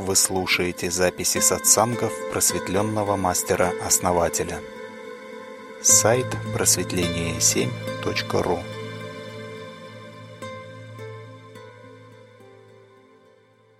Вы 0.00 0.16
слушаете 0.16 0.90
записи 0.90 1.38
сатсангов 1.40 2.12
просветленного 2.32 3.16
мастера-основателя. 3.16 4.58
Сайт 5.82 6.24
просветление7.ру 6.54 8.60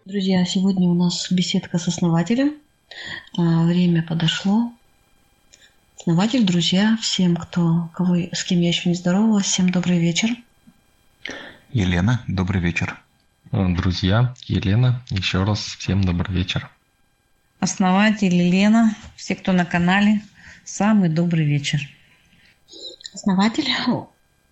Друзья, 0.05 0.45
сегодня 0.45 0.91
у 0.91 0.95
нас 0.95 1.33
беседка 1.33 1.79
с 1.79 1.89
основателем. 1.89 2.57
А, 3.39 3.65
время 3.65 4.03
подошло. 4.03 4.71
Основатель, 5.99 6.45
друзья, 6.45 6.99
всем, 7.01 7.35
кто, 7.35 7.89
кого, 7.95 8.17
с 8.31 8.45
кем 8.45 8.61
я 8.61 8.69
еще 8.69 8.91
не 8.91 8.95
здоровалась, 8.95 9.47
всем 9.47 9.71
добрый 9.71 9.99
вечер. 9.99 10.29
Елена, 11.73 12.23
добрый 12.29 12.61
вечер. 12.61 13.03
Э, 13.53 13.67
друзья, 13.69 14.33
Елена, 14.47 15.03
еще 15.11 15.43
раз 15.43 15.59
всем 15.61 16.05
добрый 16.05 16.37
вечер. 16.37 16.71
Основатель 17.59 18.33
Елена, 18.33 18.95
все, 19.17 19.35
кто 19.35 19.51
на 19.53 19.65
канале, 19.65 20.23
самый 20.65 21.09
добрый 21.09 21.45
вечер. 21.45 21.81
Основатель, 23.13 23.69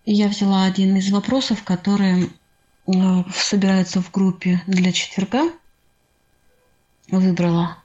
я 0.04 0.28
взяла 0.28 0.64
один 0.64 0.96
из 0.96 1.12
вопросов, 1.12 1.62
которые 1.62 2.26
э, 2.86 2.90
собираются 3.32 4.02
в 4.02 4.10
группе 4.10 4.62
для 4.66 4.90
четверга. 4.90 5.52
Выбрала 7.08 7.78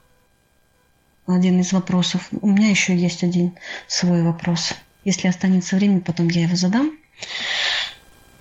один 1.28 1.60
из 1.60 1.72
вопросов. 1.72 2.28
У 2.32 2.48
меня 2.48 2.70
еще 2.70 2.94
есть 2.96 3.22
один 3.22 3.54
свой 3.86 4.24
вопрос. 4.24 4.74
Если 5.04 5.28
останется 5.28 5.76
время, 5.76 6.00
потом 6.00 6.26
я 6.28 6.42
его 6.42 6.56
задам. 6.56 6.98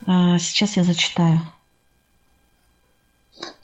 А, 0.08 0.40
сейчас 0.40 0.76
я 0.76 0.84
зачитаю. 0.84 1.40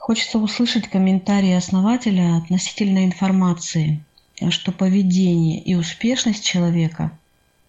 Хочется 0.10 0.40
услышать 0.40 0.88
комментарии 0.88 1.52
основателя 1.52 2.38
относительно 2.38 3.06
информации, 3.06 4.04
что 4.50 4.72
поведение 4.72 5.62
и 5.62 5.76
успешность 5.76 6.44
человека 6.44 7.12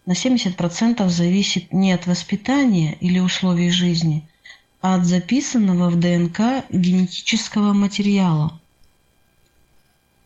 на 0.06 0.12
70% 0.12 1.06
зависит 1.10 1.70
не 1.70 1.92
от 1.92 2.06
воспитания 2.06 2.97
или 2.98 3.19
условий 3.19 3.69
жизни, 3.69 4.27
а 4.80 4.94
от 4.94 5.05
записанного 5.05 5.91
в 5.91 6.00
ДНК 6.00 6.64
генетического 6.70 7.74
материала. 7.74 8.58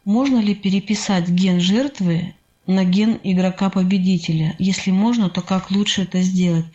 Можно 0.04 0.38
ли 0.38 0.54
переписать 0.54 1.28
ген 1.28 1.58
жертвы 1.58 2.32
на 2.68 2.84
ген 2.84 3.18
игрока-победителя? 3.24 4.54
Если 4.60 4.92
можно, 4.92 5.30
то 5.30 5.42
как 5.42 5.72
лучше 5.72 6.02
это 6.02 6.22
сделать? 6.22 6.66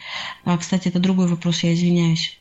А, 0.43 0.57
кстати, 0.57 0.89
это 0.89 0.99
другой 0.99 1.29
вопрос, 1.29 1.63
я 1.63 1.73
извиняюсь. 1.73 2.38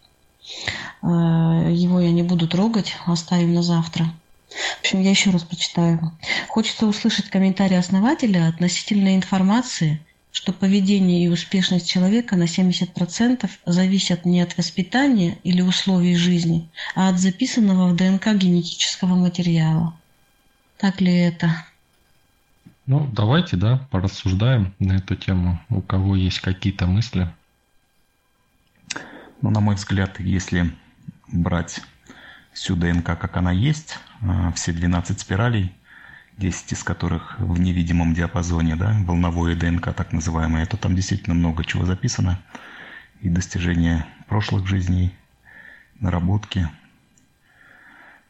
А, 1.02 1.68
его 1.70 2.00
я 2.00 2.10
не 2.10 2.22
буду 2.22 2.48
трогать, 2.48 2.94
оставим 3.06 3.54
на 3.54 3.62
завтра. 3.62 4.12
В 4.48 4.80
общем, 4.80 5.00
я 5.00 5.10
еще 5.10 5.30
раз 5.30 5.42
прочитаю. 5.42 6.12
Хочется 6.48 6.86
услышать 6.86 7.28
комментарий 7.30 7.78
основателя 7.78 8.48
относительно 8.48 9.14
информации, 9.14 10.00
что 10.32 10.52
поведение 10.52 11.24
и 11.24 11.28
успешность 11.28 11.88
человека 11.88 12.36
на 12.36 12.44
70% 12.44 13.48
зависят 13.66 14.24
не 14.24 14.40
от 14.40 14.56
воспитания 14.56 15.38
или 15.42 15.60
условий 15.60 16.16
жизни, 16.16 16.68
а 16.94 17.08
от 17.08 17.18
записанного 17.18 17.88
в 17.88 17.96
ДНК 17.96 18.34
генетического 18.34 19.14
материала. 19.14 19.94
Так 20.78 21.00
ли 21.00 21.12
это? 21.12 21.64
Ну, 22.86 23.06
давайте, 23.12 23.56
да, 23.56 23.86
порассуждаем 23.90 24.74
на 24.78 24.94
эту 24.94 25.14
тему. 25.14 25.60
У 25.68 25.82
кого 25.82 26.16
есть 26.16 26.40
какие-то 26.40 26.86
мысли? 26.86 27.28
Ну, 29.40 29.50
на 29.50 29.60
мой 29.60 29.76
взгляд, 29.76 30.18
если 30.18 30.72
брать 31.28 31.80
всю 32.52 32.74
ДНК, 32.74 33.04
как 33.04 33.36
она 33.36 33.52
есть, 33.52 33.98
а, 34.20 34.50
все 34.52 34.72
12 34.72 35.20
спиралей, 35.20 35.72
10 36.38 36.72
из 36.72 36.82
которых 36.82 37.38
в 37.38 37.60
невидимом 37.60 38.14
диапазоне, 38.14 38.74
да, 38.74 38.96
волновое 39.04 39.54
ДНК 39.54 39.94
так 39.94 40.12
называемое, 40.12 40.66
то 40.66 40.76
там 40.76 40.96
действительно 40.96 41.34
много 41.34 41.64
чего 41.64 41.84
записано. 41.84 42.40
И 43.20 43.28
достижения 43.28 44.06
прошлых 44.26 44.66
жизней, 44.66 45.14
наработки, 46.00 46.68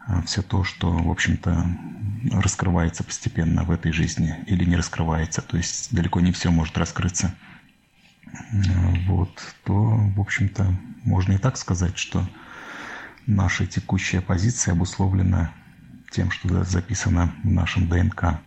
а, 0.07 0.21
все 0.23 0.43
то, 0.43 0.63
что, 0.63 0.93
в 0.93 1.11
общем-то, 1.11 1.67
раскрывается 2.33 3.03
постепенно 3.03 3.65
в 3.65 3.71
этой 3.71 3.93
жизни 3.93 4.37
или 4.47 4.65
не 4.67 4.77
раскрывается. 4.77 5.41
То 5.41 5.57
есть 5.57 5.95
далеко 5.95 6.21
не 6.21 6.33
все 6.33 6.51
может 6.51 6.77
раскрыться. 6.77 7.35
Вот, 9.07 9.31
то, 9.65 9.75
в 9.75 10.21
общем-то, 10.21 10.75
можно 11.09 11.33
и 11.33 11.39
так 11.39 11.57
сказать, 11.57 11.97
что 11.97 12.29
наша 13.27 13.67
текущая 13.67 14.21
позиция 14.21 14.73
обусловлена 14.73 15.53
тем, 16.11 16.31
что 16.31 16.65
записано 16.65 17.35
в 17.43 17.51
нашем 17.51 17.89
ДНК. 17.89 18.41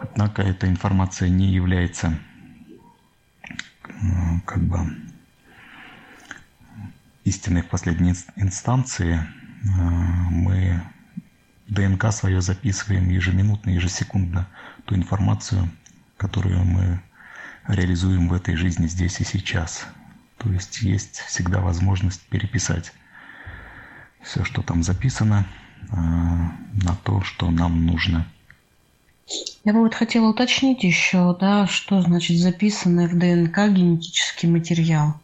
Однако 0.00 0.42
эта 0.42 0.66
информация 0.68 1.28
не 1.28 1.52
является 1.52 2.18
как 4.46 4.62
бы 4.62 4.78
истинной 7.24 7.62
в 7.62 7.68
последней 7.68 8.14
инстанции, 8.36 9.20
мы 9.62 10.80
ДНК 11.68 12.10
свое 12.12 12.40
записываем 12.40 13.10
ежеминутно, 13.10 13.70
ежесекундно 13.70 14.48
ту 14.86 14.96
информацию, 14.96 15.70
которую 16.16 16.64
мы 16.64 17.02
реализуем 17.68 18.28
в 18.28 18.32
этой 18.32 18.56
жизни 18.56 18.86
здесь 18.86 19.20
и 19.20 19.24
сейчас. 19.24 19.86
То 20.40 20.50
есть 20.50 20.80
есть 20.80 21.20
всегда 21.20 21.60
возможность 21.60 22.22
переписать 22.22 22.92
все, 24.22 24.44
что 24.44 24.62
там 24.62 24.82
записано, 24.82 25.46
а, 25.90 25.96
на 26.82 26.94
то, 27.04 27.22
что 27.22 27.50
нам 27.50 27.86
нужно. 27.86 28.26
Я 29.64 29.72
бы 29.72 29.80
вот 29.80 29.94
хотела 29.94 30.28
уточнить 30.28 30.82
еще, 30.82 31.36
да, 31.38 31.66
что 31.66 32.00
значит 32.00 32.38
записанный 32.38 33.06
в 33.06 33.18
ДНК 33.18 33.68
генетический 33.68 34.48
материал. 34.48 35.14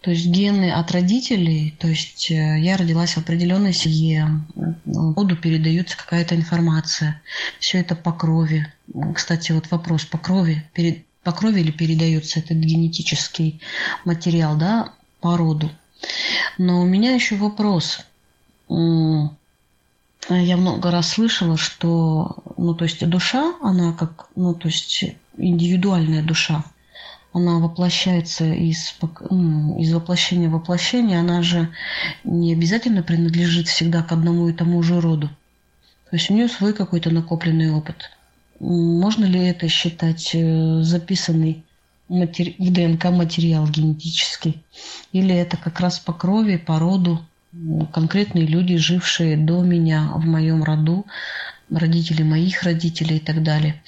То 0.00 0.10
есть 0.10 0.26
гены 0.26 0.70
от 0.72 0.92
родителей, 0.92 1.74
то 1.78 1.88
есть 1.88 2.30
э, 2.30 2.58
я 2.58 2.76
родилась 2.76 3.14
в 3.14 3.18
определенной 3.18 3.72
семье, 3.72 4.40
воду 4.84 5.36
передается 5.36 5.96
какая-то 5.96 6.36
информация. 6.36 7.20
Все 7.58 7.78
это 7.78 7.94
по 7.96 8.12
крови. 8.12 8.66
Кстати, 9.14 9.52
вот 9.52 9.70
вопрос 9.70 10.04
по 10.04 10.16
крови. 10.16 10.64
Перед, 10.72 11.04
по 11.28 11.32
крови 11.32 11.60
или 11.60 11.70
передается 11.70 12.38
этот 12.38 12.56
генетический 12.56 13.60
материал, 14.06 14.56
да, 14.56 14.94
по 15.20 15.36
роду. 15.36 15.70
Но 16.56 16.80
у 16.80 16.86
меня 16.86 17.12
еще 17.12 17.36
вопрос. 17.36 18.00
Я 18.70 20.56
много 20.56 20.90
раз 20.90 21.08
слышала, 21.08 21.58
что, 21.58 22.34
ну, 22.56 22.74
то 22.74 22.84
есть 22.84 23.06
душа, 23.06 23.52
она 23.60 23.92
как, 23.92 24.30
ну, 24.36 24.54
то 24.54 24.68
есть 24.68 25.04
индивидуальная 25.36 26.22
душа, 26.22 26.64
она 27.34 27.58
воплощается 27.58 28.50
из, 28.50 28.94
из 29.78 29.92
воплощения 29.92 30.48
в 30.48 30.52
воплощение, 30.52 31.20
она 31.20 31.42
же 31.42 31.68
не 32.24 32.54
обязательно 32.54 33.02
принадлежит 33.02 33.68
всегда 33.68 34.02
к 34.02 34.12
одному 34.12 34.48
и 34.48 34.54
тому 34.54 34.82
же 34.82 34.98
роду. 34.98 35.28
То 36.08 36.16
есть 36.16 36.30
у 36.30 36.34
нее 36.34 36.48
свой 36.48 36.72
какой-то 36.72 37.10
накопленный 37.10 37.70
опыт. 37.70 38.12
Можно 38.60 39.24
ли 39.24 39.40
это 39.40 39.68
считать 39.68 40.30
э, 40.34 40.82
записанный 40.82 41.64
в 42.08 42.72
ДНК 42.72 43.04
материал 43.06 43.66
генетический? 43.68 44.62
Или 45.12 45.34
это 45.34 45.56
как 45.56 45.80
раз 45.80 45.98
по 45.98 46.12
крови, 46.12 46.56
по 46.56 46.78
роду, 46.78 47.24
конкретные 47.92 48.46
люди, 48.46 48.76
жившие 48.76 49.36
до 49.36 49.62
меня 49.62 50.10
в 50.14 50.24
моем 50.26 50.64
роду, 50.64 51.06
родители 51.70 52.22
моих 52.22 52.62
родителей 52.62 53.16
и 53.16 53.20
так 53.20 53.42
далее? 53.42 53.82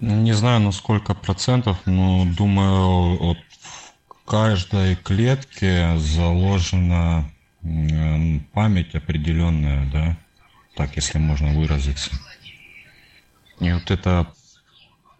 Не 0.00 0.32
знаю, 0.32 0.60
на 0.60 0.72
сколько 0.72 1.14
процентов, 1.14 1.78
но 1.86 2.24
думаю, 2.36 3.18
вот 3.18 3.38
в 3.58 4.24
каждой 4.24 4.94
клетке 4.96 5.96
заложена 5.98 7.28
память 8.52 8.94
определенная, 8.94 9.90
да, 9.90 10.16
так, 10.76 10.94
если 10.96 11.18
можно 11.18 11.52
выразиться. 11.52 12.10
И 13.60 13.72
вот 13.72 13.90
эта 13.90 14.26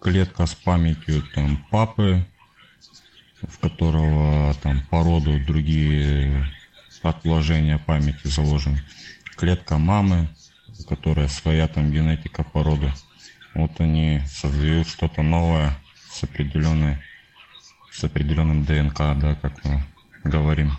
клетка 0.00 0.46
с 0.46 0.54
памятью 0.54 1.22
там 1.34 1.64
папы, 1.70 2.24
в 3.42 3.58
которого 3.58 4.54
там 4.62 4.80
по 4.90 5.02
роду 5.02 5.38
другие 5.44 6.46
отложения 7.02 7.78
памяти 7.78 8.26
заложены. 8.26 8.82
Клетка 9.36 9.78
мамы, 9.78 10.28
которая 10.88 11.28
своя 11.28 11.68
там 11.68 11.90
генетика 11.90 12.44
по 12.44 12.62
роду. 12.62 12.92
Вот 13.54 13.80
они 13.80 14.22
создают 14.26 14.88
что-то 14.88 15.22
новое 15.22 15.76
с 16.10 16.22
определенной, 16.22 16.98
с 17.90 18.04
определенным 18.04 18.64
ДНК, 18.64 18.98
да, 18.98 19.36
как 19.40 19.64
мы 19.64 19.82
говорим. 20.24 20.72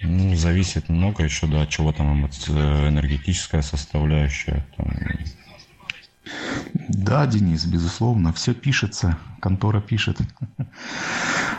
Ну, 0.00 0.34
зависит 0.34 0.88
много 0.88 1.22
еще, 1.22 1.46
да, 1.46 1.62
от 1.62 1.68
чего 1.68 1.92
там 1.92 2.26
энергетическая 2.26 3.62
составляющая. 3.62 4.66
Там. 4.76 4.90
Да, 6.88 7.26
Денис, 7.26 7.64
безусловно, 7.64 8.32
все 8.32 8.54
пишется, 8.54 9.18
контора 9.40 9.80
пишет. 9.80 10.18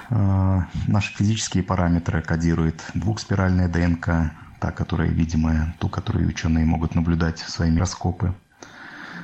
А, 0.10 0.68
наши 0.86 1.14
физические 1.16 1.64
параметры 1.64 2.22
кодирует 2.22 2.84
двухспиральная 2.94 3.70
ДНК, 3.70 4.32
та, 4.60 4.72
которая 4.72 5.08
видимая, 5.08 5.76
ту, 5.80 5.90
которую 5.90 6.28
ученые 6.28 6.66
могут 6.66 6.94
наблюдать 6.94 7.42
в 7.42 7.50
свои 7.50 7.72
микроскопы. 7.72 8.36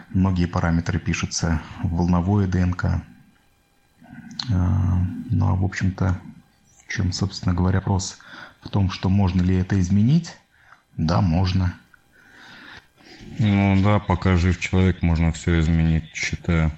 Многие 0.10 0.48
параметры 0.48 0.98
пишутся 0.98 1.62
в 1.84 1.90
волновое 1.90 2.48
ДНК. 2.48 2.86
А, 2.86 3.02
ну 5.30 5.50
а 5.50 5.56
в 5.56 5.64
общем-то, 5.64 6.20
в 6.88 6.92
чем, 6.92 7.12
собственно 7.12 7.54
говоря, 7.54 7.80
вопрос 7.80 8.18
в 8.62 8.70
том, 8.70 8.90
что 8.90 9.10
можно 9.10 9.42
ли 9.42 9.56
это 9.58 9.80
изменить? 9.80 10.38
Да, 10.98 11.22
можно. 11.22 11.76
Ну 13.40 13.82
да, 13.82 14.00
пока 14.00 14.36
жив 14.36 14.60
человек, 14.60 15.02
можно 15.02 15.32
все 15.32 15.60
изменить, 15.60 16.14
считаю. 16.14 16.72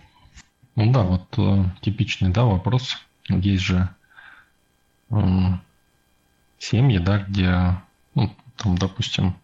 Ну 0.75 0.91
да, 0.91 1.01
вот 1.01 1.27
э, 1.37 1.65
типичный 1.81 2.29
да, 2.29 2.45
вопрос. 2.45 2.97
Есть 3.29 3.63
же 3.63 3.89
э, 5.09 5.15
семьи, 6.59 6.99
да, 6.99 7.17
где, 7.17 7.75
ну, 8.13 8.31
там, 8.57 8.77
допустим, 8.77 9.35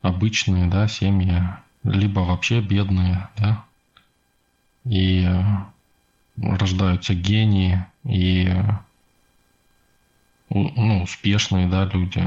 обычные, 0.00 0.66
да, 0.66 0.88
семьи, 0.88 1.42
либо 1.82 2.20
вообще 2.20 2.62
бедные, 2.62 3.28
да, 3.36 3.64
и 4.84 5.26
э, 5.26 6.56
рождаются 6.56 7.12
гении 7.12 7.84
и 8.04 8.50
ну, 10.48 11.02
успешные, 11.02 11.66
да, 11.66 11.84
люди, 11.84 12.26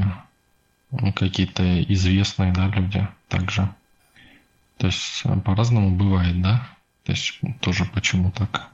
какие-то 1.14 1.82
известные, 1.84 2.52
да, 2.52 2.68
люди 2.68 3.06
также. 3.28 3.68
То 4.78 4.86
есть 4.86 5.22
э, 5.24 5.40
по-разному 5.40 5.96
бывает, 5.96 6.40
да? 6.42 6.68
То 7.04 7.12
есть 7.12 7.40
тоже 7.60 7.84
почему 7.84 8.30
так? 8.30 8.68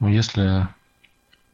Ну, 0.00 0.08
если, 0.08 0.68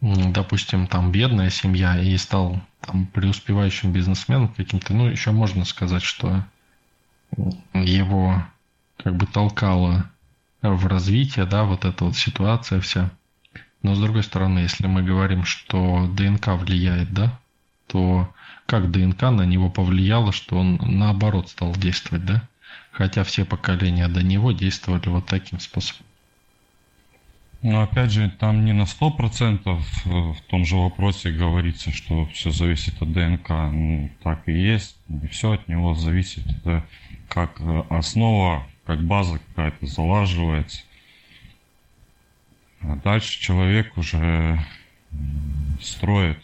допустим, 0.01 0.87
там 0.87 1.13
бедная 1.13 1.51
семья 1.51 1.99
и 1.99 2.17
стал 2.17 2.61
там 2.81 3.07
преуспевающим 3.07 3.93
бизнесменом 3.93 4.49
каким-то, 4.49 4.93
ну, 4.93 5.07
еще 5.07 5.31
можно 5.31 5.65
сказать, 5.65 6.03
что 6.03 6.45
его 7.73 8.45
как 8.99 9.17
бы 9.17 9.27
толкало 9.27 10.11
в 10.63 10.87
развитие, 10.87 11.47
да, 11.47 11.65
вот 11.65 11.85
эта 11.85 12.05
вот 12.05 12.17
ситуация 12.17 12.81
вся. 12.81 13.11
Но 13.83 13.95
с 13.95 14.01
другой 14.01 14.23
стороны, 14.23 14.61
если 14.61 14.87
мы 14.87 15.03
говорим, 15.03 15.45
что 15.45 16.07
ДНК 16.15 16.49
влияет, 16.49 17.13
да, 17.13 17.39
то 17.87 18.33
как 18.67 18.91
ДНК 18.91 19.23
на 19.23 19.45
него 19.45 19.71
повлияло, 19.71 20.33
что 20.33 20.57
он 20.57 20.79
наоборот 20.83 21.51
стал 21.51 21.75
действовать, 21.75 22.25
да? 22.25 22.49
Хотя 22.93 23.25
все 23.25 23.45
поколения 23.45 24.09
до 24.09 24.23
него 24.23 24.53
действовали 24.53 25.09
вот 25.09 25.27
таким 25.27 25.61
способом. 25.61 26.07
Но 27.65 27.83
опять 27.83 28.11
же, 28.11 28.31
там 28.31 28.67
не 28.67 28.73
на 28.75 28.85
сто 28.85 29.11
процентов 29.11 29.81
э, 30.05 30.11
в 30.11 30.41
том 30.49 30.67
же 30.67 30.77
вопросе 30.77 31.31
говорится, 31.31 31.93
что 31.93 32.27
все 32.27 32.51
зависит 32.51 33.01
от 33.01 33.11
ДНК. 33.13 33.49
Ну, 33.49 34.11
так 34.23 34.47
и 34.47 34.53
есть. 34.53 34.99
Не 35.09 35.29
все 35.29 35.53
от 35.53 35.67
него 35.67 35.95
зависит. 35.95 36.45
Это 36.47 36.85
как 37.29 37.59
э, 37.61 37.85
основа, 37.89 38.67
как 38.85 39.03
база 39.03 39.39
какая-то 39.39 39.87
залаживается. 39.87 40.83
А 42.83 42.97
дальше 42.97 43.41
человек 43.41 43.97
уже 43.97 44.61
строит 45.81 46.39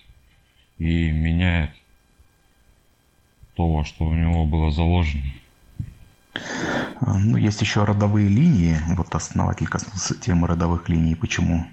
и 0.78 1.10
меняет 1.10 1.70
то, 3.60 3.84
что 3.84 4.04
у 4.04 4.14
него 4.14 4.46
было 4.46 4.70
заложено. 4.70 5.22
А, 7.00 7.18
ну, 7.18 7.36
есть 7.36 7.60
еще 7.60 7.84
родовые 7.84 8.28
линии. 8.28 8.78
Вот 8.96 9.14
основатель 9.14 9.66
коснулся 9.66 10.14
темы 10.14 10.46
родовых 10.46 10.88
линий. 10.88 11.14
Почему 11.14 11.66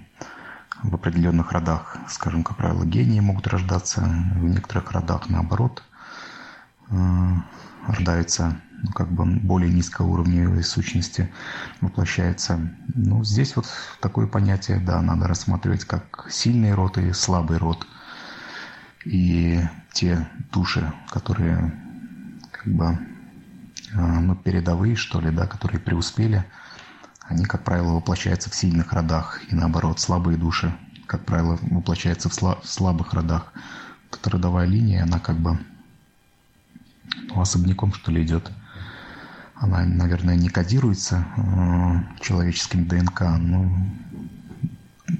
в 0.82 0.94
определенных 0.94 1.52
родах, 1.52 1.96
скажем, 2.08 2.44
как 2.44 2.58
правило, 2.58 2.84
гении 2.84 3.20
могут 3.20 3.46
рождаться, 3.46 4.02
в 4.02 4.44
некоторых 4.44 4.92
родах 4.92 5.30
наоборот 5.30 5.82
а, 6.90 7.44
рождаются 7.86 8.60
ну, 8.82 8.92
как 8.92 9.10
бы 9.10 9.24
более 9.24 9.72
низкоуровневые 9.72 10.62
сущности 10.62 11.32
воплощается. 11.80 12.70
Ну, 12.94 13.24
здесь 13.24 13.56
вот 13.56 13.66
такое 14.00 14.26
понятие, 14.26 14.78
да, 14.78 15.00
надо 15.00 15.26
рассматривать 15.26 15.84
как 15.84 16.26
сильный 16.30 16.74
род 16.74 16.98
и 16.98 17.12
слабый 17.12 17.56
род– 17.56 17.86
и 19.08 19.60
те 19.92 20.28
души, 20.52 20.92
которые 21.10 21.72
как 22.50 22.66
бы 22.66 22.98
а, 23.94 24.20
ну, 24.20 24.34
передовые, 24.34 24.96
что 24.96 25.20
ли, 25.20 25.30
да, 25.30 25.46
которые 25.46 25.80
преуспели, 25.80 26.44
они, 27.22 27.44
как 27.44 27.64
правило, 27.64 27.92
воплощаются 27.92 28.50
в 28.50 28.54
сильных 28.54 28.92
родах. 28.92 29.40
И 29.50 29.54
наоборот, 29.54 30.00
слабые 30.00 30.38
души, 30.38 30.72
как 31.06 31.24
правило, 31.24 31.58
воплощаются 31.62 32.28
в, 32.28 32.32
сла- 32.32 32.60
в 32.62 32.66
слабых 32.68 33.12
родах. 33.12 33.52
эта 34.12 34.30
родовая 34.30 34.66
линия, 34.66 35.02
она 35.02 35.18
как 35.18 35.36
бы 35.36 35.58
ну, 37.28 37.40
особняком, 37.40 37.92
что 37.92 38.10
ли, 38.10 38.22
идет. 38.22 38.50
Она, 39.54 39.84
наверное, 39.84 40.36
не 40.36 40.48
кодируется 40.48 41.26
э, 41.36 42.22
человеческим 42.22 42.86
ДНК, 42.86 43.22
но 43.38 43.68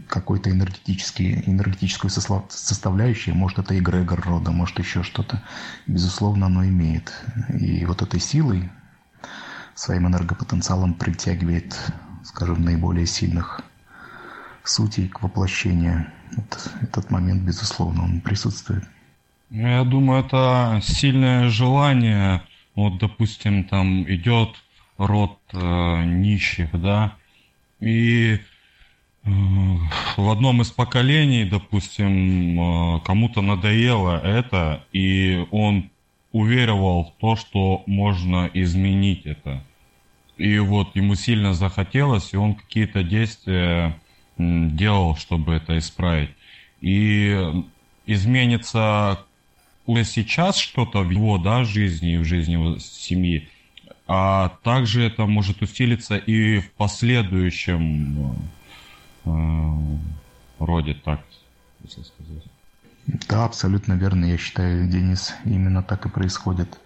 какой-то 0.08 0.50
энергетический, 0.50 1.42
энергетическую 1.46 2.10
составляющую, 2.10 3.34
может 3.34 3.58
это 3.58 3.78
эгрегор 3.78 4.20
рода, 4.20 4.50
может 4.50 4.78
еще 4.78 5.02
что-то. 5.02 5.42
Безусловно, 5.86 6.46
оно 6.46 6.64
имеет. 6.64 7.12
И 7.58 7.84
вот 7.84 8.02
этой 8.02 8.20
силой, 8.20 8.70
своим 9.74 10.08
энергопотенциалом 10.08 10.94
притягивает, 10.94 11.76
скажем, 12.24 12.64
наиболее 12.64 13.06
сильных 13.06 13.60
сутей 14.64 15.08
к 15.08 15.22
воплощению. 15.22 16.06
Вот 16.36 16.70
этот 16.82 17.10
момент, 17.10 17.42
безусловно, 17.42 18.04
он 18.04 18.20
присутствует. 18.20 18.84
Ну, 19.50 19.66
я 19.66 19.84
думаю, 19.84 20.24
это 20.24 20.80
сильное 20.82 21.48
желание. 21.48 22.42
Вот, 22.74 22.98
допустим, 22.98 23.64
там 23.64 24.02
идет 24.02 24.56
род 24.98 25.38
э, 25.52 26.04
нищих, 26.04 26.68
да, 26.80 27.14
и 27.80 28.40
в 29.24 30.30
одном 30.30 30.62
из 30.62 30.70
поколений, 30.70 31.44
допустим, 31.44 32.96
э, 32.96 33.00
кому-то 33.04 33.40
надоело 33.42 34.18
это, 34.18 34.84
и 34.92 35.46
он 35.50 35.90
уверовал 36.32 37.04
в 37.04 37.20
то, 37.20 37.36
что 37.36 37.82
можно 37.86 38.50
изменить 38.54 39.26
это. 39.26 39.64
И 40.36 40.58
вот 40.58 40.94
ему 40.94 41.14
сильно 41.14 41.52
захотелось, 41.52 42.32
и 42.32 42.36
он 42.36 42.54
какие-то 42.54 43.02
действия 43.02 43.98
делал, 44.36 45.16
чтобы 45.16 45.54
это 45.54 45.78
исправить. 45.78 46.30
И 46.80 47.36
изменится 48.06 49.24
уже 49.84 50.04
сейчас 50.04 50.58
что-то 50.58 51.00
в 51.00 51.10
его 51.10 51.38
да, 51.38 51.64
жизни 51.64 52.14
и 52.14 52.18
в 52.18 52.24
жизни 52.24 52.52
его 52.52 52.78
семьи, 52.78 53.48
а 54.06 54.50
также 54.62 55.02
это 55.02 55.26
может 55.26 55.60
усилиться 55.60 56.16
и 56.16 56.60
в 56.60 56.70
последующем 56.72 58.16
Э, 58.26 58.57
роде 60.58 60.94
так, 60.94 61.20
если 61.82 62.02
сказать. 62.02 62.44
Да, 63.28 63.44
абсолютно 63.44 63.94
верно. 63.94 64.26
Я 64.26 64.36
считаю, 64.36 64.88
Денис, 64.88 65.34
именно 65.44 65.82
так 65.82 66.06
и 66.06 66.10
происходит. 66.10 66.78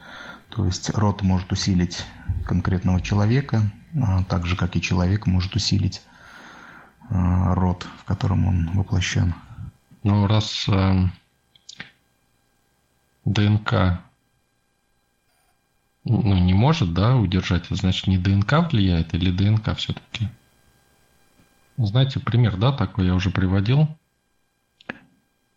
То 0.50 0.66
есть 0.66 0.90
род 0.90 1.22
может 1.22 1.50
усилить 1.50 2.04
конкретного 2.46 3.00
человека, 3.00 3.62
а 4.00 4.22
так 4.24 4.46
же, 4.46 4.56
как 4.56 4.76
и 4.76 4.82
человек 4.82 5.26
может 5.26 5.56
усилить 5.56 6.02
э, 7.10 7.14
род, 7.54 7.86
в 7.98 8.04
котором 8.04 8.46
он 8.46 8.70
воплощен. 8.74 9.34
Ну, 10.02 10.26
раз 10.26 10.68
э, 10.68 11.08
ДНК 13.24 14.02
ну, 16.04 16.34
не 16.38 16.52
может, 16.52 16.94
да, 16.94 17.16
удержать, 17.16 17.66
значит, 17.70 18.08
не 18.08 18.18
ДНК 18.18 18.70
влияет 18.70 19.14
или 19.14 19.30
ДНК 19.30 19.76
все-таки? 19.76 20.28
Знаете, 21.76 22.20
пример, 22.20 22.56
да, 22.56 22.72
такой 22.72 23.06
я 23.06 23.14
уже 23.14 23.30
приводил. 23.30 23.88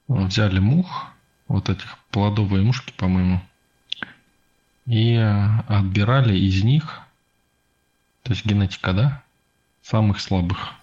Взяли 0.07 0.60
мух, 0.60 1.07
вот 1.48 1.69
этих 1.69 1.98
плодовые 2.10 2.63
мушки, 2.63 2.93
по-моему, 2.95 3.41
и 4.86 5.15
отбирали 5.15 6.38
из 6.38 6.63
них, 6.63 7.01
то 8.24 8.34
есть 8.34 8.45
генетика, 8.45 8.93
да, 8.93 9.24
самых 9.81 10.19
слабых. 10.19 10.74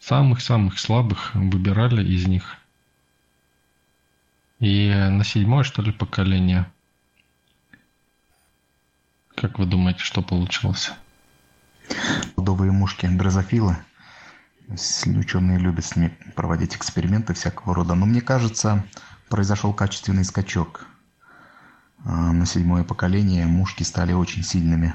Самых-самых 0.00 0.78
слабых 0.78 1.34
выбирали 1.34 2.06
из 2.06 2.26
них. 2.26 2.58
И 4.60 4.88
на 4.92 5.24
седьмое, 5.24 5.64
что 5.64 5.80
ли, 5.82 5.92
поколение. 5.92 6.70
Как 9.34 9.58
вы 9.58 9.66
думаете, 9.66 10.00
что 10.00 10.20
получилось? 10.20 10.92
Плодовые 12.34 12.70
мушки, 12.70 13.06
дрозофилы. 13.06 13.76
Ученые 14.68 15.58
любят 15.58 15.84
с 15.84 15.96
ними 15.96 16.16
проводить 16.34 16.76
эксперименты 16.76 17.34
всякого 17.34 17.74
рода. 17.74 17.94
Но 17.94 18.06
мне 18.06 18.20
кажется, 18.20 18.84
произошел 19.28 19.72
качественный 19.72 20.24
скачок. 20.24 20.86
А, 22.04 22.32
на 22.32 22.46
седьмое 22.46 22.84
поколение 22.84 23.46
мушки 23.46 23.82
стали 23.82 24.12
очень 24.12 24.42
сильными. 24.42 24.94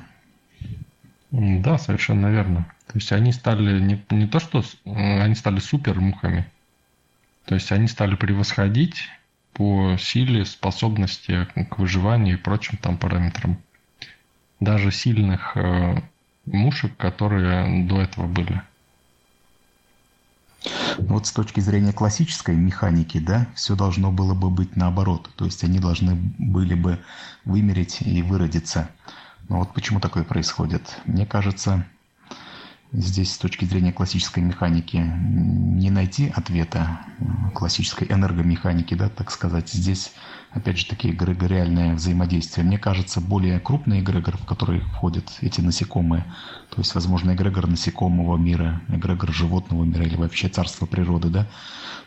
Да, 1.31 1.77
совершенно 1.77 2.27
верно. 2.27 2.65
То 2.88 2.95
есть 2.95 3.11
они 3.11 3.31
стали 3.31 3.79
не, 3.79 4.03
не 4.09 4.27
то, 4.27 4.39
что 4.39 4.63
они 4.85 5.35
стали 5.35 5.59
супер 5.59 5.99
мухами. 5.99 6.47
То 7.45 7.55
есть 7.55 7.71
они 7.71 7.88
стали 7.88 8.15
превосходить 8.15 9.09
по 9.53 9.95
силе, 9.97 10.45
способности 10.45 11.47
к 11.69 11.77
выживанию 11.77 12.35
и 12.35 12.41
прочим 12.41 12.77
там 12.77 12.97
параметрам. 12.97 13.57
Даже 14.59 14.91
сильных 14.91 15.55
э, 15.55 16.01
мушек, 16.45 16.95
которые 16.97 17.85
до 17.85 18.01
этого 18.01 18.27
были. 18.27 18.61
Вот 21.09 21.25
с 21.25 21.31
точки 21.31 21.59
зрения 21.59 21.91
классической 21.91 22.55
механики, 22.55 23.17
да, 23.17 23.47
все 23.55 23.75
должно 23.75 24.11
было 24.11 24.35
бы 24.35 24.51
быть 24.51 24.75
наоборот. 24.75 25.27
То 25.35 25.45
есть 25.45 25.63
они 25.63 25.79
должны 25.79 26.13
были 26.37 26.75
бы 26.75 26.99
вымереть 27.45 28.01
и 28.01 28.21
выродиться. 28.21 28.91
Но 29.47 29.57
вот 29.57 29.73
почему 29.73 29.99
такое 29.99 30.23
происходит? 30.23 30.99
Мне 31.05 31.25
кажется, 31.25 31.83
здесь 32.91 33.34
с 33.34 33.38
точки 33.38 33.65
зрения 33.65 33.93
классической 33.93 34.41
механики 34.41 34.98
не 34.98 35.91
найти 35.91 36.31
ответа 36.36 37.00
классической 37.53 38.08
энергомеханики, 38.12 38.96
да, 38.96 39.10
так 39.10 39.29
сказать. 39.31 39.69
Здесь, 39.69 40.12
опять 40.51 40.79
же, 40.79 40.88
такие 40.88 41.13
эгрегориальное 41.13 41.93
взаимодействие. 41.96 42.65
Мне 42.65 42.79
кажется, 42.79 43.22
более 43.22 43.60
крупный 43.60 44.00
эгрегор, 44.00 44.38
в 44.38 44.46
который 44.46 44.81
входят 44.81 45.25
эти 45.41 45.62
насекомые, 45.62 46.25
то 46.69 46.79
есть, 46.79 46.96
возможно, 46.96 47.34
эгрегор 47.34 47.67
насекомого 47.67 48.38
мира, 48.38 48.81
эгрегор 48.88 49.31
животного 49.31 49.84
мира 49.84 50.05
или 50.05 50.15
вообще 50.15 50.50
царство 50.50 50.86
природы, 50.86 51.29
да, 51.29 51.48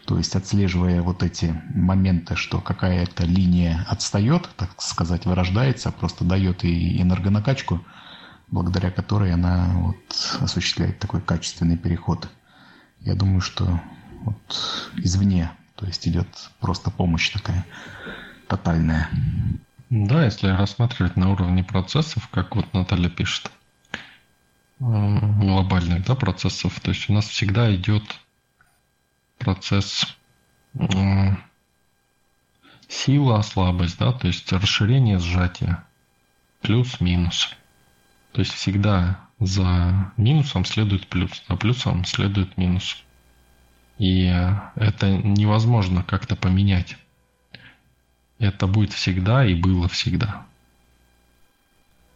то 0.04 0.18
есть 0.18 0.34
отслеживая 0.34 1.00
вот 1.02 1.22
эти 1.22 1.62
моменты, 1.74 2.34
что 2.34 2.60
какая-то 2.60 3.24
линия 3.24 3.86
отстает, 3.88 4.48
так 4.56 4.70
сказать, 4.82 5.26
вырождается, 5.26 5.92
просто 5.92 6.24
дает 6.24 6.64
и 6.64 7.00
энергонакачку– 7.00 7.80
благодаря 8.52 8.90
которой 8.90 9.32
она 9.32 9.72
вот 9.74 9.96
осуществляет 10.40 11.00
такой 11.00 11.20
качественный 11.20 11.76
переход. 11.76 12.28
Я 13.00 13.14
думаю, 13.14 13.40
что 13.40 13.80
вот 14.20 14.90
извне, 14.98 15.50
то 15.74 15.86
есть 15.86 16.06
идет 16.06 16.28
просто 16.60 16.90
помощь 16.90 17.30
такая 17.30 17.66
тотальная. 18.46 19.08
Да, 19.90 20.24
если 20.24 20.48
рассматривать 20.48 21.16
на 21.16 21.32
уровне 21.32 21.64
процессов, 21.64 22.28
как 22.28 22.54
вот 22.54 22.72
Наталья 22.72 23.08
пишет, 23.08 23.50
глобальных 24.78 26.04
да, 26.04 26.14
процессов, 26.14 26.78
то 26.80 26.90
есть 26.90 27.08
у 27.08 27.14
нас 27.14 27.26
всегда 27.26 27.74
идет 27.74 28.04
процесс 29.38 30.06
сила, 32.88 33.40
слабость, 33.42 33.98
да, 33.98 34.12
то 34.12 34.26
есть 34.26 34.52
расширение, 34.52 35.18
сжатие, 35.18 35.82
плюс-минус. 36.60 37.56
То 38.32 38.40
есть 38.40 38.52
всегда 38.52 39.28
за 39.38 40.12
минусом 40.16 40.64
следует 40.64 41.06
плюс, 41.08 41.42
за 41.48 41.56
плюсом 41.56 42.04
следует 42.04 42.56
минус. 42.56 43.02
И 43.98 44.24
это 44.74 45.10
невозможно 45.10 46.02
как-то 46.02 46.34
поменять. 46.34 46.96
Это 48.38 48.66
будет 48.66 48.92
всегда 48.92 49.44
и 49.44 49.54
было 49.54 49.88
всегда. 49.88 50.46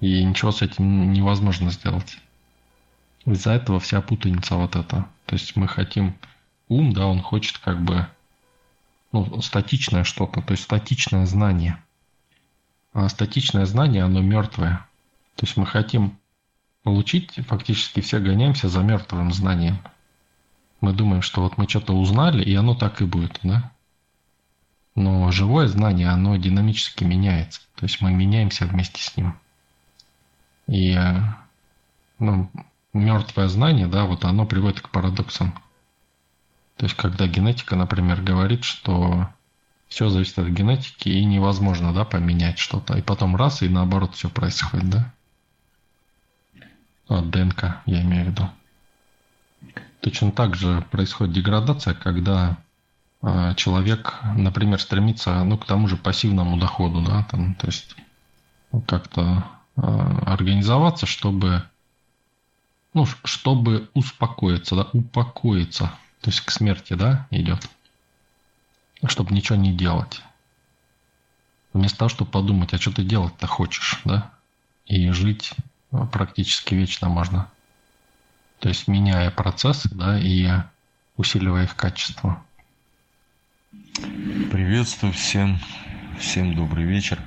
И 0.01 0.25
ничего 0.25 0.53
с 0.53 0.63
этим 0.63 1.13
невозможно 1.13 1.71
сделать. 1.71 2.19
Из-за 3.25 3.53
этого 3.53 3.81
вся 3.81 4.01
путаница 4.01 4.57
вот 4.57 4.77
эта. 4.77 5.07
То 5.27 5.35
есть 5.35 5.57
мы 5.57 5.69
хотим 5.69 6.17
ум, 6.69 6.93
да, 6.93 7.07
он 7.07 7.21
хочет 7.21 7.59
как 7.59 7.83
бы 7.83 8.07
ну, 9.13 9.41
статичное 9.41 10.05
что-то, 10.05 10.43
то 10.43 10.53
есть 10.53 10.65
статичное 10.65 11.27
знание. 11.27 11.83
А 12.93 13.09
статичное 13.09 13.67
знание, 13.67 14.05
оно 14.05 14.21
мертвое. 14.21 14.87
То 15.37 15.45
есть 15.45 15.57
мы 15.57 15.67
хотим 15.67 16.19
получить, 16.83 17.33
фактически 17.47 18.01
все 18.01 18.19
гоняемся 18.19 18.69
за 18.69 18.81
мертвым 18.81 19.33
знанием. 19.33 19.79
Мы 20.81 20.93
думаем, 20.93 21.23
что 21.23 21.43
вот 21.43 21.59
мы 21.59 21.69
что-то 21.69 21.93
узнали, 21.93 22.43
и 22.43 22.55
оно 22.55 22.75
так 22.75 23.01
и 23.01 23.05
будет, 23.05 23.39
да? 23.43 23.73
Но 24.95 25.31
живое 25.31 25.69
знание, 25.69 26.09
оно 26.09 26.37
динамически 26.37 27.05
меняется. 27.05 27.61
То 27.75 27.85
есть 27.85 28.01
мы 28.01 28.13
меняемся 28.13 28.65
вместе 28.65 29.03
с 29.03 29.15
ним. 29.17 29.39
И 30.69 30.99
ну, 32.19 32.51
мертвое 32.95 33.49
знание, 33.49 33.87
да, 33.87 34.07
вот 34.07 34.25
оно 34.25 34.47
приводит 34.47 34.81
к 34.81 34.89
парадоксам. 34.89 35.53
То 36.77 36.87
есть 36.87 36.97
когда 36.97 37.27
генетика, 37.27 37.77
например, 37.77 38.23
говорит, 38.23 38.65
что 38.65 39.29
все 39.89 40.09
зависит 40.09 40.39
от 40.39 40.49
генетики 40.49 41.09
и 41.09 41.25
невозможно, 41.25 41.93
да, 41.93 42.05
поменять 42.05 42.59
что-то. 42.59 42.97
И 42.97 43.03
потом 43.03 43.37
раз, 43.37 43.63
и 43.63 43.69
наоборот 43.69 44.15
все 44.15 44.31
происходит, 44.31 44.89
да? 44.89 45.13
А, 47.09 47.23
ДНК, 47.23 47.83
я 47.87 48.03
имею 48.03 48.25
в 48.25 48.29
виду. 48.29 48.51
Точно 50.01 50.33
так 50.33 50.57
же 50.57 50.85
происходит 50.91 51.35
деградация, 51.35 51.95
когда 51.95 52.59
э, 53.23 53.55
человек, 53.57 54.15
например, 54.37 54.81
стремится 54.81 55.43
ну, 55.45 55.57
к 55.57 55.67
тому 55.67 55.89
же 55.89 55.97
пассивному 55.97 56.59
доходу, 56.59 57.03
да, 57.03 57.25
там, 57.31 57.55
то 57.55 57.67
есть 57.67 57.97
как-то 58.87 59.45
э, 59.77 59.81
организоваться, 59.81 61.07
чтобы 61.07 61.63
ну, 62.93 63.05
чтобы 63.25 63.91
успокоиться, 63.93 64.75
да, 64.75 64.89
упокоиться, 64.93 65.93
то 66.23 66.31
есть 66.31 66.41
к 66.41 66.51
смерти, 66.51 66.95
да, 66.95 67.27
идет, 67.31 67.69
чтобы 69.07 69.35
ничего 69.35 69.57
не 69.57 69.73
делать. 69.73 70.23
Вместо 71.73 71.99
того, 71.99 72.09
чтобы 72.09 72.31
подумать, 72.31 72.73
а 72.73 72.79
что 72.79 72.93
ты 72.93 73.05
делать-то 73.05 73.47
хочешь, 73.47 74.01
да, 74.05 74.33
и 74.87 75.11
жить 75.11 75.53
практически 76.05 76.75
вечно 76.75 77.09
можно. 77.09 77.49
То 78.59 78.69
есть 78.69 78.89
меняя 78.89 79.31
процессы, 79.31 79.89
да, 79.93 80.19
и 80.19 80.49
усиливая 81.17 81.65
их 81.65 81.77
качество. 81.77 82.43
Приветствую 84.51 85.13
всем, 85.13 85.59
всем 86.19 86.55
добрый 86.55 86.85
вечер. 86.85 87.19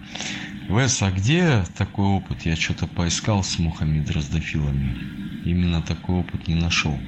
Вес, 0.68 1.02
а 1.02 1.12
где 1.12 1.64
такой 1.78 2.06
опыт? 2.06 2.46
Я 2.46 2.56
что-то 2.56 2.86
поискал 2.86 3.44
с 3.44 3.58
мухами 3.58 4.04
дроздофилами. 4.04 5.44
Именно 5.44 5.82
такой 5.82 6.20
опыт 6.20 6.48
не 6.48 6.56
нашел. 6.56 7.00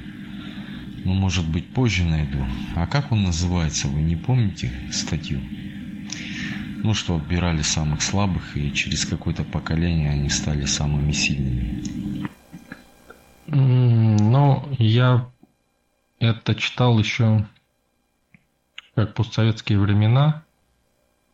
Ну, 1.04 1.14
может 1.14 1.48
быть, 1.48 1.72
позже 1.72 2.04
найду. 2.04 2.44
А 2.74 2.86
как 2.86 3.12
он 3.12 3.22
называется, 3.22 3.88
вы 3.88 4.02
не 4.02 4.16
помните 4.16 4.72
статью? 4.92 5.40
Ну 6.82 6.94
что 6.94 7.16
отбирали 7.16 7.62
самых 7.62 8.02
слабых, 8.02 8.56
и 8.56 8.72
через 8.72 9.04
какое-то 9.04 9.44
поколение 9.44 10.10
они 10.10 10.28
стали 10.28 10.64
самыми 10.64 11.12
сильными. 11.12 12.28
Ну, 13.46 14.68
я 14.78 15.28
это 16.18 16.54
читал 16.54 16.98
еще 16.98 17.46
как 18.94 19.14
постсоветские 19.14 19.78
времена. 19.78 20.42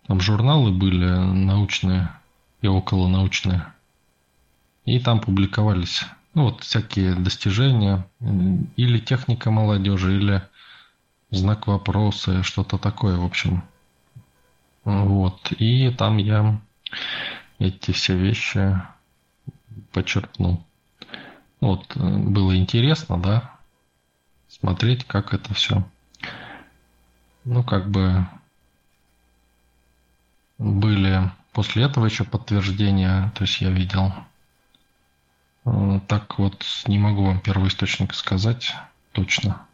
Там 0.07 0.21
журналы 0.21 0.73
были 0.73 1.07
научные 1.07 2.11
и 2.63 2.67
околонаучные. 2.67 3.67
И 4.85 4.99
там 5.01 5.21
публиковались 5.21 6.05
ну, 6.39 6.45
вот 6.45 6.63
всякие 6.63 7.17
достижения 7.17 8.07
или 8.21 8.99
техника 9.01 9.51
молодежи, 9.51 10.17
или 10.17 10.43
знак 11.31 11.67
вопроса, 11.67 12.45
что-то 12.45 12.79
такое, 12.79 13.17
в 13.17 13.25
общем. 13.25 13.65
Вот. 14.85 15.53
И 15.53 15.91
там 15.91 16.17
я 16.19 16.61
эти 17.59 17.91
все 17.93 18.17
вещи 18.17 18.81
подчеркнул. 19.93 20.65
Вот, 21.61 21.97
было 21.97 22.57
интересно, 22.57 23.21
да, 23.21 23.57
смотреть, 24.49 25.05
как 25.05 25.35
это 25.35 25.53
все. 25.55 25.85
Ну, 27.45 27.65
как 27.65 27.91
бы 27.91 28.27
были 30.59 31.31
после 31.53 31.85
этого 31.85 32.05
еще 32.05 32.25
подтверждения, 32.25 33.33
то 33.35 33.45
есть 33.45 33.61
я 33.61 33.71
видел. 33.71 34.13
Э, 35.65 36.01
так 36.07 36.39
вот, 36.39 36.65
не 36.87 36.99
могу 36.99 37.25
вам 37.25 37.41
первоисточник 37.41 38.15
сказать 38.15 38.75
точно. 39.13 39.67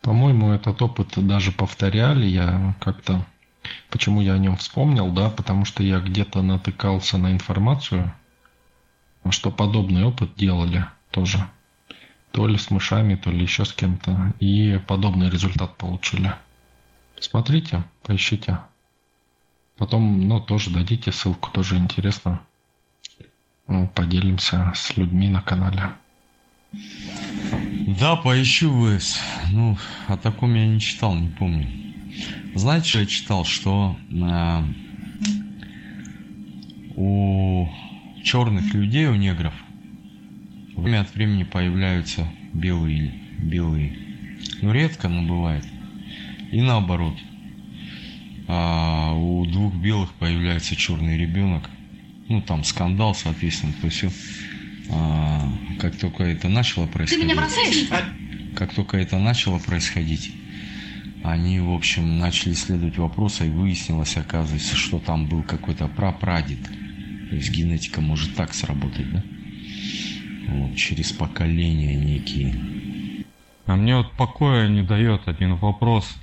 По-моему, 0.00 0.52
этот 0.52 0.80
опыт 0.82 1.12
даже 1.16 1.52
повторяли, 1.52 2.26
я 2.26 2.74
как-то 2.80 3.24
Почему 3.90 4.20
я 4.20 4.34
о 4.34 4.38
нем 4.38 4.56
вспомнил, 4.56 5.10
да, 5.12 5.30
потому 5.30 5.64
что 5.64 5.82
я 5.82 6.00
где-то 6.00 6.42
натыкался 6.42 7.18
на 7.18 7.32
информацию, 7.32 8.12
что 9.30 9.50
подобный 9.50 10.04
опыт 10.04 10.34
делали 10.36 10.86
тоже. 11.10 11.46
То 12.32 12.46
ли 12.46 12.58
с 12.58 12.70
мышами, 12.70 13.14
то 13.14 13.30
ли 13.30 13.42
еще 13.42 13.64
с 13.64 13.72
кем-то. 13.72 14.34
И 14.40 14.80
подобный 14.86 15.30
результат 15.30 15.76
получили. 15.76 16.34
Смотрите, 17.18 17.84
поищите. 18.02 18.58
Потом, 19.78 20.26
ну, 20.28 20.40
тоже 20.40 20.70
дадите 20.70 21.12
ссылку, 21.12 21.50
тоже 21.50 21.76
интересно. 21.76 22.40
Ну, 23.68 23.88
поделимся 23.88 24.72
с 24.74 24.96
людьми 24.96 25.28
на 25.28 25.42
канале. 25.42 25.92
Да, 27.98 28.16
поищу 28.16 28.70
ВС. 28.70 29.18
Ну, 29.50 29.78
о 30.08 30.16
таком 30.16 30.54
я 30.54 30.66
не 30.66 30.80
читал, 30.80 31.14
не 31.14 31.28
помню. 31.28 31.85
Знаете, 32.56 33.00
я 33.00 33.06
читал, 33.06 33.44
что 33.44 33.98
э, 34.10 34.62
у 36.96 37.68
черных 38.24 38.72
людей, 38.72 39.06
у 39.08 39.14
негров, 39.14 39.52
время 40.74 41.02
от 41.02 41.14
времени 41.14 41.42
появляются 41.44 42.26
белые, 42.54 43.12
белые. 43.38 43.98
Ну, 44.62 44.72
редко, 44.72 45.10
но 45.10 45.22
бывает. 45.28 45.66
И 46.50 46.62
наоборот. 46.62 47.18
а 48.48 49.12
у 49.12 49.44
двух 49.44 49.74
белых 49.74 50.14
появляется 50.14 50.76
черный 50.76 51.18
ребенок. 51.18 51.68
Ну, 52.28 52.40
там 52.40 52.64
скандал, 52.64 53.14
соответственно, 53.14 53.74
то 53.82 53.90
все. 53.90 54.10
А, 54.88 55.52
как 55.78 55.94
только 55.96 56.24
это 56.24 56.48
начало 56.48 56.86
происходить... 56.86 57.20
Ты 57.20 57.26
меня 57.26 57.36
бросаешь? 57.36 57.86
Как 58.54 58.72
только 58.74 58.96
это 58.96 59.18
начало 59.18 59.58
происходить, 59.58 60.32
они, 61.30 61.60
в 61.60 61.72
общем, 61.72 62.18
начали 62.18 62.52
исследовать 62.52 62.98
вопрос, 62.98 63.40
и 63.40 63.44
выяснилось, 63.44 64.16
оказывается, 64.16 64.76
что 64.76 64.98
там 64.98 65.26
был 65.26 65.42
какой-то 65.42 65.88
прапрадед. 65.88 66.62
То 66.62 67.34
есть 67.34 67.50
генетика 67.50 68.00
может 68.00 68.34
так 68.36 68.54
сработать, 68.54 69.10
да? 69.12 69.22
Вот, 70.48 70.76
через 70.76 71.12
поколения 71.12 71.96
некие. 71.96 72.54
А 73.66 73.74
мне 73.74 73.96
вот 73.96 74.12
покоя 74.12 74.68
не 74.68 74.82
дает 74.82 75.26
один 75.26 75.56
вопрос. 75.56 76.16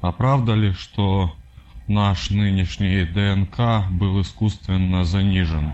А 0.00 0.12
правда 0.12 0.54
ли, 0.54 0.72
что 0.72 1.34
наш 1.88 2.30
нынешний 2.30 3.04
ДНК 3.04 3.90
был 3.90 4.20
искусственно 4.20 5.04
занижен? 5.04 5.72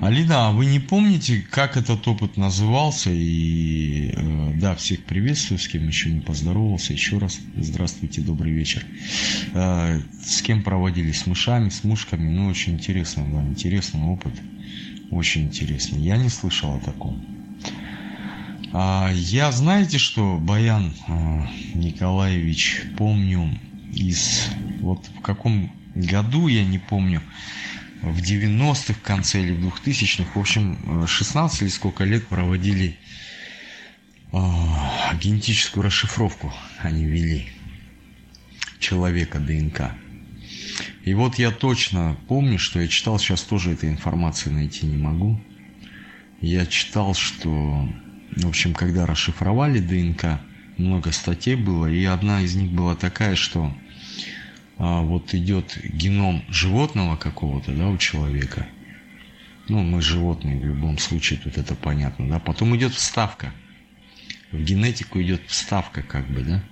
Алина, 0.00 0.48
а 0.48 0.52
вы 0.52 0.66
не 0.66 0.80
помните, 0.80 1.44
как 1.50 1.76
этот 1.76 2.06
опыт 2.08 2.36
назывался? 2.36 3.10
И 3.10 4.10
э, 4.12 4.52
да, 4.56 4.74
всех 4.74 5.04
приветствую, 5.04 5.58
с 5.58 5.68
кем 5.68 5.86
еще 5.86 6.10
не 6.10 6.20
поздоровался. 6.20 6.92
Еще 6.92 7.18
раз 7.18 7.38
здравствуйте, 7.56 8.20
добрый 8.20 8.52
вечер. 8.52 8.84
Э, 9.54 10.00
с 10.22 10.42
кем 10.42 10.62
проводили? 10.62 11.12
С 11.12 11.26
мышами, 11.26 11.68
с 11.68 11.84
мушками? 11.84 12.28
Ну, 12.28 12.48
очень 12.48 12.74
интересно, 12.74 13.24
да, 13.32 13.42
интересный 13.42 14.02
опыт. 14.02 14.32
Очень 15.10 15.44
интересно. 15.44 15.96
Я 15.96 16.16
не 16.16 16.28
слышал 16.28 16.74
о 16.74 16.80
таком. 16.80 17.24
А, 18.72 19.10
я, 19.14 19.52
знаете 19.52 19.98
что, 19.98 20.38
Баян 20.38 20.92
а, 21.06 21.48
Николаевич, 21.74 22.82
помню 22.98 23.56
из... 23.92 24.48
Вот 24.80 25.06
в 25.16 25.20
каком 25.20 25.72
году, 25.94 26.48
я 26.48 26.64
не 26.64 26.78
помню, 26.78 27.22
в 28.04 28.20
90-х, 28.20 28.94
в 28.94 29.00
конце 29.00 29.42
или 29.42 29.52
в 29.52 29.60
2000-х, 29.60 30.30
в 30.34 30.38
общем, 30.38 31.06
16 31.06 31.62
или 31.62 31.68
сколько 31.68 32.04
лет 32.04 32.26
проводили 32.26 32.98
э, 34.32 34.36
генетическую 35.20 35.84
расшифровку, 35.84 36.52
они 36.80 37.04
вели 37.04 37.48
человека 38.78 39.38
ДНК. 39.38 39.92
И 41.04 41.14
вот 41.14 41.38
я 41.38 41.50
точно 41.50 42.16
помню, 42.28 42.58
что 42.58 42.80
я 42.80 42.88
читал, 42.88 43.18
сейчас 43.18 43.42
тоже 43.42 43.72
этой 43.72 43.88
информации 43.88 44.50
найти 44.50 44.86
не 44.86 44.96
могу. 44.96 45.40
Я 46.40 46.66
читал, 46.66 47.14
что, 47.14 47.88
в 48.36 48.46
общем, 48.46 48.74
когда 48.74 49.06
расшифровали 49.06 49.78
ДНК, 49.78 50.40
много 50.76 51.12
статей 51.12 51.54
было, 51.54 51.86
и 51.86 52.04
одна 52.04 52.42
из 52.42 52.54
них 52.54 52.70
была 52.70 52.96
такая, 52.96 53.36
что 53.36 53.72
а, 54.78 55.02
вот 55.02 55.34
идет 55.34 55.78
геном 55.84 56.44
животного 56.48 57.16
какого-то, 57.16 57.72
да, 57.72 57.88
у 57.88 57.98
человека. 57.98 58.66
Ну, 59.68 59.82
мы 59.82 60.02
животные 60.02 60.58
в 60.58 60.64
любом 60.64 60.98
случае, 60.98 61.38
тут 61.38 61.56
это 61.56 61.74
понятно, 61.74 62.28
да. 62.28 62.38
Потом 62.38 62.76
идет 62.76 62.92
вставка. 62.92 63.52
В 64.52 64.60
генетику 64.60 65.20
идет 65.22 65.42
вставка, 65.46 66.02
как 66.02 66.28
бы, 66.28 66.42
да. 66.42 66.62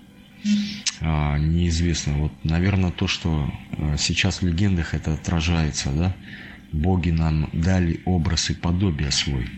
А, 1.00 1.38
неизвестно. 1.38 2.14
Вот, 2.14 2.32
наверное, 2.44 2.90
то, 2.90 3.06
что 3.06 3.52
а, 3.78 3.96
сейчас 3.96 4.42
в 4.42 4.46
легендах 4.46 4.94
это 4.94 5.14
отражается, 5.14 5.90
да. 5.90 6.16
Боги 6.72 7.10
нам 7.10 7.48
дали 7.52 8.00
образ 8.04 8.50
и 8.50 8.54
подобие 8.54 9.10
свой. 9.10 9.48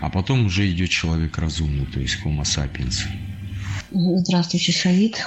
А 0.00 0.10
потом 0.10 0.46
уже 0.46 0.70
идет 0.70 0.90
человек 0.90 1.38
разумный, 1.38 1.86
то 1.86 2.00
есть 2.00 2.18
Homo 2.24 2.42
sapiens. 2.42 3.06
Здравствуйте, 3.90 4.72
Саид. 4.72 5.26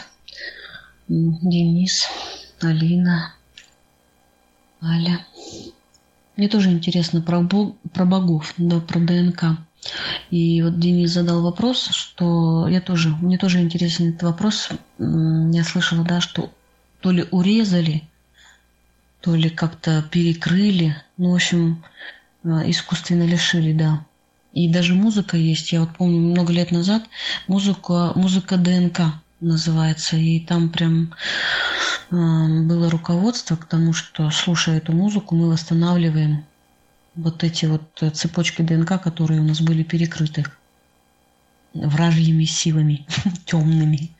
Денис, 1.07 2.07
Алина, 2.61 3.35
Аля. 4.81 5.23
Мне 6.35 6.47
тоже 6.47 6.71
интересно 6.71 7.21
про, 7.21 7.41
бог, 7.41 7.77
про 7.93 8.05
богов, 8.05 8.53
да, 8.57 8.79
про 8.79 8.99
ДНК. 8.99 9.57
И 10.31 10.63
вот 10.63 10.79
Денис 10.79 11.11
задал 11.11 11.43
вопрос, 11.43 11.89
что 11.91 12.67
я 12.67 12.81
тоже, 12.81 13.09
мне 13.09 13.37
тоже 13.37 13.61
интересен 13.61 14.09
этот 14.09 14.23
вопрос. 14.23 14.69
Я 14.97 15.63
слышала, 15.63 16.03
да, 16.03 16.21
что 16.21 16.51
то 17.01 17.11
ли 17.11 17.25
урезали, 17.29 18.03
то 19.21 19.35
ли 19.35 19.49
как-то 19.49 20.03
перекрыли. 20.11 20.95
Ну, 21.17 21.31
в 21.31 21.35
общем, 21.35 21.83
э, 22.43 22.69
искусственно 22.71 23.23
лишили, 23.23 23.73
да. 23.73 24.03
И 24.53 24.69
даже 24.69 24.95
музыка 24.95 25.37
есть. 25.37 25.71
Я 25.71 25.81
вот 25.81 25.95
помню 25.95 26.19
много 26.19 26.51
лет 26.51 26.71
назад 26.71 27.03
музыка, 27.47 28.11
музыка 28.15 28.57
ДНК 28.57 29.21
называется. 29.41 30.17
И 30.17 30.39
там 30.39 30.69
прям 30.69 31.13
э, 32.11 32.15
было 32.63 32.89
руководство 32.89 33.55
к 33.55 33.65
тому, 33.65 33.93
что 33.93 34.29
слушая 34.31 34.77
эту 34.77 34.93
музыку, 34.93 35.35
мы 35.35 35.49
восстанавливаем 35.49 36.45
вот 37.15 37.43
эти 37.43 37.65
вот 37.65 38.03
цепочки 38.13 38.61
ДНК, 38.61 39.01
которые 39.01 39.39
у 39.41 39.43
нас 39.43 39.61
были 39.61 39.83
перекрыты 39.83 40.45
вражьими 41.73 42.45
силами, 42.45 43.05
темными. 43.45 44.11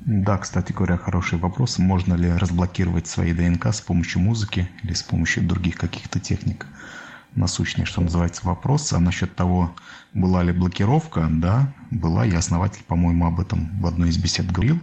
Да, 0.00 0.38
кстати 0.38 0.72
говоря, 0.72 0.96
хороший 0.96 1.38
вопрос. 1.38 1.78
Можно 1.78 2.14
ли 2.14 2.32
разблокировать 2.32 3.06
свои 3.06 3.32
ДНК 3.32 3.66
с 3.66 3.80
помощью 3.80 4.22
музыки 4.22 4.68
или 4.82 4.94
с 4.94 5.02
помощью 5.02 5.42
других 5.42 5.76
каких-то 5.76 6.18
техник? 6.18 6.66
Насущный, 7.34 7.84
что 7.84 8.00
называется, 8.00 8.46
вопрос. 8.46 8.92
А 8.92 9.00
насчет 9.00 9.34
того, 9.34 9.74
была 10.12 10.42
ли 10.42 10.52
блокировка, 10.52 11.28
да, 11.30 11.72
была. 11.90 12.24
Я 12.24 12.38
основатель, 12.38 12.82
по-моему, 12.84 13.26
об 13.26 13.40
этом 13.40 13.80
в 13.80 13.86
одной 13.86 14.08
из 14.10 14.18
бесед 14.18 14.50
говорил, 14.50 14.80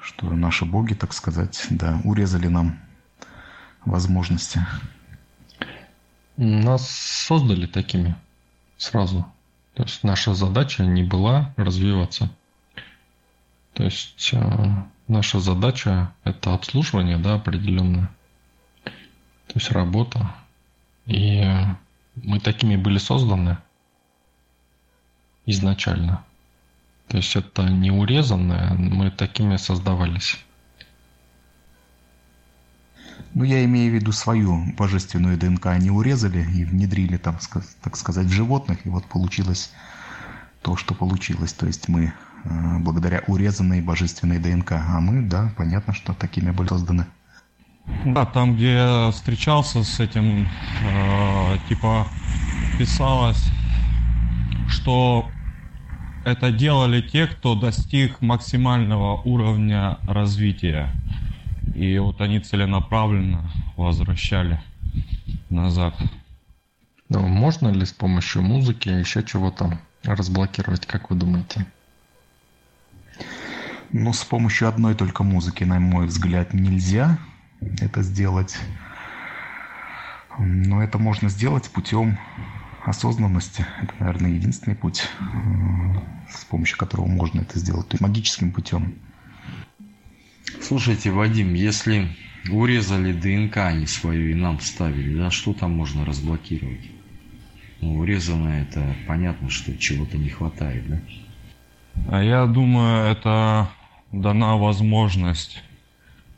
что 0.00 0.30
наши 0.30 0.64
боги, 0.64 0.94
так 0.94 1.12
сказать, 1.12 1.66
да, 1.70 2.00
урезали 2.04 2.48
нам 2.48 2.78
возможности. 3.84 4.64
Нас 6.36 6.88
создали 6.88 7.66
такими 7.66 8.14
сразу. 8.76 9.26
То 9.74 9.82
есть 9.82 10.04
наша 10.04 10.34
задача 10.34 10.84
не 10.84 11.02
была 11.02 11.52
развиваться. 11.56 12.30
То 13.74 13.84
есть 13.84 14.30
э, 14.32 14.68
наша 15.06 15.40
задача 15.40 16.12
это 16.24 16.54
обслуживание, 16.54 17.16
да, 17.16 17.34
определенное. 17.34 18.10
То 18.84 19.54
есть 19.54 19.70
работа, 19.70 20.34
и 21.08 21.42
мы 22.16 22.38
такими 22.38 22.76
были 22.76 22.98
созданы 22.98 23.56
изначально. 25.46 26.22
То 27.08 27.16
есть 27.16 27.34
это 27.34 27.62
не 27.62 27.90
урезанное, 27.90 28.74
мы 28.74 29.10
такими 29.10 29.56
создавались. 29.56 30.38
Ну, 33.32 33.44
я 33.44 33.64
имею 33.64 33.90
в 33.90 33.94
виду 33.94 34.12
свою 34.12 34.72
божественную 34.74 35.38
ДНК 35.38 35.66
они 35.66 35.90
урезали 35.90 36.40
и 36.40 36.64
внедрили, 36.64 37.16
там, 37.16 37.38
так 37.82 37.96
сказать, 37.96 38.26
в 38.26 38.32
животных, 38.32 38.84
и 38.84 38.90
вот 38.90 39.06
получилось 39.06 39.72
то, 40.60 40.76
что 40.76 40.94
получилось. 40.94 41.54
То 41.54 41.66
есть 41.66 41.88
мы 41.88 42.12
э, 42.44 42.78
благодаря 42.80 43.22
урезанной 43.26 43.80
божественной 43.80 44.38
ДНК, 44.38 44.72
а 44.72 45.00
мы, 45.00 45.22
да, 45.22 45.52
понятно, 45.56 45.94
что 45.94 46.12
такими 46.12 46.50
были 46.50 46.68
созданы. 46.68 47.06
Да, 47.88 48.26
там, 48.26 48.54
где 48.56 48.74
я 48.74 49.10
встречался 49.10 49.82
с 49.82 49.98
этим, 50.00 50.48
э, 50.80 51.58
типа 51.68 52.12
писалось, 52.76 53.54
что 54.66 55.34
это 56.24 56.50
делали 56.52 57.00
те, 57.00 57.26
кто 57.26 57.54
достиг 57.54 58.20
максимального 58.20 59.20
уровня 59.22 59.98
развития. 60.06 60.94
И 61.74 61.98
вот 61.98 62.20
они 62.20 62.40
целенаправленно 62.40 63.50
возвращали 63.76 64.62
назад. 65.50 65.94
Ну, 67.08 67.26
можно 67.26 67.68
ли 67.68 67.84
с 67.86 67.92
помощью 67.92 68.42
музыки 68.42 68.88
еще 68.88 69.22
чего-то 69.24 69.80
разблокировать, 70.04 70.86
как 70.86 71.10
вы 71.10 71.16
думаете? 71.16 71.66
Ну, 73.90 74.12
с 74.12 74.24
помощью 74.24 74.68
одной 74.68 74.94
только 74.94 75.22
музыки, 75.24 75.64
на 75.64 75.80
мой 75.80 76.06
взгляд, 76.06 76.52
нельзя 76.52 77.18
это 77.60 78.02
сделать. 78.02 78.56
Но 80.38 80.82
это 80.82 80.98
можно 80.98 81.28
сделать 81.28 81.68
путем 81.70 82.18
осознанности. 82.84 83.66
Это, 83.82 83.92
наверное, 83.98 84.30
единственный 84.30 84.76
путь, 84.76 85.08
э, 85.20 85.24
с 86.30 86.44
помощью 86.44 86.78
которого 86.78 87.06
можно 87.06 87.40
это 87.40 87.58
сделать. 87.58 87.88
То 87.88 87.94
есть 87.94 88.00
магическим 88.00 88.52
путем. 88.52 88.94
Слушайте, 90.60 91.10
Вадим, 91.10 91.54
если 91.54 92.08
урезали 92.50 93.12
ДНК 93.12 93.58
они 93.58 93.86
свою 93.86 94.30
и 94.30 94.34
нам 94.34 94.58
вставили, 94.58 95.16
да, 95.16 95.30
что 95.30 95.52
там 95.52 95.72
можно 95.72 96.04
разблокировать? 96.04 96.90
Ну, 97.80 97.98
урезанное 97.98 98.62
это 98.62 98.96
понятно, 99.06 99.50
что 99.50 99.76
чего-то 99.76 100.16
не 100.16 100.30
хватает, 100.30 100.88
да? 100.88 101.00
А 102.08 102.22
я 102.22 102.46
думаю, 102.46 103.06
это 103.10 103.70
дана 104.12 104.56
возможность 104.56 105.62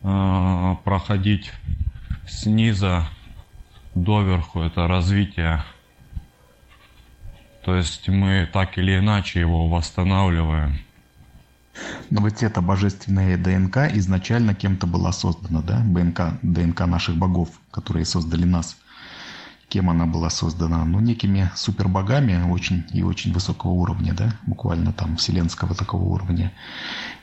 э, 0.03 0.77
проходить 0.85 1.53
снизу 2.27 3.05
доверху, 3.95 4.61
это 4.61 4.87
развитие. 4.87 5.65
То 7.65 7.75
есть 7.77 8.09
мы 8.09 8.49
так 8.53 8.79
или 8.79 8.99
иначе 8.99 9.41
его 9.41 9.69
восстанавливаем. 9.69 10.81
Но 12.11 12.25
ведь 12.25 12.43
эта 12.43 12.61
божественная 12.61 13.37
ДНК 13.37 13.95
изначально 13.95 14.55
кем-то 14.55 14.87
была 14.87 15.13
создана, 15.13 15.63
да? 15.63 15.81
ДНК, 15.81 16.39
ДНК 16.43 16.87
наших 16.87 17.17
богов, 17.17 17.49
которые 17.71 18.05
создали 18.05 18.45
нас. 18.45 18.77
Кем 19.69 19.89
она 19.89 20.07
была 20.07 20.31
создана? 20.31 20.85
Ну, 20.85 20.99
некими 20.99 21.51
супербогами 21.55 22.51
очень 22.51 22.85
и 22.93 23.03
очень 23.03 23.33
высокого 23.33 23.71
уровня, 23.71 24.13
да? 24.15 24.33
Буквально 24.47 24.93
там 24.93 25.17
вселенского 25.17 25.75
такого 25.75 26.03
уровня. 26.03 26.53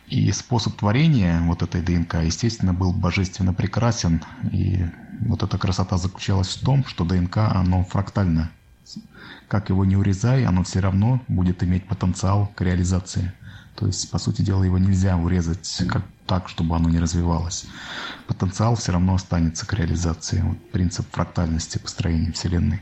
И 0.08 0.32
способ 0.32 0.78
творения 0.78 1.42
вот 1.42 1.62
этой 1.64 1.82
ДНК, 1.82 2.16
естественно, 2.24 2.74
был 2.74 2.94
божественно 2.94 3.54
прекрасен. 3.54 4.24
И 4.52 4.86
вот 5.22 5.44
эта 5.44 5.58
красота 5.58 5.98
заключалась 5.98 6.56
в 6.56 6.64
том, 6.64 6.86
что 6.86 7.04
ДНК, 7.04 7.38
оно 7.38 7.84
фрактально. 7.84 8.52
Как 9.50 9.70
его 9.70 9.84
не 9.84 9.98
урезай, 9.98 10.46
оно 10.46 10.64
все 10.64 10.80
равно 10.80 11.22
будет 11.28 11.62
иметь 11.64 11.86
потенциал 11.88 12.52
к 12.56 12.62
реализации. 12.62 13.34
То 13.76 13.86
есть, 13.86 14.10
по 14.10 14.18
сути 14.18 14.42
дела, 14.42 14.64
его 14.64 14.78
нельзя 14.78 15.18
урезать 15.18 15.84
как 15.90 16.04
так, 16.26 16.50
чтобы 16.50 16.76
оно 16.76 16.90
не 16.90 17.00
развивалось. 17.00 17.66
Потенциал 18.28 18.76
все 18.76 18.94
равно 18.94 19.16
останется 19.16 19.68
к 19.68 19.74
реализации. 19.74 20.42
Вот 20.42 20.72
принцип 20.72 21.06
фрактальности 21.12 21.78
построения 21.78 22.32
Вселенной. 22.32 22.82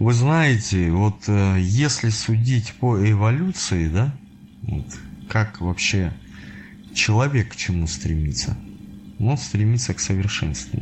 Вы 0.00 0.12
знаете, 0.12 0.90
вот 0.90 1.28
э, 1.28 1.56
если 1.60 2.08
судить 2.08 2.74
по 2.74 2.98
эволюции, 2.98 3.88
да, 3.88 4.14
вот, 4.62 4.86
как 5.28 5.60
вообще 5.60 6.12
человек 6.94 7.52
к 7.52 7.56
чему 7.56 7.86
стремится? 7.86 8.56
Он 9.18 9.36
стремится 9.36 9.94
к 9.94 10.00
совершенству. 10.00 10.80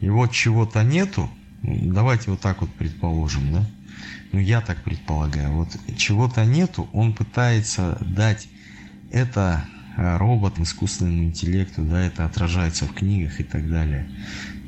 И 0.00 0.08
вот 0.08 0.32
чего-то 0.32 0.82
нету, 0.82 1.30
давайте 1.62 2.30
вот 2.30 2.40
так 2.40 2.60
вот 2.60 2.72
предположим, 2.74 3.52
да, 3.52 3.66
ну 4.32 4.38
я 4.38 4.60
так 4.60 4.82
предполагаю, 4.84 5.52
вот 5.52 5.76
чего-то 5.96 6.44
нету, 6.44 6.88
он 6.92 7.14
пытается 7.14 7.98
дать 8.00 8.48
это 9.10 9.64
э, 9.96 10.16
роботам, 10.18 10.64
искусственному 10.64 11.24
интеллекту, 11.24 11.82
да, 11.82 12.00
это 12.00 12.24
отражается 12.24 12.84
в 12.86 12.92
книгах 12.92 13.40
и 13.40 13.44
так 13.44 13.68
далее. 13.68 14.08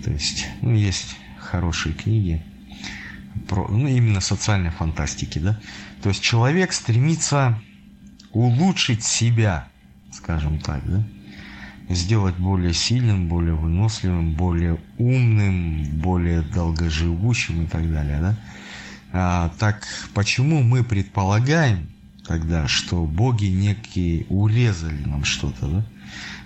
То 0.02 0.10
есть, 0.10 0.48
ну, 0.62 0.74
есть 0.74 1.16
хорошие 1.38 1.94
книги, 1.94 2.42
про, 3.48 3.68
ну, 3.68 3.86
именно 3.86 4.20
социальной 4.20 4.70
фантастики, 4.70 5.38
да. 5.38 5.60
То 6.02 6.08
есть 6.08 6.22
человек 6.22 6.72
стремится 6.72 7.60
улучшить 8.33 9.03
себя, 9.03 9.69
скажем 10.12 10.59
так, 10.59 10.83
да, 10.88 11.05
сделать 11.88 12.37
более 12.37 12.73
сильным, 12.73 13.29
более 13.29 13.55
выносливым, 13.55 14.35
более 14.35 14.79
умным, 14.99 15.85
более 15.95 16.43
долгоживущим 16.43 17.64
и 17.64 17.66
так 17.66 17.90
далее, 17.90 18.21
да. 18.21 18.37
А, 19.12 19.53
так 19.59 19.87
почему 20.14 20.62
мы 20.62 20.85
предполагаем 20.85 21.88
тогда, 22.27 22.69
что 22.69 23.05
боги 23.07 23.47
некие 23.47 24.25
урезали 24.29 25.05
нам 25.05 25.25
что-то, 25.25 25.66
да? 25.66 25.87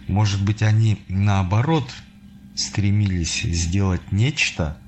Может 0.08 0.42
быть, 0.42 0.62
они 0.62 1.00
наоборот 1.08 1.90
стремились 2.54 3.42
сделать 3.42 4.12
нечто, 4.12 4.78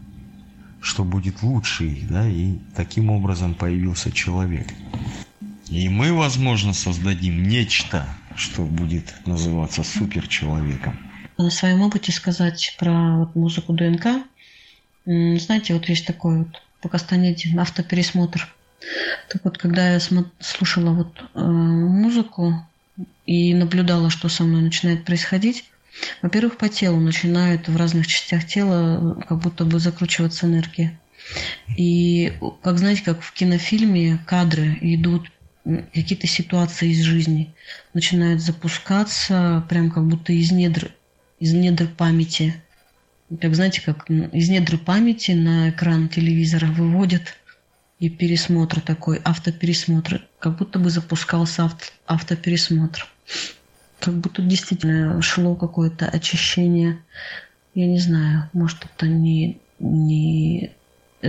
что 0.81 1.05
будет 1.05 1.43
лучше 1.43 1.87
их, 1.87 2.09
да, 2.09 2.29
и 2.29 2.59
таким 2.75 3.11
образом 3.11 3.55
появился 3.55 4.13
человек. 4.13 4.69
И 5.69 5.89
мы, 5.89 6.13
возможно, 6.13 6.73
создадим 6.73 7.49
нечто, 7.49 8.07
что 8.37 8.63
будет 8.63 9.15
называться 9.27 9.83
суперчеловеком. 9.83 10.99
На 11.39 11.51
своем 11.51 11.83
опыте 11.83 12.13
сказать 12.13 12.77
про 12.79 13.19
вот 13.19 13.35
музыку 13.35 13.73
ДНК. 13.73 14.25
Знаете, 15.05 15.75
вот 15.75 15.89
есть 15.89 16.07
такой 16.07 16.39
вот 16.39 16.63
по 16.81 16.89
Кастанеде 16.89 17.59
автопересмотр. 17.59 18.49
Так 19.29 19.45
вот, 19.45 19.59
когда 19.59 19.95
я 19.95 20.01
слушала 20.41 20.91
вот 20.91 21.19
э, 21.35 21.41
музыку 21.41 22.67
и 23.25 23.55
наблюдала, 23.55 24.11
что 24.11 24.29
со 24.29 24.45
мной 24.45 24.63
начинает 24.63 25.05
происходить, 25.05 25.65
во-первых, 26.23 26.59
по 26.59 26.69
телу 26.69 27.01
начинает 27.01 27.69
в 27.69 27.77
разных 27.77 28.07
частях 28.07 28.47
тела 28.47 29.21
как 29.29 29.39
будто 29.39 29.65
бы 29.65 29.79
закручиваться 29.79 30.47
энергия. 30.47 30.99
И, 31.77 32.35
как 32.63 32.79
знаете, 32.79 33.03
как 33.03 33.23
в 33.23 33.33
кинофильме 33.33 34.19
кадры 34.27 34.79
идут 34.81 35.31
какие-то 35.93 36.27
ситуации 36.27 36.91
из 36.91 37.01
жизни 37.03 37.55
начинают 37.93 38.41
запускаться 38.41 39.65
прям 39.69 39.91
как 39.91 40.07
будто 40.07 40.33
из 40.33 40.53
недр, 40.53 40.93
из 41.41 41.53
недр 41.53 41.89
памяти. 41.89 42.55
Как 43.41 43.55
знаете, 43.55 43.81
как 43.81 44.09
из 44.09 44.49
недр 44.49 44.79
памяти 44.79 45.33
на 45.33 45.71
экран 45.71 46.09
телевизора 46.09 46.67
выводят 46.67 47.37
и 47.99 48.09
пересмотр 48.09 48.81
такой, 48.81 49.21
автопересмотр. 49.25 50.27
Как 50.39 50.59
будто 50.59 50.79
бы 50.79 50.91
запускался 50.91 51.65
авто, 51.65 51.87
автопересмотр. 52.07 53.09
Как 53.99 54.15
будто 54.15 54.43
действительно 54.43 55.21
шло 55.23 55.57
какое-то 55.57 56.07
очищение. 56.07 56.99
Я 57.75 57.87
не 57.87 57.99
знаю, 57.99 58.49
может 58.53 58.85
это 58.85 59.07
не, 59.07 59.59
не 59.81 60.71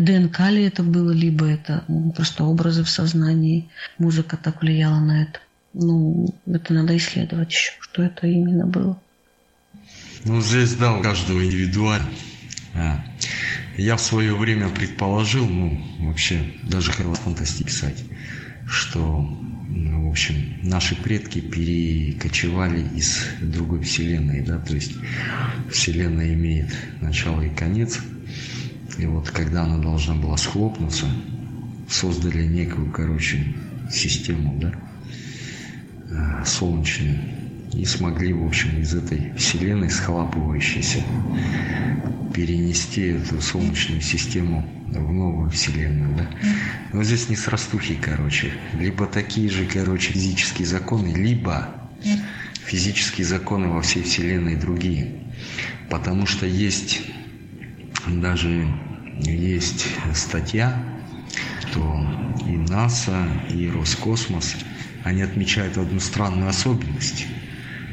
ДНК 0.02 0.40
ли 0.50 0.64
это 0.64 0.84
было, 0.84 1.12
либо 1.12 1.46
это 1.46 1.84
ну, 1.88 2.12
просто 2.12 2.44
образы 2.44 2.84
в 2.84 2.90
сознании, 2.90 3.70
музыка 3.98 4.38
так 4.38 4.62
влияла 4.62 5.00
на 5.00 5.24
это. 5.24 5.40
Ну, 5.74 6.34
это 6.46 6.74
надо 6.74 6.96
исследовать 6.98 7.52
еще, 7.52 7.72
что 7.80 8.04
это 8.04 8.28
именно 8.28 8.66
было. 8.66 9.00
Ну, 10.26 10.42
здесь, 10.42 10.74
да, 10.74 10.94
у 10.94 11.02
каждого 11.02 11.44
индивидуально. 11.44 12.08
А. 12.74 13.04
Я 13.78 13.96
в 13.96 14.02
свое 14.02 14.36
время 14.36 14.70
предположил, 14.70 15.48
ну, 15.48 15.80
вообще, 16.00 16.42
даже 16.64 16.92
хотел 16.92 17.14
фантастик 17.14 17.68
писать, 17.68 18.04
что, 18.68 19.22
ну, 19.70 20.08
в 20.08 20.12
общем, 20.12 20.58
наши 20.64 20.96
предки 20.96 21.40
перекочевали 21.40 22.84
из 22.96 23.24
другой 23.40 23.84
вселенной, 23.84 24.42
да, 24.42 24.58
то 24.58 24.74
есть 24.74 24.94
вселенная 25.72 26.34
имеет 26.34 26.76
начало 27.02 27.42
и 27.42 27.50
конец– 27.50 28.00
и 28.98 29.06
вот 29.06 29.30
когда 29.30 29.64
она 29.64 29.78
должна 29.78 30.16
была 30.16 30.38
схлопнуться, 30.38 31.06
создали 31.90 32.46
некую, 32.46 32.92
короче, 32.92 33.56
систему, 33.92 34.58
да, 34.60 34.74
э, 36.10 36.46
солнечную, 36.46 37.20
и 37.74 37.86
смогли, 37.86 38.34
в 38.34 38.46
общем, 38.46 38.82
из 38.82 38.94
этой 38.96 39.34
вселенной 39.38 39.90
схлапывающейся 39.90 41.04
перенести 42.34 43.02
эту 43.10 43.42
солнечную 43.42 44.02
систему 44.02 44.68
в 44.88 45.12
новую 45.12 45.50
вселенную, 45.50 46.16
да. 46.16 46.30
Но 46.94 47.04
здесь 47.04 47.30
не 47.30 47.36
с 47.36 47.48
растухи, 47.48 47.96
короче. 47.96 48.54
Либо 48.80 49.06
такие 49.06 49.50
же, 49.50 49.66
короче, 49.66 50.14
физические 50.14 50.68
законы, 50.68 51.14
либо 51.14 51.68
физические 52.66 53.26
законы 53.26 53.68
во 53.68 53.82
всей 53.82 54.04
вселенной 54.04 54.56
другие. 54.56 55.12
Потому 55.90 56.26
что 56.26 56.46
есть 56.46 57.02
даже 58.08 58.68
есть 59.20 59.86
статья, 60.14 60.84
что 61.62 62.06
и 62.46 62.58
НАСА, 62.58 63.28
и 63.50 63.70
Роскосмос, 63.70 64.56
они 65.04 65.22
отмечают 65.22 65.78
одну 65.78 66.00
странную 66.00 66.50
особенность, 66.50 67.26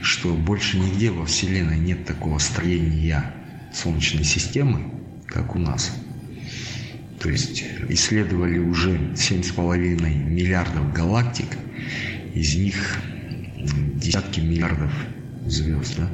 что 0.03 0.35
больше 0.35 0.79
нигде 0.79 1.11
во 1.11 1.27
Вселенной 1.27 1.79
нет 1.79 2.05
такого 2.05 2.39
строения 2.39 3.35
Солнечной 3.73 4.25
системы, 4.25 4.91
как 5.27 5.57
у 5.57 5.59
нас. 5.59 5.97
То 7.21 7.31
есть 7.31 7.65
исследовали 7.89 8.59
уже 8.59 8.97
7,5 9.15 10.31
миллиардов 10.31 10.93
галактик, 10.93 11.49
из 12.35 12.55
них 12.57 12.99
десятки 13.95 14.41
миллиардов 14.41 14.93
звезд, 15.47 15.97
да? 15.97 16.11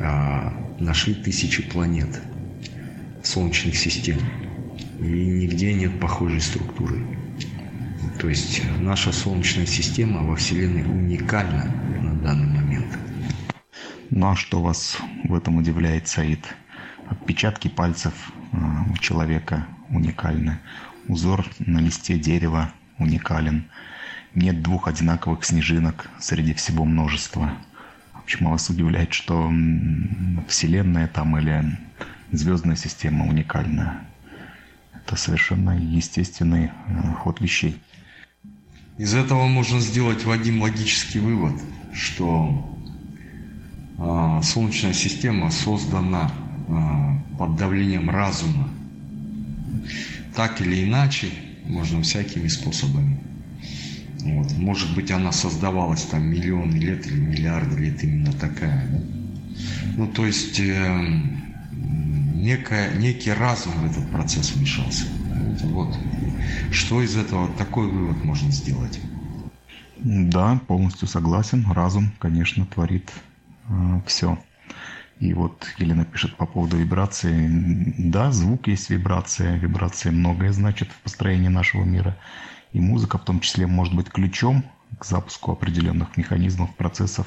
а 0.00 0.76
нашли 0.80 1.14
тысячи 1.14 1.62
планет– 1.62 2.20
солнечных 3.24 3.76
систем. 3.76 4.18
И 5.00 5.04
нигде 5.04 5.72
нет 5.74 5.98
похожей 6.00 6.40
структуры. 6.40 7.04
То 8.18 8.28
есть 8.28 8.62
наша 8.80 9.12
Солнечная 9.12 9.66
система 9.66 10.22
во 10.22 10.36
Вселенной 10.36 10.82
уникальна 10.82 11.64
на 12.00 12.14
данный 12.14 12.46
момент. 12.46 12.98
Ну 14.10 14.30
а 14.30 14.36
что 14.36 14.62
вас 14.62 14.96
в 15.24 15.34
этом 15.34 15.56
удивляет, 15.56 16.06
Саид? 16.06 16.44
Отпечатки 17.08 17.68
пальцев 17.68 18.14
а, 18.52 18.84
у 18.90 18.96
человека 18.98 19.66
уникальны. 19.90 20.58
Узор 21.08 21.44
на 21.58 21.80
листе 21.80 22.18
дерева 22.18 22.72
уникален. 22.98 23.68
Нет 24.34 24.62
двух 24.62 24.88
одинаковых 24.88 25.44
снежинок 25.44 26.08
среди 26.18 26.54
всего 26.54 26.84
множества. 26.84 27.52
Почему 28.24 28.50
вас 28.50 28.70
удивляет, 28.70 29.12
что 29.12 29.52
Вселенная 30.48 31.08
там 31.08 31.36
или 31.36 31.76
звездная 32.36 32.76
система 32.76 33.26
уникальна. 33.26 34.04
Это 34.92 35.16
совершенно 35.16 35.78
естественный 35.78 36.66
э, 36.66 37.12
ход 37.20 37.40
вещей. 37.40 37.80
Из 38.96 39.14
этого 39.14 39.46
можно 39.46 39.80
сделать, 39.80 40.24
Вадим, 40.24 40.62
логический 40.62 41.18
вывод, 41.18 41.60
что 41.92 42.78
э, 43.98 44.40
Солнечная 44.42 44.94
система 44.94 45.50
создана 45.50 46.30
э, 46.68 47.36
под 47.38 47.56
давлением 47.56 48.08
разума. 48.08 48.68
Так 50.34 50.60
или 50.60 50.84
иначе, 50.84 51.28
можно 51.66 52.02
всякими 52.02 52.48
способами. 52.48 53.18
Вот. 54.20 54.52
Может 54.56 54.94
быть, 54.94 55.10
она 55.10 55.32
создавалась 55.32 56.02
там 56.02 56.24
миллионы 56.24 56.76
лет 56.76 57.06
или 57.06 57.20
миллиарды 57.20 57.76
лет 57.76 58.02
именно 58.02 58.32
такая. 58.32 58.88
Ну, 59.96 60.06
то 60.08 60.24
есть 60.24 60.58
некая, 62.44 62.94
некий 62.94 63.32
разум 63.32 63.72
в 63.72 63.90
этот 63.90 64.10
процесс 64.10 64.52
вмешался. 64.52 65.06
Вот. 65.64 65.96
Что 66.70 67.02
из 67.02 67.16
этого, 67.16 67.48
такой 67.56 67.88
вывод 67.88 68.22
можно 68.24 68.50
сделать? 68.52 69.00
Да, 69.96 70.60
полностью 70.66 71.08
согласен. 71.08 71.66
Разум, 71.72 72.12
конечно, 72.18 72.66
творит 72.66 73.10
э, 73.68 74.00
все. 74.06 74.38
И 75.20 75.32
вот 75.32 75.66
Елена 75.78 76.04
пишет 76.04 76.36
по 76.36 76.44
поводу 76.44 76.76
вибрации. 76.76 77.48
Да, 77.98 78.30
звук 78.30 78.66
есть 78.66 78.90
вибрация. 78.90 79.56
Вибрация 79.56 80.12
многое 80.12 80.52
значит 80.52 80.90
в 80.90 80.96
построении 81.00 81.48
нашего 81.48 81.84
мира. 81.84 82.16
И 82.72 82.80
музыка 82.80 83.18
в 83.18 83.24
том 83.24 83.40
числе 83.40 83.66
может 83.66 83.94
быть 83.94 84.10
ключом 84.10 84.64
к 84.98 85.04
запуску 85.06 85.52
определенных 85.52 86.16
механизмов, 86.16 86.74
процессов. 86.74 87.26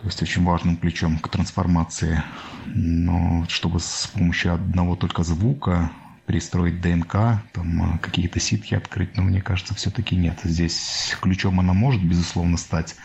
То 0.00 0.06
есть 0.06 0.22
очень 0.22 0.44
важным 0.44 0.76
ключом 0.76 1.18
к 1.18 1.28
трансформации. 1.28 2.22
Но 2.66 3.46
чтобы 3.48 3.80
с 3.80 4.10
помощью 4.12 4.54
одного 4.54 4.96
только 4.96 5.22
звука 5.22 5.90
перестроить 6.26 6.80
ДНК, 6.80 7.42
там 7.52 7.98
какие-то 7.98 8.40
ситхи 8.40 8.74
открыть, 8.74 9.16
но 9.16 9.22
мне 9.22 9.42
кажется, 9.42 9.74
все-таки 9.74 10.16
нет. 10.16 10.38
Здесь 10.44 11.16
ключом 11.20 11.60
она 11.60 11.72
может, 11.72 12.02
безусловно, 12.02 12.56
стать, 12.56 12.96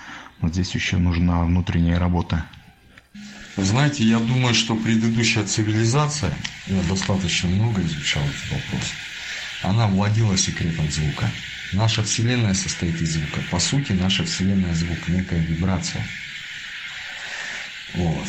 но 0.41 0.49
здесь 0.49 0.73
еще 0.75 0.97
нужна 0.97 1.43
внутренняя 1.43 1.99
работа 1.99 2.45
знаете, 3.57 4.03
я 4.03 4.19
думаю, 4.19 4.53
что 4.53 4.75
предыдущая 4.75 5.45
цивилизация, 5.45 6.33
я 6.67 6.81
достаточно 6.83 7.49
много 7.49 7.81
изучал 7.81 8.21
этот 8.23 8.51
вопрос, 8.51 8.91
она 9.63 9.87
владела 9.87 10.37
секретом 10.37 10.89
звука. 10.91 11.29
Наша 11.71 12.03
Вселенная 12.03 12.53
состоит 12.53 13.01
из 13.01 13.13
звука. 13.13 13.41
По 13.49 13.59
сути, 13.59 13.93
наша 13.93 14.23
Вселенная 14.23 14.73
звук, 14.73 14.97
некая 15.07 15.39
вибрация. 15.39 16.05
Вот. 17.95 18.27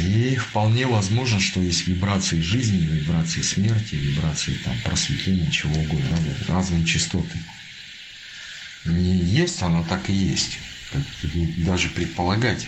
И 0.00 0.36
вполне 0.36 0.86
возможно, 0.86 1.40
что 1.40 1.60
есть 1.62 1.86
вибрации 1.86 2.40
жизни, 2.40 2.78
вибрации 2.78 3.42
смерти, 3.42 3.94
вибрации 3.94 4.54
там, 4.64 4.76
просветления, 4.84 5.50
чего 5.50 5.74
угодно, 5.80 6.18
разные 6.48 6.84
частоты. 6.84 7.38
Не 8.84 9.16
есть, 9.16 9.62
она 9.62 9.82
так 9.84 10.10
и 10.10 10.12
есть. 10.12 10.58
Даже 11.58 11.88
предполагать 11.88 12.66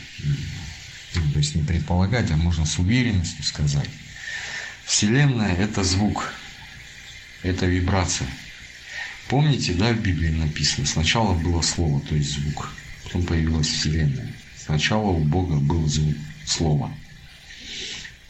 то 1.32 1.38
есть 1.38 1.54
не 1.54 1.62
предполагать, 1.62 2.30
а 2.30 2.36
можно 2.36 2.64
с 2.64 2.78
уверенностью 2.78 3.44
сказать. 3.44 3.88
Вселенная– 4.84 5.54
это 5.56 5.82
звук, 5.82 6.32
это 7.42 7.66
вибрация. 7.66 8.28
Помните, 9.28 9.72
да, 9.74 9.92
в 9.92 10.00
Библии 10.00 10.30
написано, 10.30 10.86
сначала 10.86 11.34
было 11.34 11.60
слово, 11.62 12.00
то 12.00 12.14
есть 12.14 12.30
звук, 12.32 12.70
потом 13.04 13.24
появилась 13.24 13.66
Вселенная. 13.66 14.32
Сначала 14.66 15.10
у 15.10 15.20
Бога 15.20 15.60
был 15.60 15.86
звук, 15.86 16.16
слово. 16.44 16.90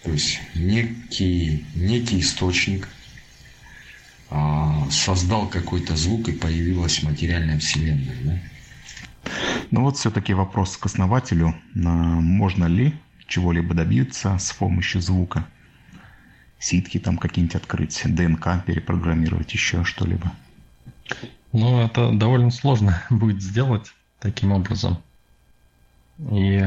То 0.02 0.12
есть 0.12 0.38
некий, 0.54 1.64
некий 1.74 2.20
источник 2.20 2.88
а, 4.28 4.86
создал 4.90 5.48
какой-то 5.48 5.96
звук 5.96 6.28
и 6.28 6.32
появилась 6.32 7.02
материальная 7.02 7.58
Вселенная. 7.58 8.16
Да? 8.22 8.38
Ну 9.70 9.80
вот 9.80 9.96
все-таки 9.96 10.34
вопрос 10.34 10.76
к 10.76 10.84
основателю. 10.84 11.54
Можно 11.72 12.66
ли 12.66 12.94
чего-либо 13.26 13.72
добиться 13.72 14.36
с 14.38 14.52
помощью 14.52 15.00
звука? 15.00 15.46
Ситки 16.58 16.98
там 16.98 17.16
какие-нибудь 17.16 17.56
открыть, 17.56 18.02
ДНК 18.04 18.62
перепрограммировать, 18.66 19.54
еще 19.54 19.84
что-либо? 19.84 20.30
Ну, 21.52 21.80
это 21.80 22.12
довольно 22.12 22.50
сложно 22.50 23.02
будет 23.10 23.40
сделать 23.40 23.90
таким 24.20 24.52
образом. 24.52 24.98
И 26.18 26.64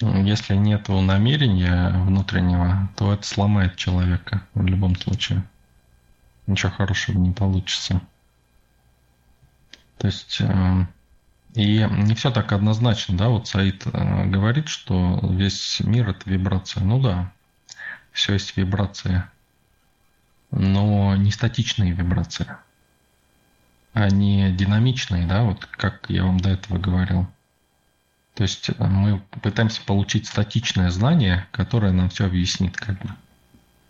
ну, 0.00 0.24
если 0.24 0.54
нет 0.54 0.88
намерения 0.88 1.90
внутреннего, 2.04 2.88
то 2.96 3.12
это 3.12 3.26
сломает 3.26 3.76
человека 3.76 4.46
в 4.54 4.64
любом 4.64 4.96
случае. 4.96 5.42
Ничего 6.46 6.70
хорошего 6.72 7.18
не 7.18 7.32
получится. 7.32 8.00
То 9.98 10.06
есть 10.06 10.40
э, 10.40 10.86
и 11.54 11.84
не 11.90 12.14
все 12.14 12.30
так 12.30 12.52
однозначно, 12.52 13.16
да, 13.16 13.28
вот 13.28 13.48
Саид 13.48 13.86
э, 13.86 14.24
говорит, 14.26 14.68
что 14.68 15.18
весь 15.22 15.80
мир 15.80 16.10
это 16.10 16.30
вибрация. 16.30 16.84
Ну 16.84 17.00
да, 17.00 17.32
все 18.12 18.34
есть 18.34 18.56
вибрации, 18.56 19.24
но 20.52 21.16
не 21.16 21.32
статичные 21.32 21.92
вибрации, 21.92 22.46
а 23.92 24.08
не 24.08 24.52
динамичные, 24.52 25.26
да, 25.26 25.42
вот 25.42 25.66
как 25.66 26.08
я 26.08 26.24
вам 26.24 26.38
до 26.38 26.50
этого 26.50 26.78
говорил. 26.78 27.26
То 28.38 28.44
есть 28.44 28.70
э, 28.70 28.74
мы 28.78 29.18
пытаемся 29.42 29.82
получить 29.84 30.28
статичное 30.28 30.90
знание, 30.90 31.46
которое 31.50 31.90
нам 31.90 32.08
все 32.08 32.24
объяснит 32.24 32.76
как 32.76 32.98
бы. 33.00 33.10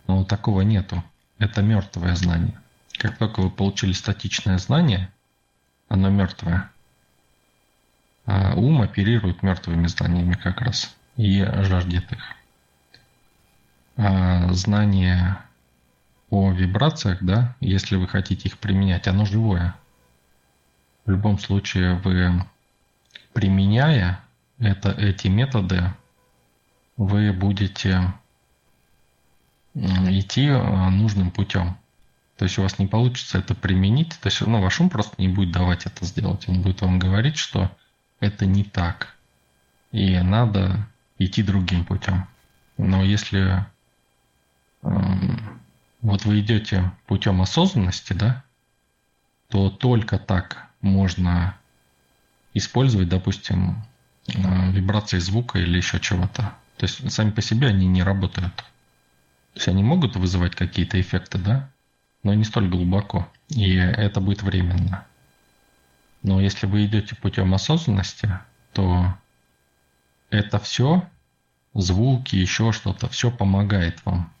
Но 0.07 0.25
такого 0.25 0.61
нету. 0.61 1.03
Это 1.37 1.61
мертвое 1.61 2.15
знание. 2.15 2.59
Как 2.97 3.17
только 3.17 3.41
вы 3.41 3.51
получили 3.51 3.93
статичное 3.93 4.57
знание, 4.57 5.09
оно 5.87 6.09
мертвое– 6.09 6.69
а 8.31 8.53
ум 8.53 8.83
оперирует 8.83 9.41
мертвыми 9.41 9.87
знаниями 9.87 10.35
как 10.35 10.61
раз 10.61 10.95
и 11.17 11.43
жаждет 11.43 12.11
их. 12.11 12.19
А 13.97 14.53
знание 14.53 15.39
о 16.29 16.51
вибрациях, 16.51 17.23
да, 17.23 17.55
если 17.59 17.95
вы 17.95 18.07
хотите 18.07 18.49
их 18.49 18.59
применять, 18.59 19.07
оно 19.07 19.25
живое. 19.25 19.73
В 21.05 21.11
любом 21.11 21.39
случае 21.39 21.95
вы, 21.95 22.45
применяя 23.33 24.19
это, 24.59 24.91
эти 24.91 25.27
методы, 25.27 25.93
вы 26.97 27.31
будете 27.33 28.13
идти 29.73 30.49
а, 30.49 30.89
нужным 30.89 31.31
путем. 31.31 31.77
То 32.37 32.45
есть 32.45 32.57
у 32.57 32.61
вас 32.61 32.79
не 32.79 32.87
получится 32.87 33.37
это 33.37 33.53
применить, 33.55 34.17
то 34.21 34.27
есть 34.27 34.41
ну, 34.41 34.61
ваш 34.61 34.79
ум 34.79 34.89
просто 34.89 35.15
не 35.17 35.27
будет 35.27 35.51
давать 35.51 35.85
это 35.85 36.05
сделать. 36.05 36.47
Он 36.47 36.61
будет 36.61 36.81
вам 36.81 36.97
говорить, 36.99 37.37
что 37.37 37.69
это 38.19 38.45
не 38.45 38.63
так. 38.63 39.15
И 39.91 40.17
надо 40.19 40.87
идти 41.17 41.43
другим 41.43 41.85
путем. 41.85 42.27
Но 42.77 43.03
если 43.03 43.65
вот 44.81 46.23
вы 46.23 46.39
идете 46.39 46.91
путем 47.07 47.41
осознанности, 47.41 48.13
да, 48.13 48.43
то 49.49 49.69
только 49.69 50.17
так 50.17 50.69
можно 50.81 51.57
использовать, 52.53 53.09
допустим, 53.09 53.83
э, 54.33 54.71
вибрации 54.71 55.19
звука 55.19 55.59
или 55.59 55.77
еще 55.77 55.99
чего-то. 55.99 56.53
То 56.77 56.85
есть 56.85 57.11
сами 57.11 57.31
по 57.31 57.41
себе 57.41 57.67
они 57.67 57.87
не 57.87 58.03
работают. 58.03 58.55
То 58.55 58.63
есть 59.55 59.67
они 59.67 59.83
могут 59.83 60.15
вызывать 60.15 60.55
какие-то 60.55 60.99
эффекты, 60.99 61.37
да, 61.37 61.69
но 62.23 62.33
не 62.33 62.43
столь 62.43 62.69
глубоко. 62.69 63.27
И 63.49 63.75
это 63.75 64.21
будет 64.21 64.43
временно. 64.43 65.05
Но 66.21 66.39
если 66.39 66.67
вы 66.67 66.85
идете 66.85 67.15
путем 67.15 67.53
осознанности, 67.53 68.29
то 68.73 69.13
это 70.29 70.59
все, 70.59 71.07
звуки, 71.73 72.35
еще 72.35 72.71
что-то, 72.71 73.09
все 73.09 73.31
помогает 73.31 74.03
вам. 74.05 74.31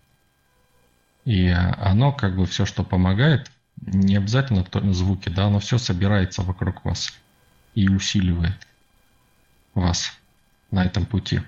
И 1.25 1.47
оно 1.49 2.11
как 2.11 2.35
бы 2.35 2.45
все, 2.45 2.65
что 2.65 2.83
помогает, 2.83 3.51
не 3.81 4.15
обязательно 4.15 4.65
звуки, 4.93 5.29
да, 5.29 5.47
оно 5.47 5.59
все 5.59 5.77
собирается 5.77 6.41
вокруг 6.41 6.85
вас 6.85 7.13
и 7.75 7.87
усиливает 7.87 8.68
вас 9.73 10.11
на 10.71 10.85
этом 10.85 11.05
пути. 11.05 11.41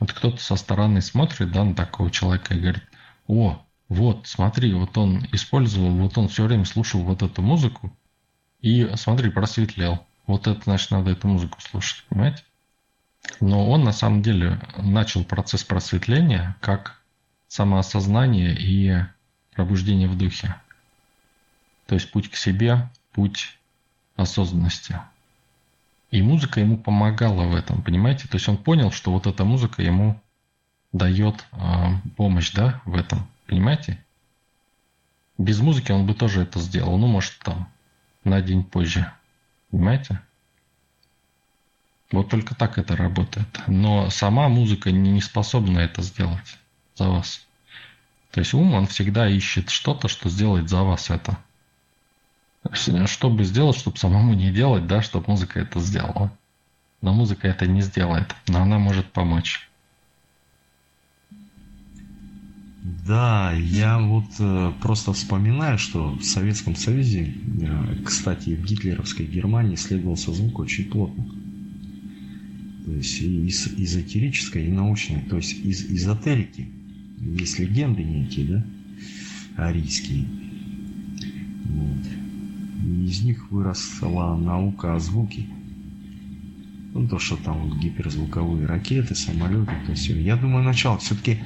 Вот 0.00 0.12
кто-то 0.12 0.38
со 0.42 0.56
стороны 0.56 1.00
смотрит, 1.00 1.50
да, 1.50 1.64
на 1.64 1.74
такого 1.74 2.10
человека 2.10 2.54
и 2.54 2.60
говорит, 2.60 2.84
о, 3.26 3.60
вот, 3.88 4.26
смотри, 4.26 4.72
вот 4.74 4.96
он 4.96 5.26
использовал, 5.32 5.90
вот 5.90 6.16
он 6.18 6.28
все 6.28 6.44
время 6.44 6.64
слушал 6.64 7.02
вот 7.02 7.22
эту 7.22 7.42
музыку, 7.42 7.92
и 8.60 8.90
смотри, 8.96 9.30
просветлел. 9.30 10.04
Вот 10.26 10.46
это, 10.46 10.60
значит, 10.64 10.90
надо 10.90 11.10
эту 11.10 11.26
музыку 11.28 11.60
слушать, 11.60 12.04
понимаете? 12.08 12.44
Но 13.40 13.68
он 13.70 13.84
на 13.84 13.92
самом 13.92 14.22
деле 14.22 14.60
начал 14.76 15.24
процесс 15.24 15.64
просветления 15.64 16.56
как 16.60 17.00
самоосознание 17.48 18.54
и 18.58 19.04
пробуждение 19.54 20.08
в 20.08 20.16
духе. 20.16 20.54
То 21.86 21.94
есть 21.94 22.10
путь 22.10 22.30
к 22.30 22.36
себе, 22.36 22.88
путь 23.12 23.58
осознанности. 24.16 25.00
И 26.10 26.22
музыка 26.22 26.60
ему 26.60 26.78
помогала 26.78 27.44
в 27.44 27.54
этом, 27.54 27.82
понимаете? 27.82 28.28
То 28.28 28.36
есть 28.36 28.48
он 28.48 28.56
понял, 28.56 28.90
что 28.90 29.12
вот 29.12 29.26
эта 29.26 29.44
музыка 29.44 29.82
ему 29.82 30.20
дает 30.92 31.44
э, 31.52 31.56
помощь, 32.16 32.52
да, 32.52 32.80
в 32.86 32.96
этом, 32.96 33.26
понимаете? 33.46 34.02
Без 35.36 35.60
музыки 35.60 35.92
он 35.92 36.06
бы 36.06 36.14
тоже 36.14 36.42
это 36.42 36.58
сделал, 36.60 36.96
ну, 36.96 37.06
может, 37.06 37.38
там, 37.40 37.68
на 38.24 38.40
день 38.40 38.64
позже. 38.64 39.12
Понимаете? 39.70 40.20
Вот 42.10 42.30
только 42.30 42.54
так 42.54 42.78
это 42.78 42.96
работает. 42.96 43.46
Но 43.66 44.08
сама 44.08 44.48
музыка 44.48 44.90
не 44.90 45.20
способна 45.20 45.80
это 45.80 46.00
сделать 46.00 46.58
за 46.94 47.08
вас. 47.08 47.46
То 48.30 48.40
есть 48.40 48.54
ум, 48.54 48.74
он 48.74 48.86
всегда 48.86 49.28
ищет 49.28 49.68
что-то, 49.68 50.08
что 50.08 50.30
сделает 50.30 50.70
за 50.70 50.82
вас 50.82 51.10
это. 51.10 51.38
Чтобы 52.72 53.44
сделать, 53.44 53.76
чтобы 53.76 53.96
самому 53.96 54.34
не 54.34 54.50
делать, 54.50 54.86
да, 54.86 55.02
чтобы 55.02 55.26
музыка 55.28 55.60
это 55.60 55.80
сделала. 55.80 56.32
Но 57.00 57.12
музыка 57.12 57.46
это 57.48 57.66
не 57.66 57.80
сделает, 57.80 58.34
но 58.48 58.62
она 58.62 58.78
может 58.78 59.06
помочь. 59.12 59.68
Да, 63.06 63.52
я 63.52 63.98
вот 63.98 64.24
э, 64.38 64.72
просто 64.80 65.12
вспоминаю, 65.12 65.78
что 65.78 66.10
в 66.10 66.22
Советском 66.22 66.74
Союзе, 66.74 67.34
э, 67.60 67.96
кстати, 68.04 68.54
в 68.54 68.64
гитлеровской 68.64 69.26
Германии 69.26 69.74
исследовался 69.74 70.32
звук 70.32 70.58
очень 70.58 70.84
плотно. 70.86 71.24
То 72.86 72.92
есть 72.92 73.20
и 73.20 73.48
эзотерической, 73.48 74.66
и 74.66 74.70
научной, 74.70 75.20
то 75.20 75.36
есть 75.36 75.52
из 75.64 75.84
эзотерики. 75.84 76.68
Есть 77.18 77.58
легенды 77.58 78.02
некие, 78.02 78.46
да, 78.46 78.64
арийские. 79.56 80.24
Вот. 81.64 82.17
И 82.84 83.06
из 83.06 83.22
них 83.22 83.50
выросла 83.50 84.36
наука 84.36 84.94
о 84.94 85.00
звуке. 85.00 85.46
Ну, 86.94 87.06
то, 87.06 87.18
что 87.18 87.36
там 87.36 87.68
вот 87.68 87.78
гиперзвуковые 87.78 88.66
ракеты, 88.66 89.14
самолеты, 89.14 89.72
то 89.86 89.92
есть 89.92 90.08
Я 90.08 90.36
думаю, 90.36 90.64
начало 90.64 90.98
все-таки 90.98 91.38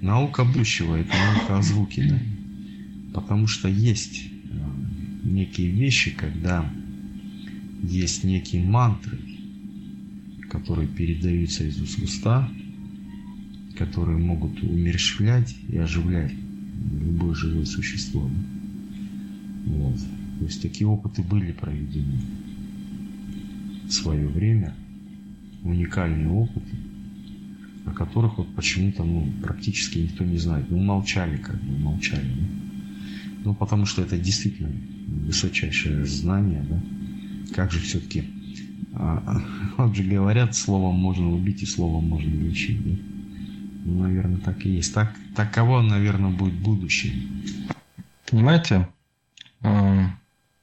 наука 0.00 0.44
будущего– 0.44 0.96
это 0.96 1.12
наука 1.12 1.58
о 1.58 1.62
звуке, 1.62 2.08
да? 2.08 2.18
Потому 3.14 3.46
что 3.46 3.68
есть 3.68 4.26
э, 4.26 4.58
некие 5.24 5.70
вещи, 5.70 6.10
когда 6.10 6.68
есть 7.82 8.24
некие 8.24 8.64
мантры, 8.64 9.18
которые 10.50 10.88
передаются 10.88 11.64
из 11.64 11.80
уст 11.80 11.98
в 11.98 12.04
уста, 12.04 12.48
которые 13.76 14.18
могут 14.18 14.62
умерщвлять 14.62 15.54
и 15.68 15.76
оживлять 15.76 16.32
любое 17.00 17.34
живое 17.34 17.64
существо. 17.64 18.30
Вот. 19.66 19.98
То 20.38 20.44
есть 20.44 20.62
такие 20.62 20.86
опыты 20.86 21.22
были 21.22 21.52
проведены 21.52 22.20
в 23.86 23.90
свое 23.90 24.26
время, 24.26 24.74
уникальные 25.62 26.28
опыты, 26.28 26.76
о 27.86 27.92
которых 27.92 28.38
вот 28.38 28.54
почему-то 28.54 29.04
ну, 29.04 29.32
практически 29.42 29.98
никто 29.98 30.24
не 30.24 30.38
знает. 30.38 30.70
Ну, 30.70 30.78
молчали, 30.78 31.36
как 31.36 31.60
бы, 31.62 31.78
молчали. 31.78 32.28
Да? 32.28 32.46
Ну, 33.44 33.54
потому 33.54 33.86
что 33.86 34.02
это 34.02 34.18
действительно 34.18 34.70
высочайшее 35.06 36.04
знание, 36.04 36.64
да? 36.68 36.80
Как 37.54 37.70
же 37.70 37.78
все-таки, 37.78 38.24
а, 38.92 39.40
вот 39.76 39.94
же 39.94 40.02
говорят, 40.02 40.54
словом 40.54 40.96
можно 40.96 41.30
убить 41.30 41.62
и 41.62 41.66
словом 41.66 42.08
можно 42.08 42.28
лечить, 42.28 42.84
да? 42.84 42.98
Ну, 43.84 44.02
наверное, 44.02 44.38
так 44.38 44.66
и 44.66 44.70
есть. 44.70 44.92
Так, 44.92 45.14
таково, 45.36 45.80
наверное, 45.80 46.30
будет 46.30 46.54
будущее. 46.54 47.14
Понимаете, 48.28 48.88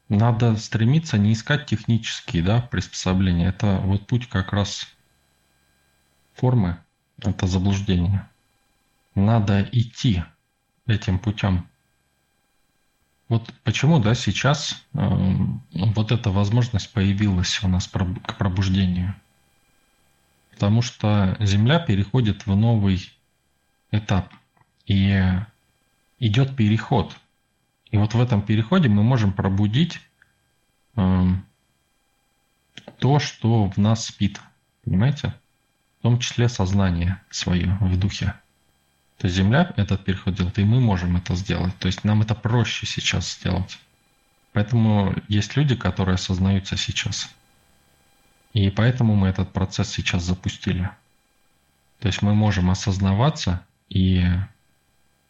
надо 0.10 0.56
стремиться 0.58 1.18
не 1.18 1.34
искать 1.34 1.66
технические 1.66 2.44
да, 2.44 2.62
приспособления. 2.62 3.48
Это 3.48 3.78
вот 3.78 4.08
путь 4.08 4.28
как 4.28 4.54
раз 4.54 4.88
формы, 6.36 6.78
это 7.20 7.48
заблуждение. 7.48 8.30
Надо 9.16 9.62
идти 9.72 10.24
этим 10.86 11.20
путем. 11.20 11.68
Вот 13.30 13.52
почему, 13.64 14.00
да, 14.00 14.16
сейчас 14.16 14.84
э, 14.94 15.00
вот 15.72 16.12
эта 16.12 16.30
возможность 16.30 16.92
появилась 16.92 17.64
у 17.64 17.68
нас 17.68 17.88
к 17.88 18.38
пробуждению. 18.38 19.16
Потому 20.52 20.82
что 20.82 21.36
Земля 21.40 21.80
переходит 21.80 22.46
в 22.46 22.56
новый 22.56 23.12
этап. 23.92 24.32
И 24.86 25.20
идет 26.20 26.56
переход. 26.56 27.16
И 27.94 27.98
вот 27.98 28.14
в 28.14 28.20
этом 28.20 28.42
переходе 28.42 28.90
мы 28.90 29.04
можем 29.04 29.32
пробудить 29.32 30.02
э, 30.98 31.28
то, 33.00 33.20
что 33.20 33.70
в 33.70 33.78
нас 33.78 34.08
спит. 34.08 34.42
Понимаете? 34.84 35.34
в 36.00 36.04
том 36.04 36.20
числе 36.20 36.50
сознание 36.50 37.22
свое 37.30 37.78
в 37.80 37.98
духе. 37.98 38.34
То 39.18 39.28
есть 39.28 39.38
Земля 39.38 39.74
этот 39.78 40.04
переход 40.04 40.36
делает, 40.36 40.60
и 40.60 40.66
мы 40.66 40.82
можем 40.82 41.16
это 41.16 41.34
сделать. 41.34 41.74
То 41.80 41.86
есть 41.86 42.04
нам 42.04 42.22
это 42.22 42.36
проще 42.36 42.86
сейчас 42.86 43.36
сделать. 43.36 43.80
Поэтому 44.52 45.16
есть 45.30 45.56
люди, 45.56 45.78
которые 45.78 46.16
осознаются 46.16 46.76
сейчас. 46.76 47.34
И 48.52 48.70
поэтому 48.70 49.16
мы 49.16 49.30
этот 49.30 49.54
процесс 49.54 49.92
сейчас 49.92 50.24
запустили. 50.24 50.90
То 52.00 52.10
есть 52.10 52.22
мы 52.22 52.36
можем 52.36 52.70
осознаваться, 52.70 53.66
и 53.88 54.26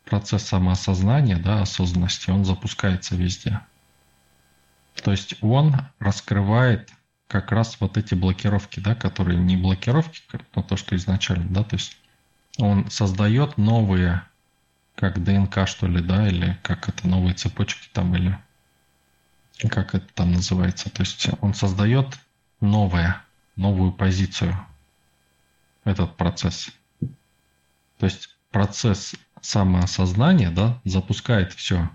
процесс 0.06 0.44
самоосознания, 0.44 1.38
да, 1.38 1.62
осознанности, 1.62 2.30
он 2.30 2.46
запускается 2.46 3.16
везде. 3.16 3.62
То 5.04 5.12
есть 5.12 5.36
он 5.42 5.76
раскрывает 6.00 6.92
как 7.28 7.52
раз 7.52 7.78
вот 7.80 7.98
эти 7.98 8.14
блокировки, 8.14 8.80
да, 8.80 8.96
которые 8.96 9.40
не 9.40 9.58
блокировки, 9.58 10.22
но 10.56 10.62
то, 10.62 10.76
что 10.78 10.96
изначально, 10.96 11.48
да, 11.50 11.64
то 11.64 11.76
есть 11.76 11.98
он 12.60 12.90
создает 12.92 13.58
новые, 13.58 14.22
как 14.96 15.24
ДНК, 15.24 15.68
что 15.68 15.88
ли, 15.88 16.02
да, 16.02 16.28
или 16.28 16.60
как 16.62 16.88
это, 16.90 17.08
новые 17.08 17.34
цепочки 17.34 17.90
там, 17.92 18.16
или 18.16 18.38
как 19.70 19.96
это 19.96 20.06
там 20.14 20.34
называется. 20.34 20.90
То 20.90 21.02
есть 21.02 21.28
он 21.42 21.54
создает 21.54 22.20
новое, 22.62 23.22
новую 23.56 23.92
позицию, 23.92 24.56
этот 25.84 26.16
процесс. 26.16 26.70
То 27.98 28.06
есть 28.06 28.30
процесс 28.52 29.16
самоосознания, 29.44 30.50
да, 30.50 30.80
запускает 30.86 31.54
все. 31.54 31.90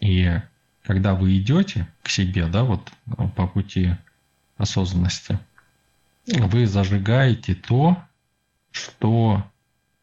И 0.00 0.40
когда 0.82 1.14
вы 1.14 1.38
идете 1.38 1.88
к 2.02 2.10
себе, 2.10 2.46
да, 2.46 2.64
вот 2.64 2.92
по 3.36 3.46
пути 3.46 3.94
осознанности, 4.56 5.38
вы 6.26 6.66
зажигаете 6.66 7.54
то, 7.54 7.96
что 8.70 9.44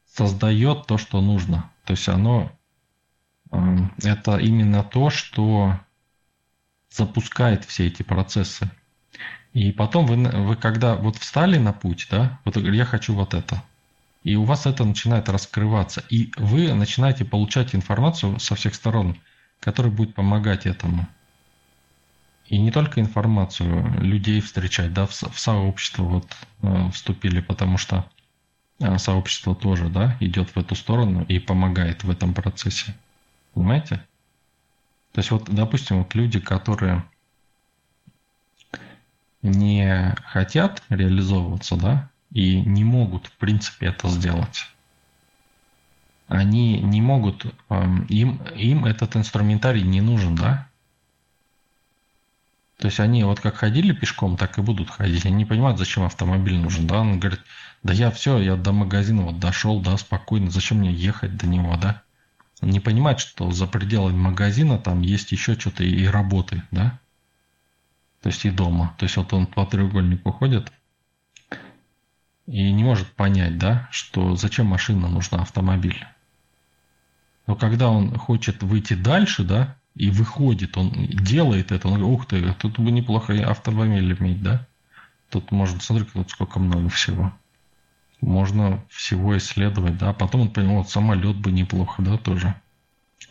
создает 0.08 0.88
то, 0.88 0.98
что 0.98 1.22
нужно. 1.22 1.70
То 1.84 1.92
есть 1.92 2.08
оно 2.08 2.52
эм, 3.52 3.94
это 4.04 4.38
именно 4.38 4.84
то, 4.84 5.10
что 5.10 5.80
запускает 6.90 7.66
все 7.66 7.88
эти 7.88 8.04
процессы. 8.04 8.70
И 9.54 9.72
потом 9.72 10.06
вы, 10.06 10.18
вы 10.18 10.56
когда 10.56 10.96
вот 10.96 11.18
встали 11.18 11.58
на 11.58 11.74
путь, 11.74 12.08
да, 12.10 12.40
вот 12.46 12.58
я 12.58 12.86
хочу 12.86 13.14
вот 13.14 13.34
это, 13.34 13.64
и 14.26 14.36
у 14.36 14.44
вас 14.44 14.66
это 14.66 14.84
начинает 14.84 15.30
раскрываться, 15.30 16.04
и 16.10 16.32
вы 16.38 16.74
начинаете 16.74 17.24
получать 17.24 17.76
информацию 17.76 18.40
со 18.40 18.56
всех 18.56 18.74
сторон, 18.74 19.18
которая 19.60 19.94
будет 19.94 20.16
помогать 20.16 20.66
этому. 20.66 21.08
И 22.48 22.58
не 22.58 22.72
только 22.72 23.00
информацию, 23.00 24.02
людей 24.02 24.42
встречать, 24.42 24.94
да, 24.94 25.06
в, 25.06 25.12
в 25.12 25.40
сообщество 25.40 26.04
вот 26.04 26.28
э, 26.64 26.90
вступили, 26.92 27.40
потому 27.40 27.78
что 27.78 28.10
э, 28.80 28.98
сообщество 28.98 29.56
тоже, 29.56 29.90
да, 29.90 30.18
идет 30.20 30.50
в 30.50 30.58
эту 30.58 30.74
сторону 30.74 31.24
и 31.26 31.38
помогает 31.38 32.04
в 32.04 32.10
этом 32.10 32.34
процессе. 32.34 32.96
Понимаете? 33.54 33.98
То 35.12 35.20
есть 35.20 35.30
вот, 35.30 35.54
допустим, 35.54 36.00
вот 36.00 36.16
люди, 36.16 36.40
которые 36.40 37.04
не 39.44 40.16
хотят 40.26 40.82
реализовываться, 40.90 41.76
да, 41.76 42.10
и 42.32 42.62
не 42.62 42.84
могут, 42.84 43.28
в 43.28 43.32
принципе, 43.34 43.88
это 43.88 44.10
сделать. 44.10 44.66
Они 46.28 46.80
не 46.80 47.02
могут, 47.02 47.46
э, 47.70 47.86
им, 48.10 48.42
им 48.56 48.86
этот 48.86 49.16
инструментарий 49.16 49.84
не 49.84 50.02
нужен, 50.02 50.36
да, 50.36 50.68
то 52.78 52.88
есть 52.88 53.00
они 53.00 53.24
вот 53.24 53.40
как 53.40 53.56
ходили 53.56 53.94
пешком, 53.94 54.36
так 54.36 54.58
и 54.58 54.62
будут 54.62 54.90
ходить. 54.90 55.26
Они 55.26 55.36
не 55.36 55.46
понимают, 55.46 55.80
зачем 55.80 56.04
автомобиль 56.04 56.58
нужен, 56.58 56.88
да. 56.88 57.00
Он 57.00 57.20
говорит, 57.20 57.40
да 57.84 57.94
я 57.94 58.12
все, 58.12 58.38
я 58.40 58.58
до 58.58 58.74
магазина 58.74 59.24
вот 59.24 59.40
дошел, 59.40 59.80
да, 59.80 59.98
спокойно, 59.98 60.50
зачем 60.50 60.80
мне 60.80 60.92
ехать 60.92 61.38
до 61.38 61.48
него, 61.48 61.78
да. 61.78 62.02
Он 62.62 62.70
не 62.70 62.80
понимает, 62.80 63.20
что 63.20 63.52
за 63.52 63.68
пределами 63.68 64.18
магазина 64.18 64.78
там 64.78 65.02
есть 65.02 65.32
еще 65.32 65.58
что-то 65.58 65.84
и 65.84 66.06
работы, 66.06 66.64
да. 66.72 67.00
То 68.22 68.28
есть 68.28 68.44
и 68.44 68.50
дома. 68.50 68.94
То 68.98 69.06
есть 69.06 69.16
вот 69.18 69.32
он 69.34 69.46
по 69.46 69.66
треугольнику 69.66 70.32
ходит 70.32 70.72
и 72.48 72.72
не 72.72 72.84
может 72.84 73.08
понять, 73.14 73.58
да, 73.58 73.88
что 73.92 74.36
зачем 74.36 74.68
машина 74.68 75.08
нужна, 75.08 75.42
автомобиль. 75.42 76.06
Но 77.48 77.56
когда 77.56 77.90
он 77.90 78.18
хочет 78.18 78.64
выйти 78.64 78.94
дальше, 78.94 79.44
да, 79.44 79.78
и 79.96 80.10
выходит, 80.10 80.78
он 80.78 80.92
делает 81.08 81.72
это, 81.72 81.88
он 81.88 82.00
говорит, 82.00 82.20
ух 82.20 82.26
ты, 82.28 82.54
тут 82.54 82.80
бы 82.80 82.92
неплохо 82.92 83.34
автомобиль 83.50 84.16
иметь, 84.20 84.42
да? 84.44 84.68
Тут 85.30 85.52
можно, 85.52 85.80
смотри, 85.80 86.06
тут 86.06 86.30
сколько 86.30 86.60
много 86.60 86.90
всего. 86.90 87.34
Можно 88.22 88.84
всего 88.90 89.38
исследовать, 89.38 89.98
да, 89.98 90.14
потом 90.14 90.42
он 90.42 90.52
понял, 90.52 90.76
вот 90.76 90.90
самолет 90.90 91.38
бы 91.38 91.52
неплохо, 91.52 92.02
да, 92.02 92.18
тоже. 92.18 92.56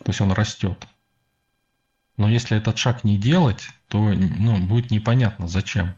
То 0.03 0.09
есть 0.09 0.21
он 0.21 0.31
растет. 0.31 0.87
Но 2.17 2.29
если 2.29 2.57
этот 2.57 2.77
шаг 2.77 3.03
не 3.03 3.17
делать, 3.17 3.69
то 3.87 3.99
ну, 3.99 4.57
будет 4.57 4.91
непонятно, 4.91 5.47
зачем. 5.47 5.95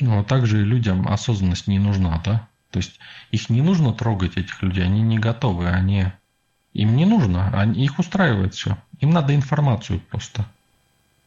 Ну, 0.00 0.20
а 0.20 0.24
также 0.24 0.62
и 0.62 0.64
людям 0.64 1.06
осознанность 1.08 1.68
не 1.68 1.78
нужна, 1.78 2.20
да? 2.24 2.48
То 2.70 2.78
есть 2.78 2.98
их 3.30 3.50
не 3.50 3.62
нужно 3.62 3.92
трогать, 3.92 4.36
этих 4.36 4.62
людей, 4.62 4.84
они 4.84 5.02
не 5.02 5.18
готовы, 5.18 5.68
они 5.68 6.06
им 6.72 6.96
не 6.96 7.04
нужно, 7.04 7.48
они, 7.58 7.84
их 7.84 7.98
устраивает 7.98 8.54
все. 8.54 8.78
Им 9.00 9.10
надо 9.10 9.34
информацию 9.34 10.00
просто. 10.00 10.46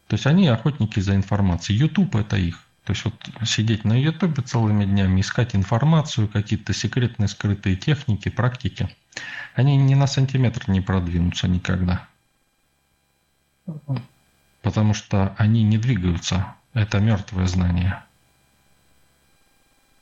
То 0.07 0.16
есть 0.16 0.26
они 0.26 0.47
охотники 0.47 0.99
за 0.99 1.16
информацией. 1.16 1.78
YouTube 1.78 2.16
это 2.16 2.36
их. 2.38 2.61
То 2.84 2.93
есть 2.93 3.03
вот 3.05 3.16
сидеть 3.45 3.84
на 3.84 3.93
YouTube 3.93 4.45
целыми 4.45 4.86
днями, 4.86 5.22
искать 5.22 5.55
информацию, 5.55 6.28
какие-то 6.28 6.74
секретные 6.74 7.28
скрытые 7.28 7.76
техники, 7.76 8.30
практики, 8.30 8.89
они 9.55 9.76
ни 9.78 9.95
на 9.95 10.05
сантиметр 10.05 10.70
не 10.70 10.82
продвинутся 10.82 11.47
никогда. 11.47 12.07
Потому 14.61 14.93
что 14.93 15.36
они 15.38 15.63
не 15.63 15.78
двигаются. 15.78 16.55
Это 16.74 16.99
мертвое 16.99 17.47
знание. 17.47 18.03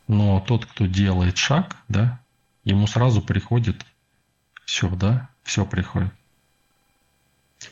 Но 0.07 0.39
тот, 0.41 0.65
кто 0.65 0.85
делает 0.85 1.37
шаг, 1.37 1.77
да, 1.87 2.19
ему 2.63 2.87
сразу 2.87 3.21
приходит 3.21 3.85
все, 4.65 4.89
да, 4.89 5.29
все 5.43 5.65
приходит. 5.65 6.13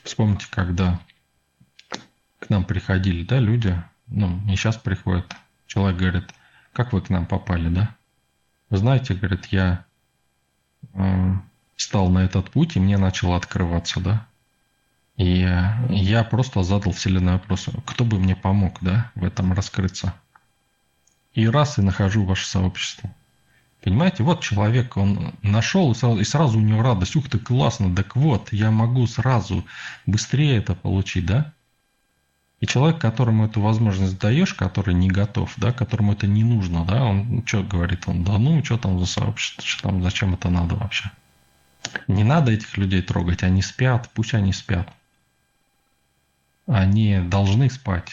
Вспомните, 0.03 0.47
когда 0.49 0.99
к 2.39 2.49
нам 2.49 2.63
приходили, 2.63 3.23
да, 3.23 3.39
люди, 3.39 3.81
ну, 4.07 4.39
и 4.49 4.55
сейчас 4.55 4.77
приходят. 4.77 5.35
Человек 5.67 5.99
говорит, 5.99 6.33
как 6.73 6.93
вы 6.93 7.01
к 7.01 7.09
нам 7.09 7.25
попали, 7.25 7.69
да? 7.69 7.95
Вы 8.69 8.77
знаете, 8.77 9.13
говорит, 9.13 9.47
я 9.47 9.85
э, 10.93 11.33
стал 11.75 12.09
на 12.09 12.19
этот 12.19 12.49
путь, 12.51 12.75
и 12.75 12.79
мне 12.79 12.97
начало 12.97 13.35
открываться, 13.35 13.99
да? 13.99 14.27
И 15.17 15.47
я 15.89 16.23
просто 16.23 16.63
задал 16.63 16.93
вселенной 16.93 17.33
вопрос, 17.33 17.67
кто 17.85 18.05
бы 18.05 18.17
мне 18.17 18.35
помог, 18.35 18.77
да, 18.81 19.11
в 19.15 19.23
этом 19.23 19.53
раскрыться? 19.53 20.15
И 21.33 21.47
раз, 21.47 21.77
и 21.77 21.81
нахожу 21.81 22.25
ваше 22.25 22.45
сообщество. 22.45 23.09
Понимаете, 23.81 24.23
вот 24.23 24.41
человек, 24.41 24.95
он 24.97 25.33
нашел, 25.41 25.91
и 25.91 25.95
сразу, 25.95 26.19
и 26.19 26.23
сразу 26.23 26.59
у 26.59 26.61
него 26.61 26.83
радость. 26.83 27.15
Ух 27.15 27.29
ты, 27.29 27.39
классно, 27.39 27.95
так 27.95 28.15
вот, 28.15 28.53
я 28.53 28.69
могу 28.69 29.07
сразу 29.07 29.65
быстрее 30.05 30.57
это 30.57 30.75
получить, 30.75 31.25
да? 31.25 31.53
И 32.59 32.67
человек, 32.67 33.01
которому 33.01 33.47
эту 33.47 33.59
возможность 33.59 34.19
даешь, 34.19 34.53
который 34.53 34.93
не 34.93 35.09
готов, 35.09 35.51
да, 35.57 35.71
которому 35.71 36.13
это 36.13 36.27
не 36.27 36.43
нужно, 36.43 36.85
да, 36.85 37.03
он 37.03 37.43
что 37.43 37.63
говорит, 37.63 38.07
он, 38.07 38.23
да 38.23 38.37
ну, 38.37 38.63
что 38.63 38.77
там 38.77 38.99
за 38.99 39.07
сообщество, 39.07 39.65
что 39.65 39.89
там, 39.89 40.03
зачем 40.03 40.35
это 40.35 40.49
надо 40.49 40.75
вообще? 40.75 41.09
Не 42.07 42.23
надо 42.23 42.51
этих 42.51 42.77
людей 42.77 43.01
трогать, 43.01 43.41
они 43.41 43.63
спят, 43.63 44.11
пусть 44.13 44.35
они 44.35 44.53
спят. 44.53 44.93
Они 46.67 47.17
должны 47.19 47.67
спать. 47.71 48.11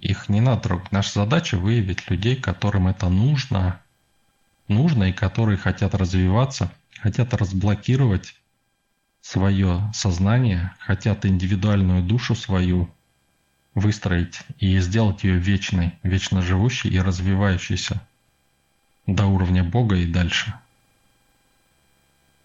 Их 0.00 0.28
не 0.28 0.40
надо 0.40 0.62
трогать. 0.62 0.92
Наша 0.92 1.20
задача 1.20 1.56
выявить 1.58 2.08
людей, 2.10 2.36
которым 2.36 2.88
это 2.88 3.08
нужно, 3.08 3.80
нужно 4.68 5.04
и 5.04 5.12
которые 5.12 5.58
хотят 5.58 5.94
развиваться, 5.94 6.72
хотят 7.00 7.34
разблокировать 7.34 8.34
свое 9.20 9.90
сознание, 9.94 10.72
хотят 10.80 11.24
индивидуальную 11.24 12.02
душу 12.02 12.34
свою 12.34 12.90
выстроить 13.74 14.40
и 14.58 14.78
сделать 14.80 15.24
ее 15.24 15.38
вечной, 15.38 15.92
вечно 16.02 16.42
живущей 16.42 16.90
и 16.90 16.98
развивающейся 16.98 18.00
до 19.06 19.26
уровня 19.26 19.64
Бога 19.64 19.96
и 19.96 20.06
дальше. 20.06 20.54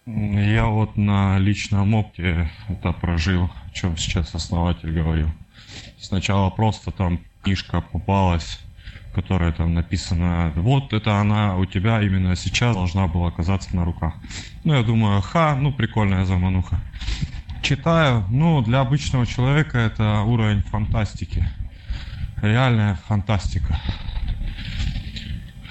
Я 0.06 0.68
вот 0.68 0.96
на 0.96 1.38
личном 1.38 1.94
опыте 1.94 2.50
это 2.70 2.94
прожил, 2.94 3.52
о 3.66 3.70
чем 3.74 3.98
сейчас 3.98 4.34
основатель 4.34 4.94
говорил. 4.94 5.30
Сначала 6.00 6.50
просто 6.50 6.92
там 6.92 7.20
книжка 7.48 7.80
попалась, 7.80 8.60
которая 9.14 9.54
там 9.54 9.74
написана, 9.74 10.52
вот 10.58 10.92
это 10.92 11.22
она 11.22 11.56
у 11.56 11.66
тебя 11.66 12.02
именно 12.02 12.36
сейчас 12.36 12.76
должна 12.76 13.08
была 13.08 13.30
оказаться 13.30 13.74
на 13.74 13.86
руках. 13.86 14.16
Ну, 14.66 14.74
я 14.74 14.84
думаю, 14.84 15.22
ха, 15.22 15.56
ну, 15.56 15.72
прикольная 15.72 16.26
замануха. 16.26 16.82
Читаю, 17.62 18.26
ну, 18.30 18.62
для 18.62 18.82
обычного 18.82 19.26
человека 19.26 19.78
это 19.78 20.24
уровень 20.24 20.62
фантастики. 20.62 21.50
Реальная 22.42 22.96
фантастика. 23.08 23.80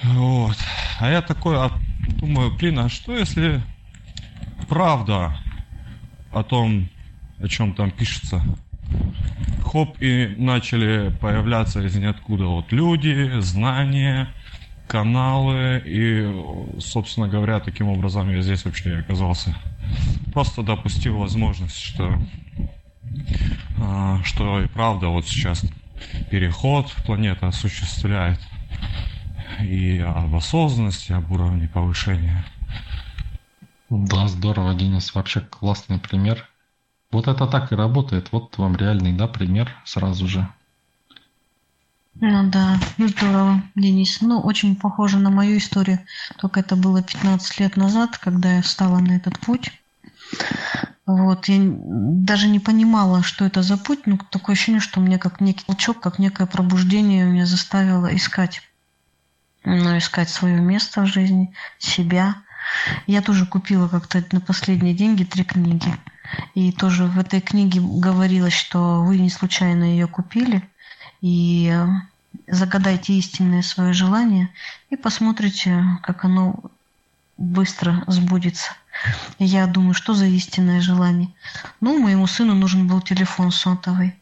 Вот. 0.03 0.57
А 0.99 1.11
я 1.11 1.21
такой 1.21 1.57
а, 1.57 1.69
думаю, 2.19 2.57
блин, 2.57 2.79
а 2.79 2.89
что 2.89 3.15
если 3.15 3.61
правда 4.67 5.37
о 6.31 6.41
том, 6.41 6.89
о 7.39 7.47
чем 7.47 7.75
там 7.75 7.91
пишется? 7.91 8.41
Хоп, 9.63 10.01
и 10.01 10.33
начали 10.37 11.11
появляться 11.19 11.81
из 11.81 11.95
ниоткуда 11.95 12.45
вот 12.45 12.71
люди, 12.71 13.39
знания, 13.39 14.29
каналы, 14.87 15.81
и, 15.85 16.79
собственно 16.79 17.27
говоря, 17.27 17.59
таким 17.59 17.89
образом 17.89 18.29
я 18.29 18.41
здесь 18.41 18.63
вообще 18.65 18.97
оказался 18.97 19.55
просто 20.37 20.61
допустил 20.61 21.17
возможность, 21.17 21.79
что, 21.79 22.15
а, 23.81 24.21
что 24.23 24.61
и 24.61 24.67
правда 24.67 25.07
вот 25.07 25.25
сейчас 25.25 25.63
переход 26.29 26.93
планета 27.05 27.47
осуществляет 27.47 28.39
и 29.61 29.97
об 29.97 30.35
осознанности, 30.35 31.11
об 31.11 31.31
уровне 31.31 31.67
повышения. 31.67 32.45
Да, 33.89 34.27
здорово, 34.27 34.75
Денис, 34.75 35.15
вообще 35.15 35.41
классный 35.41 35.97
пример. 35.97 36.47
Вот 37.11 37.27
это 37.27 37.47
так 37.47 37.71
и 37.71 37.75
работает. 37.75 38.31
Вот 38.31 38.57
вам 38.57 38.75
реальный, 38.75 39.13
да, 39.13 39.27
пример 39.27 39.71
сразу 39.85 40.27
же. 40.27 40.47
Ну 42.19 42.49
да, 42.49 42.79
здорово, 42.97 43.61
Денис. 43.75 44.21
Ну, 44.21 44.39
очень 44.39 44.75
похоже 44.75 45.17
на 45.19 45.29
мою 45.29 45.57
историю. 45.57 45.99
Только 46.37 46.61
это 46.61 46.75
было 46.75 47.03
15 47.03 47.59
лет 47.59 47.77
назад, 47.77 48.17
когда 48.17 48.55
я 48.55 48.61
встала 48.61 48.99
на 48.99 49.15
этот 49.15 49.39
путь. 49.39 49.71
Вот, 51.05 51.47
я 51.47 51.57
даже 51.61 52.47
не 52.47 52.59
понимала, 52.59 53.23
что 53.23 53.45
это 53.45 53.61
за 53.61 53.77
путь, 53.77 54.07
но 54.07 54.17
такое 54.29 54.55
ощущение, 54.55 54.81
что 54.81 54.99
мне 54.99 55.17
как 55.17 55.39
некий 55.39 55.63
толчок, 55.63 56.01
как 56.01 56.19
некое 56.19 56.47
пробуждение 56.47 57.23
меня 57.23 57.45
заставило 57.45 58.13
искать. 58.13 58.61
Ну, 59.63 59.97
искать 59.97 60.29
свое 60.29 60.59
место 60.59 61.01
в 61.01 61.05
жизни, 61.05 61.53
себя. 61.77 62.35
Я 63.05 63.21
тоже 63.21 63.45
купила 63.45 63.87
как-то 63.87 64.23
на 64.31 64.41
последние 64.41 64.93
деньги 64.93 65.23
три 65.23 65.43
книги. 65.43 65.93
И 66.55 66.71
тоже 66.71 67.05
в 67.05 67.19
этой 67.19 67.41
книге 67.41 67.79
говорилось, 67.81 68.53
что 68.53 69.03
вы 69.03 69.17
не 69.17 69.29
случайно 69.29 69.83
ее 69.83 70.07
купили. 70.07 70.67
И 71.21 71.71
э, 71.73 71.87
загадайте 72.47 73.13
истинное 73.13 73.61
свое 73.61 73.93
желание 73.93 74.49
и 74.89 74.95
посмотрите, 74.95 75.83
как 76.03 76.25
оно 76.25 76.59
быстро 77.37 78.03
сбудется. 78.07 78.73
Я 79.39 79.67
думаю, 79.67 79.93
что 79.93 80.13
за 80.13 80.25
истинное 80.25 80.81
желание? 80.81 81.29
Ну, 81.81 81.99
моему 81.99 82.27
сыну 82.27 82.55
нужен 82.55 82.87
был 82.87 83.01
телефон 83.01 83.51
сотовый. 83.51 84.15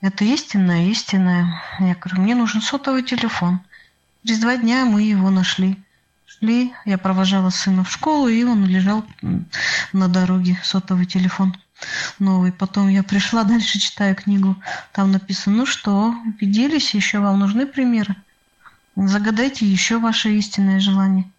Это 0.00 0.24
истинное, 0.24 0.86
истинное. 0.86 1.60
Я 1.80 1.94
говорю, 1.94 2.22
мне 2.22 2.34
нужен 2.34 2.62
сотовый 2.62 3.02
телефон. 3.02 3.60
Через 4.24 4.40
два 4.40 4.56
дня 4.56 4.84
мы 4.84 5.02
его 5.02 5.30
нашли. 5.30 5.78
Шли, 6.38 6.74
я 6.84 6.98
провожала 6.98 7.50
сына 7.50 7.82
в 7.82 7.90
школу, 7.90 8.28
и 8.28 8.44
он 8.44 8.66
лежал 8.66 9.04
на 9.92 10.08
дороге, 10.08 10.58
сотовый 10.62 11.06
телефон 11.06 11.56
новый. 12.18 12.52
Потом 12.52 12.88
я 12.88 13.02
пришла, 13.02 13.44
дальше 13.44 13.78
читаю 13.78 14.14
книгу. 14.14 14.56
Там 14.92 15.12
написано, 15.12 15.56
ну 15.56 15.66
что, 15.66 16.14
убедились, 16.26 16.94
еще 16.94 17.20
вам 17.20 17.38
нужны 17.38 17.66
примеры? 17.66 18.16
Загадайте 18.96 19.66
еще 19.66 19.98
ваше 19.98 20.30
истинное 20.36 20.80
желание. 20.80 21.30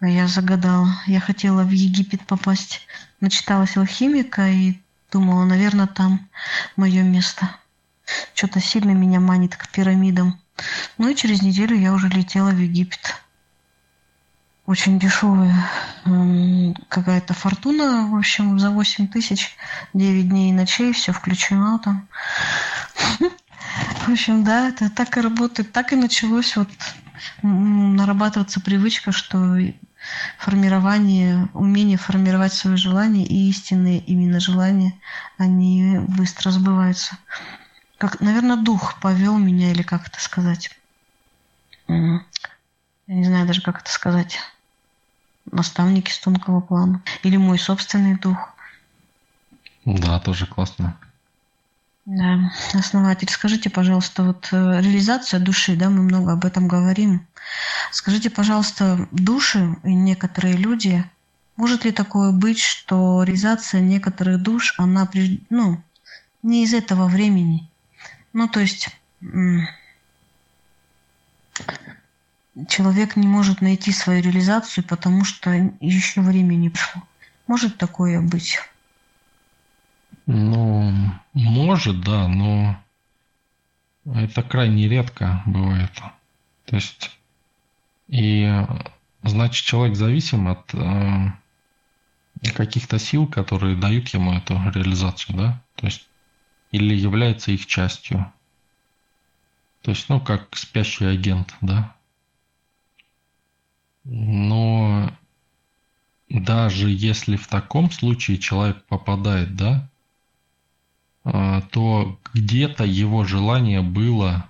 А 0.00 0.08
я 0.08 0.26
загадала. 0.28 0.94
Я 1.06 1.20
хотела 1.20 1.62
в 1.62 1.70
Египет 1.70 2.22
попасть. 2.26 2.86
Начиталась 3.20 3.76
алхимика 3.76 4.48
и 4.48 4.78
думала, 5.10 5.44
наверное, 5.44 5.86
там 5.86 6.28
мое 6.76 7.02
место. 7.02 7.50
Что-то 8.34 8.60
сильно 8.60 8.92
меня 8.92 9.20
манит 9.20 9.56
к 9.56 9.68
пирамидам. 9.68 10.40
Ну 10.96 11.08
и 11.08 11.14
через 11.14 11.42
неделю 11.42 11.76
я 11.76 11.92
уже 11.92 12.08
летела 12.08 12.50
в 12.50 12.58
Египет. 12.58 13.16
Очень 14.68 14.98
дешевая 14.98 15.66
какая-то 16.90 17.32
фортуна, 17.32 18.06
в 18.08 18.14
общем, 18.14 18.58
за 18.58 18.68
8 18.68 19.08
тысяч, 19.08 19.56
9 19.94 20.28
дней 20.28 20.50
и 20.50 20.52
ночей, 20.52 20.92
все 20.92 21.12
включено 21.12 21.78
там. 21.78 22.06
В 24.06 24.10
общем, 24.10 24.44
да, 24.44 24.68
это 24.68 24.90
так 24.90 25.16
и 25.16 25.22
работает. 25.22 25.72
Так 25.72 25.94
и 25.94 25.96
началось 25.96 26.54
вот 26.54 26.68
нарабатываться 27.40 28.60
привычка, 28.60 29.10
что 29.10 29.56
формирование, 30.36 31.48
умение 31.54 31.96
формировать 31.96 32.52
свое 32.52 32.76
желание 32.76 33.24
и 33.26 33.48
истинные 33.48 34.00
именно 34.00 34.38
желания, 34.38 34.92
они 35.38 35.98
быстро 36.08 36.50
сбываются. 36.50 37.16
Как, 37.96 38.20
наверное, 38.20 38.56
дух 38.56 39.00
повел 39.00 39.38
меня, 39.38 39.70
или 39.70 39.80
как 39.80 40.08
это 40.08 40.20
сказать. 40.20 40.78
Я 41.88 42.20
не 43.06 43.24
знаю 43.24 43.46
даже, 43.46 43.62
как 43.62 43.80
это 43.80 43.90
сказать. 43.90 44.38
Наставники 45.52 46.10
с 46.10 46.18
тонкого 46.18 46.60
плана. 46.60 47.02
Или 47.22 47.36
мой 47.36 47.58
собственный 47.58 48.16
дух. 48.16 48.54
Да, 49.84 50.18
тоже 50.20 50.46
классно. 50.46 50.96
Да, 52.04 52.50
основатель, 52.72 53.28
скажите, 53.28 53.68
пожалуйста, 53.68 54.22
вот 54.22 54.48
э, 54.50 54.56
реализация 54.80 55.40
души, 55.40 55.76
да, 55.76 55.90
мы 55.90 56.02
много 56.02 56.32
об 56.32 56.46
этом 56.46 56.66
говорим. 56.66 57.26
Скажите, 57.90 58.30
пожалуйста, 58.30 59.06
души 59.12 59.76
и 59.84 59.94
некоторые 59.94 60.56
люди, 60.56 61.04
может 61.56 61.84
ли 61.84 61.92
такое 61.92 62.32
быть, 62.32 62.60
что 62.60 63.22
реализация 63.24 63.82
некоторых 63.82 64.40
душ, 64.40 64.74
она, 64.78 65.06
ну, 65.50 65.82
не 66.42 66.64
из 66.64 66.72
этого 66.72 67.08
времени? 67.08 67.68
Ну, 68.32 68.48
то 68.48 68.60
есть 68.60 68.88
человек 72.66 73.16
не 73.16 73.26
может 73.26 73.60
найти 73.60 73.92
свою 73.92 74.22
реализацию, 74.22 74.84
потому 74.84 75.24
что 75.24 75.50
еще 75.80 76.20
время 76.20 76.54
не 76.54 76.70
пришло. 76.70 77.02
Может 77.46 77.78
такое 77.78 78.20
быть? 78.20 78.58
Ну, 80.26 80.92
может, 81.32 82.00
да, 82.02 82.28
но 82.28 82.78
это 84.04 84.42
крайне 84.42 84.88
редко 84.88 85.42
бывает. 85.46 85.92
То 86.66 86.76
есть, 86.76 87.16
и 88.08 88.64
значит, 89.22 89.64
человек 89.64 89.96
зависим 89.96 90.48
от 90.48 90.74
э, 90.74 91.32
каких-то 92.54 92.98
сил, 92.98 93.26
которые 93.26 93.76
дают 93.76 94.08
ему 94.08 94.34
эту 94.34 94.54
реализацию, 94.74 95.36
да? 95.36 95.62
То 95.76 95.86
есть, 95.86 96.06
или 96.72 96.94
является 96.94 97.52
их 97.52 97.66
частью. 97.66 98.30
То 99.82 99.92
есть, 99.92 100.08
ну, 100.08 100.20
как 100.20 100.54
спящий 100.56 101.06
агент, 101.06 101.54
да? 101.62 101.94
Но 104.10 105.12
даже 106.30 106.88
если 106.88 107.36
в 107.36 107.46
таком 107.46 107.90
случае 107.90 108.38
человек 108.38 108.82
попадает, 108.86 109.54
да, 109.54 109.86
а, 111.24 111.60
то 111.60 112.18
где-то 112.32 112.84
его 112.84 113.24
желание 113.24 113.82
было 113.82 114.48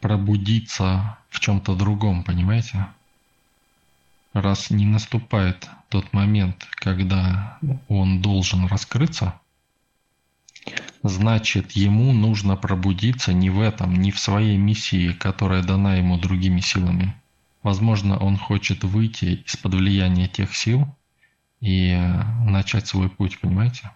пробудиться 0.00 1.16
в 1.30 1.40
чем-то 1.40 1.74
другом, 1.74 2.24
понимаете? 2.24 2.88
Раз 4.34 4.68
не 4.68 4.84
наступает 4.84 5.70
тот 5.88 6.12
момент, 6.12 6.68
когда 6.74 7.58
он 7.88 8.20
должен 8.20 8.66
раскрыться, 8.66 9.40
значит 11.02 11.72
ему 11.72 12.12
нужно 12.12 12.54
пробудиться 12.56 13.32
не 13.32 13.48
в 13.48 13.62
этом, 13.62 13.94
не 13.94 14.10
в 14.10 14.18
своей 14.18 14.58
миссии, 14.58 15.12
которая 15.12 15.62
дана 15.62 15.94
ему 15.94 16.18
другими 16.18 16.60
силами. 16.60 17.14
Возможно, 17.66 18.16
он 18.16 18.36
хочет 18.36 18.84
выйти 18.84 19.42
из-под 19.44 19.74
влияния 19.74 20.28
тех 20.28 20.54
сил 20.54 20.86
и 21.58 21.96
начать 22.44 22.86
свой 22.86 23.10
путь, 23.10 23.40
понимаете? 23.40 23.90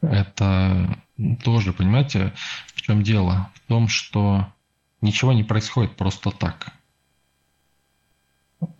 Это 0.00 0.98
тоже, 1.44 1.72
понимаете, 1.72 2.34
в 2.74 2.82
чем 2.82 3.04
дело? 3.04 3.48
В 3.54 3.60
том, 3.68 3.86
что 3.86 4.52
ничего 5.02 5.32
не 5.32 5.44
происходит 5.44 5.94
просто 5.94 6.32
так. 6.32 6.72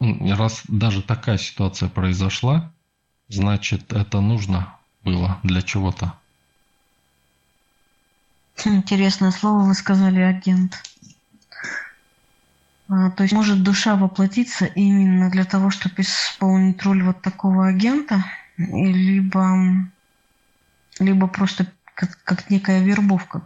Раз 0.00 0.64
даже 0.66 1.00
такая 1.00 1.38
ситуация 1.38 1.88
произошла, 1.88 2.72
значит, 3.28 3.92
это 3.92 4.20
нужно 4.20 4.76
было 5.04 5.38
для 5.44 5.62
чего-то. 5.62 6.18
Интересное 8.64 9.30
слово 9.30 9.68
вы 9.68 9.74
сказали, 9.74 10.18
агент. 10.18 10.82
А, 12.88 13.10
то 13.10 13.22
есть 13.22 13.32
может 13.34 13.62
душа 13.62 13.96
воплотиться 13.96 14.66
именно 14.66 15.30
для 15.30 15.44
того, 15.44 15.70
чтобы 15.70 16.02
исполнить 16.02 16.82
роль 16.82 17.02
вот 17.02 17.22
такого 17.22 17.66
агента, 17.66 18.24
либо 18.56 19.90
либо 21.00 21.26
просто 21.26 21.66
как, 21.94 22.18
как 22.24 22.50
некая 22.50 22.82
вербовка 22.82 23.42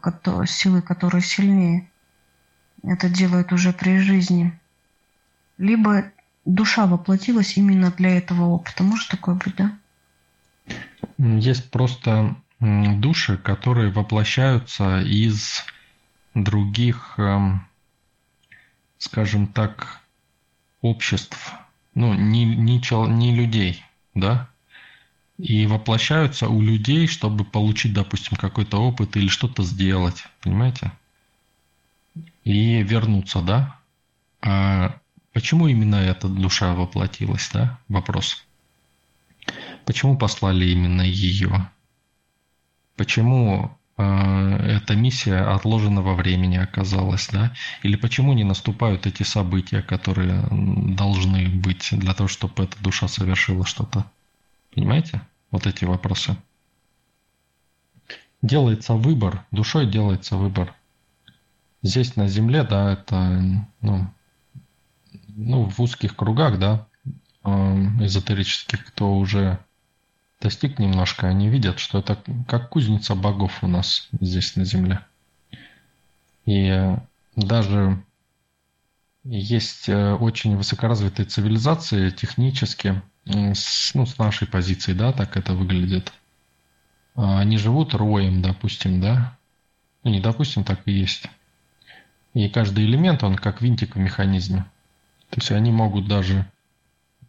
силы, 0.46 0.82
которая 0.82 1.22
сильнее. 1.22 1.88
Это 2.82 3.08
делают 3.08 3.52
уже 3.52 3.72
при 3.72 3.98
жизни. 3.98 4.58
Либо 5.56 6.04
душа 6.44 6.86
воплотилась 6.86 7.56
именно 7.56 7.90
для 7.90 8.16
этого 8.16 8.44
опыта. 8.46 8.82
Может 8.82 9.08
такое 9.08 9.34
быть, 9.34 9.56
да? 9.56 9.72
Есть 11.18 11.70
просто 11.70 12.36
души, 12.60 13.36
которые 13.36 13.92
воплощаются 13.92 15.00
из 15.00 15.64
других, 16.34 17.14
эм, 17.18 17.67
скажем 18.98 19.46
так, 19.46 20.00
обществ, 20.82 21.52
ну, 21.94 22.14
не, 22.14 22.44
не, 22.44 22.80
не 23.08 23.34
людей, 23.34 23.82
да, 24.14 24.48
и 25.38 25.66
воплощаются 25.66 26.48
у 26.48 26.60
людей, 26.60 27.06
чтобы 27.06 27.44
получить, 27.44 27.92
допустим, 27.92 28.36
какой-то 28.36 28.78
опыт 28.78 29.16
или 29.16 29.28
что-то 29.28 29.62
сделать, 29.62 30.24
понимаете? 30.40 30.92
И 32.42 32.82
вернуться, 32.82 33.40
да? 33.40 33.78
А 34.40 34.98
почему 35.32 35.68
именно 35.68 35.96
эта 35.96 36.28
душа 36.28 36.74
воплотилась, 36.74 37.48
да? 37.52 37.78
Вопрос. 37.88 38.44
Почему 39.84 40.18
послали 40.18 40.66
именно 40.66 41.02
ее? 41.02 41.70
Почему 42.96 43.77
эта 43.98 44.94
миссия 44.94 45.40
отложена 45.40 46.02
во 46.02 46.14
времени 46.14 46.56
оказалась, 46.56 47.28
да? 47.32 47.52
Или 47.82 47.96
почему 47.96 48.32
не 48.32 48.44
наступают 48.44 49.06
эти 49.06 49.24
события, 49.24 49.82
которые 49.82 50.46
должны 50.50 51.48
быть 51.48 51.88
для 51.90 52.14
того, 52.14 52.28
чтобы 52.28 52.64
эта 52.64 52.80
душа 52.80 53.08
совершила 53.08 53.66
что-то? 53.66 54.04
Понимаете? 54.72 55.20
Вот 55.50 55.66
эти 55.66 55.84
вопросы. 55.84 56.36
Делается 58.40 58.94
выбор, 58.94 59.44
душой 59.50 59.90
делается 59.90 60.36
выбор. 60.36 60.72
Здесь 61.82 62.14
на 62.14 62.28
Земле, 62.28 62.62
да, 62.62 62.92
это, 62.92 63.42
ну, 63.80 64.06
ну 65.28 65.64
в 65.64 65.80
узких 65.80 66.14
кругах, 66.14 66.60
да, 66.60 66.86
эзотерических, 67.44 68.84
кто 68.86 69.16
уже 69.16 69.58
достиг 70.40 70.78
немножко, 70.78 71.28
они 71.28 71.48
видят, 71.48 71.78
что 71.78 71.98
это 71.98 72.22
как 72.46 72.70
кузница 72.70 73.14
богов 73.14 73.62
у 73.62 73.66
нас 73.66 74.08
здесь 74.20 74.56
на 74.56 74.64
Земле. 74.64 75.00
И 76.46 76.96
даже 77.36 78.02
есть 79.24 79.88
э, 79.88 80.14
очень 80.14 80.56
высокоразвитые 80.56 81.26
цивилизации 81.26 82.10
технически, 82.10 83.02
с, 83.26 83.94
ну, 83.94 84.06
с 84.06 84.16
нашей 84.18 84.48
позиции, 84.48 84.94
да, 84.94 85.12
так 85.12 85.36
это 85.36 85.52
выглядит. 85.52 86.12
А, 87.14 87.40
они 87.40 87.58
живут 87.58 87.94
роем, 87.94 88.40
допустим, 88.40 89.00
да. 89.00 89.36
Ну, 90.02 90.10
не 90.10 90.20
допустим, 90.20 90.64
так 90.64 90.80
и 90.86 90.92
есть. 90.92 91.26
И 92.32 92.48
каждый 92.48 92.84
элемент, 92.84 93.22
он 93.22 93.36
как 93.36 93.60
винтик 93.60 93.96
в 93.96 93.98
механизме. 93.98 94.64
То 95.30 95.40
есть 95.40 95.50
они 95.50 95.72
могут 95.72 96.08
даже 96.08 96.50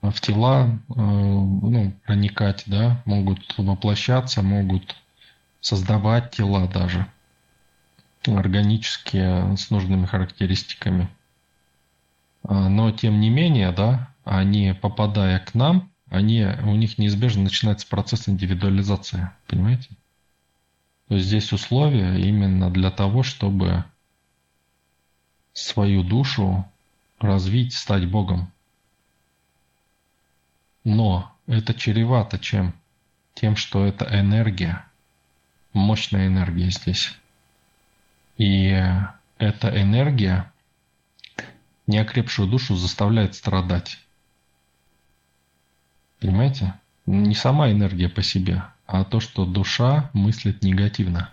в 0.01 0.21
тела 0.21 0.79
э, 0.89 0.93
ну, 0.95 1.93
проникать, 2.05 2.63
да, 2.67 3.01
могут 3.05 3.57
воплощаться, 3.57 4.41
могут 4.41 4.95
создавать 5.61 6.31
тела 6.31 6.67
даже 6.67 7.05
органические 8.25 9.55
с 9.57 9.69
нужными 9.69 10.05
характеристиками. 10.05 11.09
А, 12.43 12.69
но 12.69 12.91
тем 12.91 13.19
не 13.19 13.29
менее, 13.29 13.71
да, 13.71 14.13
они, 14.23 14.73
попадая 14.79 15.39
к 15.39 15.53
нам, 15.53 15.91
они, 16.09 16.45
у 16.63 16.75
них 16.75 16.97
неизбежно 16.97 17.43
начинается 17.43 17.87
процесс 17.87 18.27
индивидуализации, 18.27 19.29
понимаете? 19.47 19.89
То 21.07 21.15
есть 21.15 21.27
здесь 21.27 21.51
условия 21.51 22.19
именно 22.19 22.69
для 22.69 22.91
того, 22.91 23.23
чтобы 23.23 23.83
свою 25.53 26.03
душу 26.03 26.65
развить, 27.19 27.73
стать 27.73 28.07
Богом. 28.07 28.51
Но 30.89 31.31
это 31.45 31.75
чревато 31.75 32.39
чем? 32.39 32.73
Тем, 33.35 33.55
что 33.55 33.85
это 33.85 34.05
энергия, 34.11 34.83
мощная 35.71 36.25
энергия 36.25 36.71
здесь. 36.71 37.15
И 38.37 38.75
эта 39.37 39.81
энергия 39.81 40.51
неокрепшую 41.85 42.49
душу 42.49 42.75
заставляет 42.75 43.35
страдать. 43.35 43.99
Понимаете? 46.19 46.73
Не 47.05 47.35
сама 47.35 47.69
энергия 47.69 48.09
по 48.09 48.23
себе, 48.23 48.63
а 48.87 49.03
то, 49.03 49.19
что 49.19 49.45
душа 49.45 50.09
мыслит 50.13 50.63
негативно. 50.63 51.31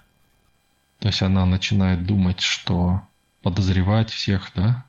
То 0.99 1.09
есть 1.09 1.23
она 1.23 1.47
начинает 1.47 2.05
думать, 2.05 2.41
что 2.41 3.01
подозревать 3.41 4.11
всех, 4.11 4.53
да? 4.55 4.85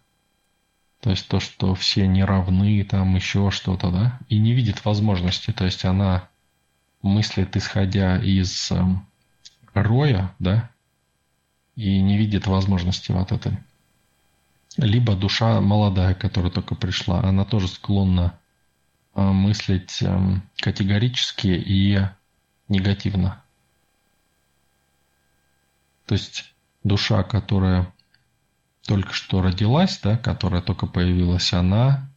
То 1.01 1.11
есть 1.11 1.27
то, 1.27 1.39
что 1.39 1.75
все 1.75 2.07
не 2.07 2.23
равны, 2.23 2.83
там 2.83 3.15
еще 3.15 3.51
что-то, 3.51 3.91
да? 3.91 4.19
И 4.29 4.39
не 4.39 4.53
видит 4.53 4.83
возможности. 4.85 5.51
То 5.51 5.65
есть 5.65 5.85
она 5.85 6.27
мыслит, 7.01 7.55
исходя 7.55 8.17
из 8.17 8.71
э, 8.71 8.83
роя, 9.73 10.33
да? 10.39 10.71
И 11.75 12.01
не 12.01 12.17
видит 12.17 12.47
возможности 12.47 13.11
вот 13.11 13.31
этой. 13.31 13.57
Либо 14.77 15.15
душа 15.15 15.61
молодая, 15.61 16.13
которая 16.15 16.51
только 16.51 16.75
пришла, 16.75 17.21
она 17.23 17.45
тоже 17.45 17.67
склонна 17.67 18.37
Э, 19.17 19.31
мыслить 19.31 20.03
эм, 20.03 20.47
категорически 20.57 21.47
и 21.47 21.99
негативно. 22.67 23.43
То 26.05 26.13
есть 26.13 26.53
душа, 26.83 27.23
которая 27.23 27.91
только 28.87 29.13
что 29.13 29.41
родилась, 29.41 29.99
да, 30.01 30.17
которая 30.17 30.61
только 30.61 30.87
появилась, 30.87 31.53
она 31.53 32.09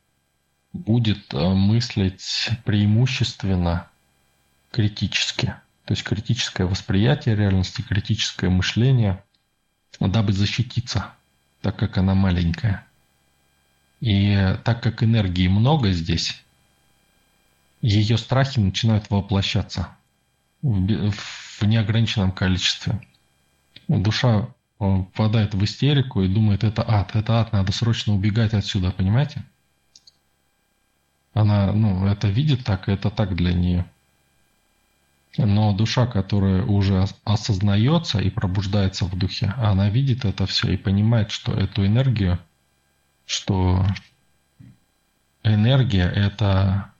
будет 0.72 1.34
э, 1.34 1.48
мыслить 1.48 2.50
преимущественно 2.64 3.88
критически. 4.70 5.46
то 5.84 5.92
есть 5.92 6.04
критическое 6.04 6.64
восприятие 6.64 7.34
реальности, 7.34 7.82
критическое 7.82 8.48
мышление, 8.48 9.22
дабы 9.98 10.32
защититься, 10.32 11.12
так 11.60 11.76
как 11.76 11.98
она 11.98 12.14
маленькая. 12.14 12.86
И 14.00 14.56
так 14.64 14.80
как 14.80 15.02
энергии 15.02 15.48
много 15.48 15.90
здесь, 15.90 16.40
ее 17.82 18.16
страхи 18.16 18.60
начинают 18.60 19.10
воплощаться 19.10 19.88
в, 20.62 21.10
в 21.10 21.62
неограниченном 21.64 22.30
количестве. 22.30 23.00
Душа 23.88 24.48
впадает 24.80 25.54
в 25.54 25.62
истерику 25.62 26.22
и 26.22 26.28
думает, 26.28 26.64
это 26.64 26.82
ад, 26.86 27.14
это 27.14 27.40
ад, 27.40 27.52
надо 27.52 27.70
срочно 27.70 28.14
убегать 28.14 28.54
отсюда, 28.54 28.90
понимаете? 28.90 29.44
Она, 31.34 31.72
ну, 31.72 32.06
это 32.06 32.28
видит 32.28 32.64
так, 32.64 32.88
и 32.88 32.92
это 32.92 33.10
так 33.10 33.36
для 33.36 33.52
нее. 33.52 33.84
Но 35.36 35.72
душа, 35.72 36.06
которая 36.06 36.64
уже 36.64 37.06
осознается 37.24 38.18
и 38.18 38.30
пробуждается 38.30 39.04
в 39.04 39.16
духе, 39.16 39.54
она 39.58 39.88
видит 39.90 40.24
это 40.24 40.46
все 40.46 40.72
и 40.72 40.76
понимает, 40.76 41.30
что 41.30 41.52
эту 41.52 41.86
энергию, 41.86 42.38
что 43.26 43.86
энергия– 45.44 46.08
это 46.14 46.90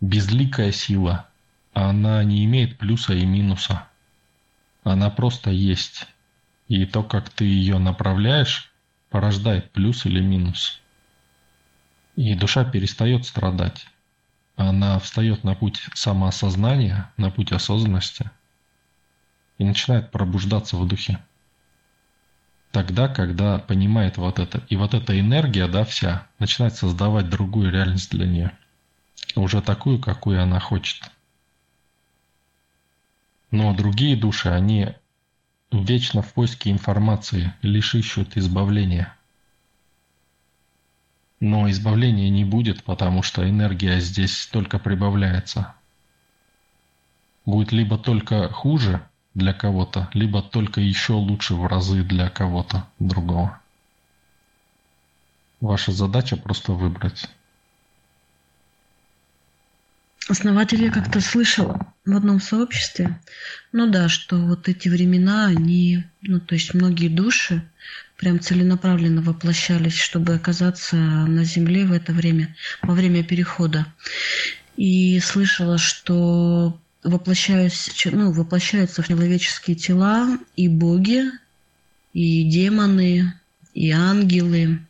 безликая 0.00 0.72
сила. 0.72 1.28
Она 1.72 2.22
не 2.24 2.44
имеет 2.44 2.76
плюса 2.78 3.14
и 3.14 3.24
минуса. 3.24 3.86
Она 4.82 5.08
просто 5.08 5.50
есть. 5.50 6.06
И 6.68 6.84
то, 6.84 7.02
как 7.02 7.30
ты 7.30 7.44
ее 7.44 7.78
направляешь, 7.78 8.70
порождает 9.10 9.72
плюс 9.72 10.04
или 10.04 10.20
минус. 10.20 10.80
И 12.14 12.34
душа 12.34 12.64
перестает 12.64 13.24
страдать. 13.24 13.86
Она 14.56 14.98
встает 14.98 15.44
на 15.44 15.54
путь 15.54 15.80
самоосознания, 15.94 17.10
на 17.16 17.30
путь 17.30 17.52
осознанности 17.52 18.30
и 19.56 19.64
начинает 19.64 20.10
пробуждаться 20.10 20.76
в 20.76 20.86
духе. 20.86 21.18
Тогда, 22.70 23.08
когда 23.08 23.58
понимает 23.58 24.18
вот 24.18 24.38
это, 24.38 24.62
и 24.68 24.76
вот 24.76 24.94
эта 24.94 25.18
энергия, 25.18 25.68
да, 25.68 25.84
вся, 25.84 26.26
начинает 26.38 26.74
создавать 26.74 27.30
другую 27.30 27.70
реальность 27.70 28.10
для 28.10 28.26
нее. 28.26 28.52
Уже 29.36 29.62
такую, 29.62 30.00
какую 30.00 30.42
она 30.42 30.60
хочет. 30.60 31.10
Но 33.50 33.74
другие 33.74 34.16
души, 34.16 34.50
они 34.50 34.94
вечно 35.70 36.22
в 36.22 36.32
поиске 36.32 36.70
информации, 36.70 37.52
лишь 37.62 37.94
ищут 37.94 38.36
избавления. 38.36 39.14
Но 41.40 41.70
избавления 41.70 42.30
не 42.30 42.44
будет, 42.44 42.82
потому 42.82 43.22
что 43.22 43.48
энергия 43.48 44.00
здесь 44.00 44.46
только 44.46 44.78
прибавляется. 44.78 45.74
Будет 47.44 47.72
либо 47.72 47.96
только 47.96 48.48
хуже 48.50 49.06
для 49.34 49.52
кого-то, 49.52 50.10
либо 50.14 50.42
только 50.42 50.80
еще 50.80 51.12
лучше 51.12 51.54
в 51.54 51.66
разы 51.66 52.02
для 52.02 52.28
кого-то 52.28 52.88
другого. 52.98 53.60
Ваша 55.60 55.92
задача 55.92 56.36
просто 56.36 56.72
выбрать. 56.72 57.28
Основатель 60.28 60.84
я 60.84 60.90
как-то 60.90 61.22
слышала 61.22 61.94
в 62.04 62.14
одном 62.14 62.38
сообществе, 62.38 63.18
ну 63.72 63.90
да, 63.90 64.10
что 64.10 64.36
вот 64.36 64.68
эти 64.68 64.90
времена, 64.90 65.46
они, 65.46 66.04
ну 66.20 66.38
то 66.38 66.54
есть 66.54 66.74
многие 66.74 67.08
души 67.08 67.62
прям 68.18 68.38
целенаправленно 68.38 69.22
воплощались, 69.22 69.96
чтобы 69.96 70.34
оказаться 70.34 70.96
на 70.96 71.44
Земле 71.44 71.86
в 71.86 71.92
это 71.92 72.12
время, 72.12 72.54
во 72.82 72.92
время 72.92 73.24
перехода. 73.24 73.86
И 74.76 75.18
слышала, 75.20 75.78
что 75.78 76.78
воплощаются, 77.02 77.90
ну, 78.12 78.30
воплощаются 78.32 79.02
в 79.02 79.08
человеческие 79.08 79.76
тела 79.76 80.38
и 80.56 80.68
боги, 80.68 81.24
и 82.12 82.44
демоны, 82.44 83.32
и 83.72 83.90
ангелы, 83.92 84.80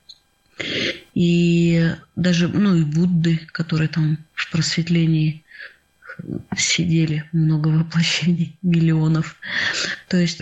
и 1.14 1.94
даже, 2.16 2.48
ну, 2.48 2.74
и 2.76 2.84
Будды, 2.84 3.40
которые 3.52 3.88
там 3.88 4.18
в 4.34 4.50
просветлении 4.50 5.44
сидели, 6.56 7.24
много 7.32 7.68
воплощений, 7.68 8.56
миллионов. 8.62 9.36
То 10.08 10.16
есть 10.16 10.40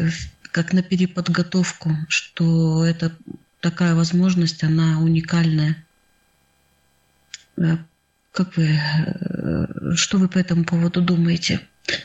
как 0.52 0.72
на 0.72 0.82
переподготовку, 0.82 1.96
что 2.08 2.84
это 2.84 3.12
такая 3.60 3.94
возможность, 3.94 4.64
она 4.64 5.00
уникальная. 5.00 5.84
Э, 7.58 7.76
как 8.32 8.56
вы, 8.56 8.68
э, 8.68 9.94
что 9.96 10.18
вы 10.18 10.28
по 10.28 10.38
этому 10.38 10.64
поводу 10.64 11.02
думаете? 11.02 11.60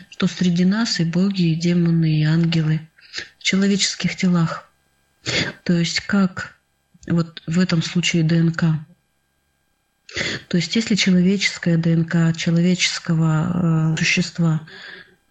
Что 0.09 0.27
среди 0.27 0.65
нас 0.65 0.99
и 0.99 1.05
боги, 1.05 1.51
и 1.51 1.55
демоны, 1.55 2.21
и 2.21 2.23
ангелы 2.23 2.81
в 3.39 3.43
человеческих 3.43 4.15
телах. 4.15 4.69
То 5.63 5.73
есть 5.73 6.01
как 6.01 6.55
вот 7.07 7.41
в 7.47 7.59
этом 7.59 7.81
случае 7.81 8.23
ДНК. 8.23 8.63
То 10.47 10.57
есть 10.57 10.75
если 10.75 10.95
человеческая 10.95 11.77
ДНК 11.77 12.35
человеческого 12.35 13.93
э, 13.93 13.97
существа 13.97 14.67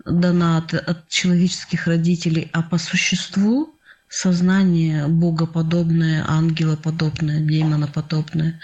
дана 0.04 0.58
от, 0.58 0.72
от 0.74 1.08
человеческих 1.08 1.86
родителей, 1.86 2.48
а 2.52 2.62
по 2.62 2.78
существу 2.78 3.74
сознание 4.08 5.06
богоподобное, 5.06 6.24
ангелоподобное, 6.26 7.40
демоноподобное. 7.40 8.60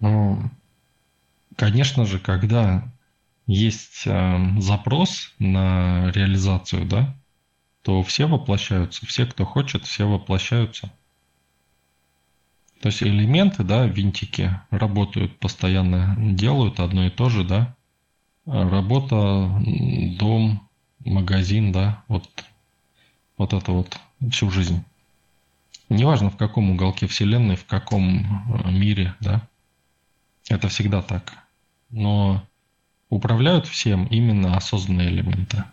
Ну, 0.00 0.50
конечно 1.56 2.04
же, 2.04 2.18
когда 2.18 2.92
есть 3.46 4.02
э, 4.06 4.38
запрос 4.58 5.32
на 5.38 6.10
реализацию, 6.12 6.84
да, 6.84 7.16
то 7.82 8.02
все 8.02 8.26
воплощаются, 8.26 9.06
все, 9.06 9.26
кто 9.26 9.44
хочет, 9.44 9.84
все 9.84 10.08
воплощаются. 10.08 10.92
То 12.80 12.88
есть 12.88 13.02
элементы, 13.02 13.62
да, 13.62 13.86
винтики 13.86 14.58
работают 14.70 15.38
постоянно, 15.38 16.16
делают 16.18 16.80
одно 16.80 17.06
и 17.06 17.10
то 17.10 17.28
же, 17.28 17.44
да. 17.44 17.76
Работа, 18.46 19.62
дом, 20.18 20.68
магазин, 21.04 21.72
да, 21.72 22.02
вот, 22.08 22.28
вот 23.36 23.52
это 23.52 23.72
вот 23.72 23.98
всю 24.30 24.50
жизнь. 24.50 24.82
Неважно 25.90 26.30
в 26.30 26.36
каком 26.36 26.70
уголке 26.70 27.06
Вселенной, 27.06 27.56
в 27.56 27.66
каком 27.66 28.64
э, 28.64 28.70
мире, 28.70 29.14
да, 29.20 29.46
это 30.48 30.68
всегда 30.68 31.02
так. 31.02 31.34
Но 31.90 32.42
управляют 33.08 33.66
всем 33.66 34.06
именно 34.06 34.56
осознанные 34.56 35.08
элементы. 35.08 35.64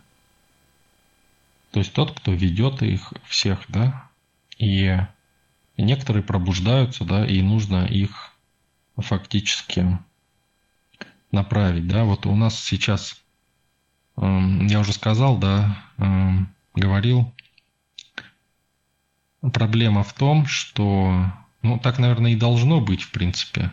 То 1.78 1.82
есть 1.82 1.93
тот, 1.93 2.19
кто 2.19 2.34
ведет 2.34 2.82
их 2.82 3.13
всех, 3.25 3.65
да, 3.67 4.09
и 4.57 4.97
некоторые 5.78 6.23
пробуждаются, 6.23 7.05
да, 7.05 7.23
и 7.23 7.39
нужно 7.43 7.86
их 7.86 8.32
фактически 8.97 9.99
направить, 11.32 11.88
да. 11.88 12.03
Вот 12.03 12.25
у 12.25 12.36
нас 12.36 12.59
сейчас, 12.59 13.21
эм, 14.15 14.65
я 14.65 14.80
уже 14.80 14.91
сказал, 14.91 15.38
да, 15.38 15.78
эм, 15.99 16.51
говорил, 16.73 17.32
проблема 19.53 20.01
в 20.01 20.13
том, 20.13 20.47
что, 20.47 21.32
ну, 21.61 21.78
так, 21.78 21.99
наверное, 21.99 22.32
и 22.32 22.36
должно 22.36 22.82
быть, 22.82 23.03
в 23.03 23.11
принципе, 23.11 23.71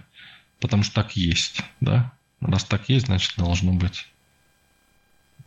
потому 0.60 0.82
что 0.82 0.96
так 0.96 1.16
есть, 1.16 1.62
да. 1.80 2.12
Раз 2.42 2.64
так 2.64 2.90
есть, 2.90 3.06
значит, 3.06 3.32
должно 3.38 3.72
быть. 3.72 4.06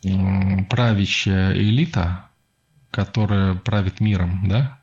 Правящая 0.01 1.53
элита, 1.53 2.26
которая 2.97 3.53
правит 3.53 3.99
миром, 3.99 4.49
да, 4.49 4.79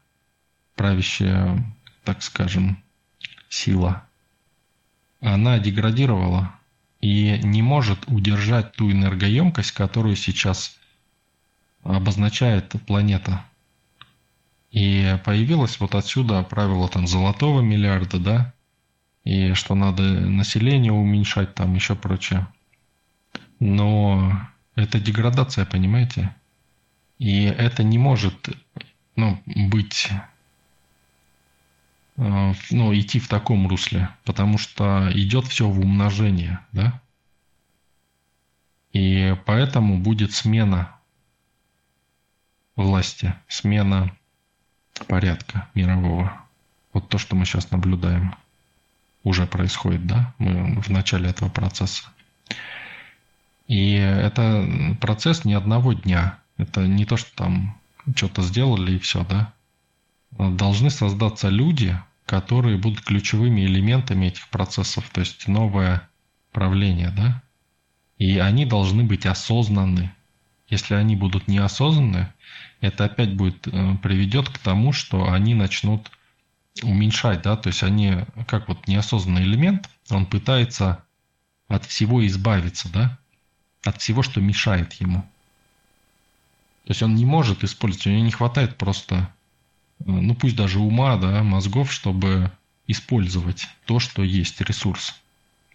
правящая, 0.77 1.75
так 2.05 2.23
скажем, 2.23 2.81
сила, 3.49 4.05
она 5.21 5.59
деградировала 5.59 6.55
и 7.01 7.41
не 7.43 7.61
может 7.61 8.07
удержать 8.07 8.71
ту 8.75 8.93
энергоемкость, 8.93 9.73
которую 9.73 10.15
сейчас 10.15 10.79
обозначает 11.83 12.77
планета. 12.87 13.45
И 14.71 15.19
появилось 15.25 15.81
вот 15.81 15.97
отсюда 15.97 16.45
правило 16.45 16.89
там 16.89 17.09
золотого 17.09 17.63
миллиарда, 17.63 18.21
да, 18.21 18.55
и 19.25 19.55
что 19.55 19.75
надо 19.75 20.05
население 20.05 20.93
уменьшать, 20.93 21.57
там 21.57 21.75
еще 21.75 21.97
прочее. 21.97 22.47
Но 23.59 24.41
это 24.77 25.01
деградация, 25.01 25.67
понимаете? 25.67 26.33
И 27.19 27.45
это 27.45 27.83
не 27.83 27.99
может 27.99 28.49
ну, 29.17 29.41
быть, 29.47 30.09
э, 32.17 32.53
ну, 32.71 32.95
идти 32.95 33.19
в 33.19 33.29
таком 33.29 33.69
русле, 33.69 34.11
потому 34.25 34.59
что 34.59 35.11
идет 35.15 35.47
все 35.47 35.69
в 35.69 35.79
умножение, 35.81 36.61
да? 36.73 37.01
И 38.93 39.37
поэтому 39.45 39.99
будет 39.99 40.33
смена 40.33 40.95
власти, 42.77 43.35
смена 43.49 44.15
порядка 45.09 45.69
мирового. 45.75 46.41
Вот 46.93 47.09
то, 47.09 47.19
что 47.19 47.35
мы 47.35 47.45
сейчас 47.45 47.71
наблюдаем, 47.71 48.37
уже 49.25 49.47
происходит, 49.47 50.07
да? 50.07 50.33
Мы 50.39 50.81
в 50.81 50.89
начале 50.91 51.31
этого 51.31 51.49
процесса. 51.49 52.05
И 53.67 53.95
это 53.95 54.97
процесс 55.01 55.45
не 55.45 55.55
одного 55.55 55.95
дня. 55.95 56.39
Это 56.57 56.87
не 56.87 57.05
то, 57.05 57.17
что 57.17 57.35
там 57.35 57.81
что-то 58.15 58.43
сделали 58.43 58.93
и 58.93 58.99
все, 58.99 59.25
да. 59.25 59.53
Должны 60.31 60.91
создаться 60.91 61.49
люди, 61.49 61.99
которые 62.27 62.79
будут 62.79 63.03
ключевыми 63.03 63.63
элементами 63.63 64.27
этих 64.27 64.49
процессов, 64.49 65.09
то 65.13 65.21
есть 65.21 65.47
новое 65.49 66.09
правление, 66.53 67.11
да. 67.11 67.43
И 68.19 68.39
они 68.39 68.65
должны 68.65 69.05
быть 69.05 69.27
осознаны. 69.27 70.15
Если 70.69 70.95
они 70.95 71.17
будут 71.17 71.49
неосознаны, 71.49 72.33
это 72.81 73.05
опять 73.05 73.35
будет 73.35 73.67
э, 73.67 73.97
приведет 74.03 74.49
к 74.49 74.59
тому, 74.59 74.93
что 74.93 75.31
они 75.31 75.55
начнут 75.55 76.11
уменьшать, 76.83 77.43
да, 77.43 77.57
то 77.57 77.69
есть 77.69 77.83
они, 77.83 78.19
как 78.49 78.69
вот 78.69 78.89
неосознанный 78.89 79.43
элемент, 79.43 79.89
он 80.11 80.27
пытается 80.27 81.05
от 81.69 81.85
всего 81.85 82.27
избавиться, 82.27 82.91
да, 82.93 83.19
от 83.85 84.01
всего, 84.01 84.23
что 84.23 84.41
мешает 84.41 84.95
ему. 84.95 85.25
То 86.85 86.91
есть 86.91 87.03
он 87.03 87.15
не 87.15 87.25
может 87.25 87.65
использовать, 87.65 88.07
у 88.07 88.11
него 88.11 88.25
не 88.25 88.31
хватает 88.31 88.77
просто, 88.77 89.33
э, 90.01 90.05
ну 90.07 90.35
пусть 90.35 90.57
даже 90.57 90.81
ума, 90.81 91.17
да, 91.17 91.43
мозгов, 91.43 91.91
чтобы 91.91 92.53
использовать 92.87 93.69
то, 93.87 93.99
что 93.99 94.23
есть, 94.23 94.61
ресурс. 94.61 95.15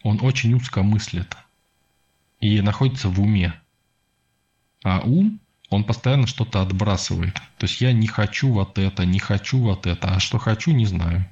Он 0.04 0.20
очень 0.22 0.54
узко 0.54 0.84
мыслит 0.84 1.36
и 2.40 2.62
находится 2.62 3.10
в 3.10 3.20
уме. 3.20 3.60
А 4.84 5.02
ум, 5.02 5.40
он 5.70 5.84
постоянно 5.84 6.28
что-то 6.28 6.62
отбрасывает. 6.62 7.36
То 7.58 7.66
есть 7.66 7.82
я 7.82 7.92
не 7.92 8.08
хочу 8.08 8.52
вот 8.52 8.78
это, 8.78 9.06
не 9.06 9.20
хочу 9.20 9.60
вот 9.60 9.88
это, 9.88 10.16
а 10.16 10.20
что 10.20 10.38
хочу, 10.38 10.72
не 10.72 10.86
знаю. 10.86 11.26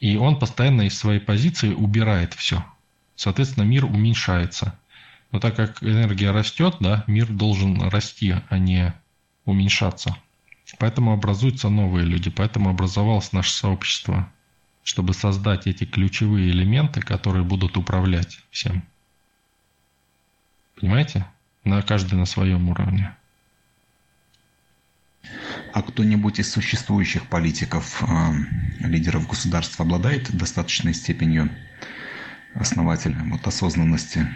И 0.00 0.16
он 0.16 0.38
постоянно 0.38 0.82
из 0.82 0.98
своей 0.98 1.20
позиции 1.20 1.72
убирает 1.72 2.34
все. 2.34 2.64
Соответственно, 3.14 3.64
мир 3.64 3.84
уменьшается. 3.84 4.78
Но 5.32 5.40
так 5.40 5.56
как 5.56 5.82
энергия 5.82 6.30
растет, 6.30 6.76
да, 6.80 7.04
мир 7.06 7.26
должен 7.26 7.80
расти, 7.88 8.36
а 8.48 8.58
не 8.58 8.94
уменьшаться. 9.46 10.16
Поэтому 10.78 11.12
образуются 11.12 11.68
новые 11.70 12.06
люди, 12.06 12.30
поэтому 12.30 12.70
образовалось 12.70 13.32
наше 13.32 13.52
сообщество, 13.52 14.30
чтобы 14.84 15.14
создать 15.14 15.66
эти 15.66 15.84
ключевые 15.84 16.50
элементы, 16.50 17.00
которые 17.00 17.44
будут 17.44 17.76
управлять 17.76 18.40
всем. 18.50 18.84
Понимаете? 20.78 21.26
На 21.64 21.80
каждый 21.82 22.14
на 22.14 22.26
своем 22.26 22.68
уровне. 22.68 23.14
А 25.72 25.82
кто-нибудь 25.82 26.40
из 26.40 26.52
существующих 26.52 27.28
политиков, 27.28 28.02
э, 28.02 28.32
лидеров 28.80 29.28
государств 29.28 29.80
обладает 29.80 30.36
достаточной 30.36 30.92
степенью 30.92 31.50
основателя, 32.54 33.16
вот 33.26 33.46
осознанности, 33.46 34.26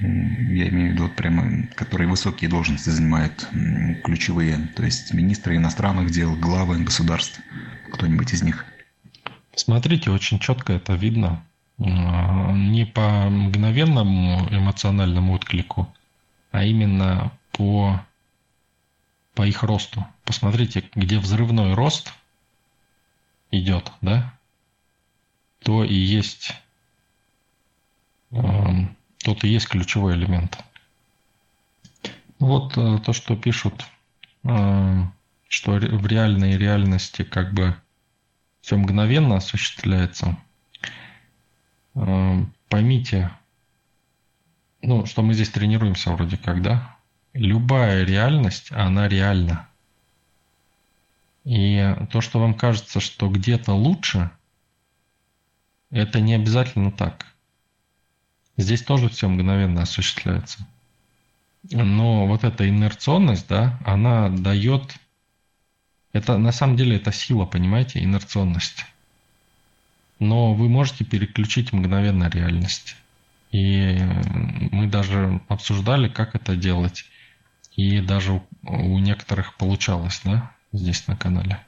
я 0.00 0.68
имею 0.68 0.90
в 0.90 0.92
виду 0.92 1.02
вот 1.04 1.16
прямо, 1.16 1.66
которые 1.74 2.08
высокие 2.08 2.48
должности 2.48 2.90
занимают, 2.90 3.48
ключевые, 4.04 4.58
то 4.76 4.84
есть 4.84 5.12
министры 5.12 5.56
иностранных 5.56 6.10
дел, 6.10 6.36
главы 6.36 6.78
государств, 6.82 7.40
кто-нибудь 7.92 8.32
из 8.32 8.42
них? 8.42 8.64
Смотрите, 9.54 10.10
очень 10.10 10.38
четко 10.38 10.72
это 10.72 10.94
видно. 10.94 11.44
А, 11.78 12.52
не 12.52 12.84
по 12.84 13.28
мгновенному 13.28 14.48
эмоциональному 14.50 15.34
отклику, 15.34 15.92
а 16.50 16.64
именно 16.64 17.32
по, 17.52 18.00
по 19.34 19.46
их 19.46 19.62
росту. 19.62 20.06
Посмотрите, 20.24 20.84
где 20.94 21.18
взрывной 21.18 21.74
рост 21.74 22.12
идет, 23.50 23.90
да, 24.00 24.32
то 25.62 25.84
и 25.84 25.94
есть 25.94 26.54
тут 28.32 29.44
и 29.44 29.48
есть 29.48 29.68
ключевой 29.68 30.14
элемент. 30.14 30.58
Вот 32.38 32.76
э, 32.76 32.98
то, 33.04 33.12
что 33.12 33.36
пишут, 33.36 33.86
эм, 34.42 35.12
что 35.48 35.72
в 35.72 36.06
реальной 36.06 36.56
реальности 36.56 37.22
как 37.22 37.52
бы 37.54 37.76
все 38.60 38.76
мгновенно 38.76 39.36
осуществляется. 39.36 40.36
Эм, 41.94 42.52
поймите, 42.68 43.30
ну, 44.80 45.06
что 45.06 45.22
мы 45.22 45.34
здесь 45.34 45.50
тренируемся 45.50 46.10
вроде 46.10 46.36
как, 46.36 46.62
да? 46.62 46.96
Любая 47.32 48.04
реальность, 48.04 48.72
она 48.72 49.08
реальна. 49.08 49.68
И 51.44 51.94
то, 52.10 52.20
что 52.20 52.40
вам 52.40 52.54
кажется, 52.54 52.98
что 52.98 53.28
где-то 53.28 53.72
лучше, 53.72 54.30
это 55.90 56.20
не 56.20 56.34
обязательно 56.34 56.90
так. 56.90 57.31
Здесь 58.62 58.82
тоже 58.82 59.08
все 59.08 59.28
мгновенно 59.28 59.82
осуществляется. 59.82 60.66
Но 61.70 62.26
вот 62.26 62.44
эта 62.44 62.68
инерционность, 62.68 63.48
да, 63.48 63.78
она 63.84 64.28
дает... 64.28 64.96
Это 66.12 66.38
на 66.38 66.52
самом 66.52 66.76
деле 66.76 66.96
это 66.96 67.12
сила, 67.12 67.44
понимаете, 67.44 68.02
инерционность. 68.02 68.84
Но 70.18 70.54
вы 70.54 70.68
можете 70.68 71.04
переключить 71.04 71.72
мгновенно 71.72 72.28
реальность. 72.28 72.96
И 73.50 73.98
мы 74.70 74.86
даже 74.86 75.40
обсуждали, 75.48 76.08
как 76.08 76.34
это 76.34 76.56
делать. 76.56 77.04
И 77.74 78.00
даже 78.00 78.42
у 78.62 78.98
некоторых 78.98 79.54
получалось, 79.56 80.20
да, 80.24 80.52
здесь 80.72 81.06
на 81.08 81.16
канале. 81.16 81.58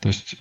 То 0.00 0.08
есть 0.08 0.36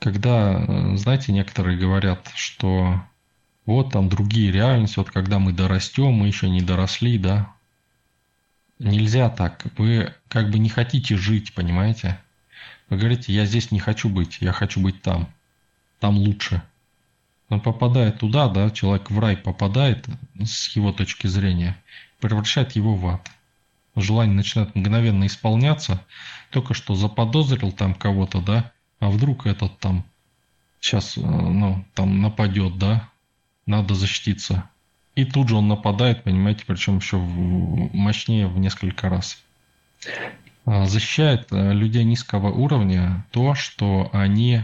когда, 0.00 0.64
э, 0.66 0.96
знаете, 0.96 1.30
некоторые 1.30 1.78
говорят, 1.78 2.32
что 2.34 3.00
вот 3.66 3.92
там 3.92 4.08
другие 4.08 4.50
реальности, 4.50 4.98
вот 4.98 5.10
когда 5.10 5.38
мы 5.38 5.52
дорастем, 5.52 6.12
мы 6.12 6.26
еще 6.26 6.48
не 6.48 6.62
доросли, 6.62 7.18
да. 7.18 7.52
Нельзя 8.78 9.28
так. 9.28 9.62
Вы 9.76 10.14
как 10.28 10.50
бы 10.50 10.58
не 10.58 10.70
хотите 10.70 11.16
жить, 11.16 11.54
понимаете? 11.54 12.18
Вы 12.88 12.96
говорите, 12.96 13.32
я 13.32 13.44
здесь 13.44 13.70
не 13.70 13.78
хочу 13.78 14.08
быть, 14.08 14.38
я 14.40 14.52
хочу 14.52 14.80
быть 14.80 15.02
там. 15.02 15.28
Там 16.00 16.16
лучше. 16.16 16.62
Но 17.50 17.60
попадая 17.60 18.10
туда, 18.10 18.48
да, 18.48 18.70
человек 18.70 19.10
в 19.10 19.18
рай 19.18 19.36
попадает 19.36 20.06
с 20.42 20.68
его 20.74 20.92
точки 20.92 21.26
зрения, 21.26 21.76
превращает 22.20 22.72
его 22.72 22.94
в 22.94 23.06
ад. 23.06 23.30
Желание 23.96 24.34
начинает 24.34 24.74
мгновенно 24.74 25.26
исполняться, 25.26 26.02
только 26.50 26.72
что 26.72 26.94
заподозрил 26.94 27.70
там 27.72 27.94
кого-то, 27.94 28.40
да, 28.40 28.72
а 29.00 29.10
вдруг 29.10 29.46
этот 29.46 29.78
там 29.78 30.04
сейчас, 30.78 31.16
э, 31.16 31.20
ну, 31.20 31.84
там 31.94 32.20
нападет, 32.20 32.78
да, 32.78 33.08
надо 33.66 33.94
защититься. 33.94 34.68
И 35.16 35.24
тут 35.24 35.48
же 35.48 35.56
он 35.56 35.68
нападает, 35.68 36.22
понимаете, 36.22 36.64
причем 36.66 36.98
еще 36.98 37.16
мощнее 37.18 38.46
в 38.46 38.58
несколько 38.58 39.08
раз. 39.08 39.42
А, 40.64 40.86
защищает 40.86 41.48
э, 41.50 41.72
людей 41.72 42.04
низкого 42.04 42.50
уровня 42.50 43.26
то, 43.32 43.54
что 43.54 44.08
они 44.12 44.62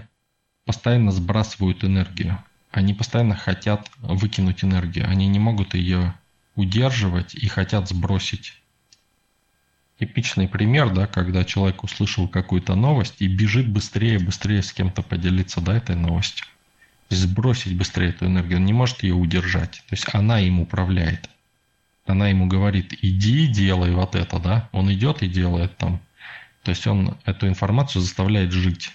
постоянно 0.64 1.10
сбрасывают 1.10 1.84
энергию. 1.84 2.38
Они 2.70 2.94
постоянно 2.94 3.34
хотят 3.34 3.90
выкинуть 3.98 4.62
энергию. 4.62 5.08
Они 5.08 5.26
не 5.28 5.38
могут 5.38 5.74
ее 5.74 6.14
удерживать 6.54 7.34
и 7.34 7.48
хотят 7.48 7.88
сбросить 7.88 8.54
типичный 9.98 10.48
пример, 10.48 10.92
да, 10.92 11.06
когда 11.06 11.44
человек 11.44 11.82
услышал 11.84 12.28
какую-то 12.28 12.74
новость 12.74 13.16
и 13.18 13.28
бежит 13.28 13.68
быстрее, 13.68 14.18
быстрее 14.18 14.62
с 14.62 14.72
кем-то 14.72 15.02
поделиться, 15.02 15.60
да, 15.60 15.76
этой 15.76 15.96
новостью. 15.96 16.46
Сбросить 17.08 17.76
быстрее 17.76 18.10
эту 18.10 18.26
энергию, 18.26 18.58
он 18.58 18.64
не 18.64 18.72
может 18.72 19.02
ее 19.02 19.14
удержать. 19.14 19.82
То 19.88 19.92
есть 19.92 20.06
она 20.12 20.40
им 20.40 20.60
управляет. 20.60 21.30
Она 22.04 22.28
ему 22.28 22.46
говорит, 22.46 22.94
иди, 23.02 23.46
делай 23.46 23.92
вот 23.92 24.14
это, 24.14 24.38
да. 24.38 24.68
Он 24.72 24.92
идет 24.92 25.22
и 25.22 25.28
делает 25.28 25.76
там. 25.76 26.00
То 26.62 26.70
есть 26.70 26.86
он 26.86 27.16
эту 27.24 27.48
информацию 27.48 28.02
заставляет 28.02 28.52
жить. 28.52 28.90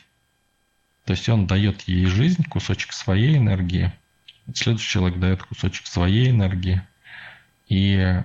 То 1.06 1.14
есть 1.14 1.28
он 1.30 1.48
дает 1.48 1.82
ей 1.88 2.06
жизнь, 2.06 2.44
кусочек 2.44 2.94
своей 2.94 3.38
энергии. 3.38 3.92
Следующий 4.54 4.90
человек 4.90 5.20
дает 5.20 5.44
кусочек 5.44 5.88
своей 5.88 6.30
энергии. 6.30 6.82
И 7.68 8.22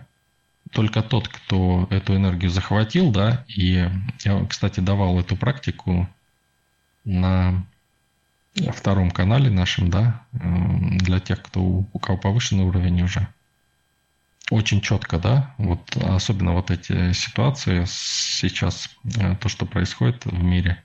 только 0.72 1.02
тот, 1.02 1.28
кто 1.28 1.86
эту 1.90 2.16
энергию 2.16 2.50
захватил, 2.50 3.10
да, 3.10 3.44
и 3.48 3.88
я, 4.24 4.46
кстати, 4.46 4.80
давал 4.80 5.18
эту 5.20 5.36
практику 5.36 6.08
на 7.04 7.64
втором 8.72 9.10
канале 9.10 9.50
нашем, 9.50 9.90
да, 9.90 10.22
эм, 10.32 10.98
для 10.98 11.20
тех, 11.20 11.42
кто 11.42 11.60
у 11.60 11.98
кого 11.98 12.18
повышенный 12.18 12.64
уровень 12.64 13.02
уже. 13.02 13.28
Очень 14.50 14.80
четко, 14.80 15.18
да, 15.18 15.54
вот 15.58 15.96
особенно 15.96 16.52
вот 16.52 16.70
эти 16.70 17.12
ситуации 17.12 17.84
сейчас, 17.86 18.88
э, 19.18 19.36
то, 19.36 19.48
что 19.48 19.66
происходит 19.66 20.24
в 20.24 20.42
мире, 20.42 20.82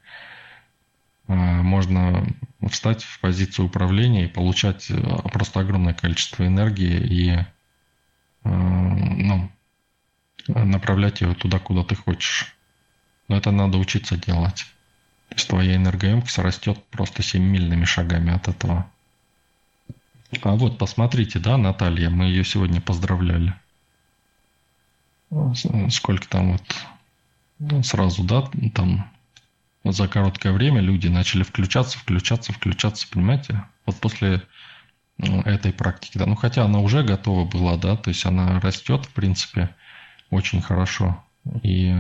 э, 1.28 1.34
можно 1.34 2.28
встать 2.70 3.04
в 3.04 3.20
позицию 3.20 3.68
управления 3.68 4.26
и 4.26 4.30
получать 4.30 4.90
э, 4.90 4.96
просто 5.32 5.60
огромное 5.60 5.94
количество 5.94 6.46
энергии 6.46 7.00
и 7.00 7.46
ну, 8.44 9.52
направлять 10.48 11.22
ее 11.22 11.34
туда, 11.34 11.60
куда 11.60 11.84
ты 11.84 11.96
хочешь. 11.96 12.56
Но 13.28 13.38
это 13.38 13.52
надо 13.52 13.78
учиться 13.78 14.18
делать. 14.18 14.66
То 15.30 15.36
есть 15.36 15.48
твоя 15.48 15.76
энергоемкость 15.76 16.38
растет 16.40 16.84
просто 16.90 17.24
семимильными 17.24 17.86
шагами 17.86 18.34
от 18.34 18.48
этого. 18.48 18.90
А 20.44 20.56
вот, 20.56 20.78
посмотрите, 20.78 21.40
да, 21.40 21.58
Наталья, 21.58 22.10
мы 22.10 22.26
ее 22.26 22.44
сегодня 22.44 22.82
поздравляли. 22.82 23.54
Сколько 25.90 26.28
там 26.28 26.54
вот 26.54 26.76
ну, 27.60 27.84
сразу, 27.84 28.24
да, 28.24 28.50
там 28.74 29.10
за 29.84 30.08
короткое 30.08 30.52
время 30.52 30.82
люди 30.82 31.08
начали 31.08 31.44
включаться, 31.44 31.98
включаться, 31.98 32.54
включаться, 32.54 33.08
понимаете? 33.10 33.64
Вот 33.86 33.98
после 33.98 34.42
этой 35.18 35.72
практики, 35.72 36.18
да, 36.18 36.26
ну 36.26 36.36
хотя 36.36 36.66
она 36.66 36.80
уже 36.80 37.04
готова 37.04 37.46
была, 37.46 37.78
да, 37.78 37.96
то 37.96 38.10
есть 38.10 38.26
она 38.26 38.60
растет, 38.60 39.06
в 39.06 39.10
принципе, 39.10 39.70
очень 40.32 40.62
хорошо. 40.62 41.24
И 41.62 41.96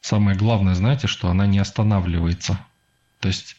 самое 0.00 0.36
главное, 0.36 0.74
знаете, 0.74 1.06
что 1.06 1.28
она 1.28 1.46
не 1.46 1.58
останавливается. 1.58 2.58
То 3.18 3.28
есть, 3.28 3.56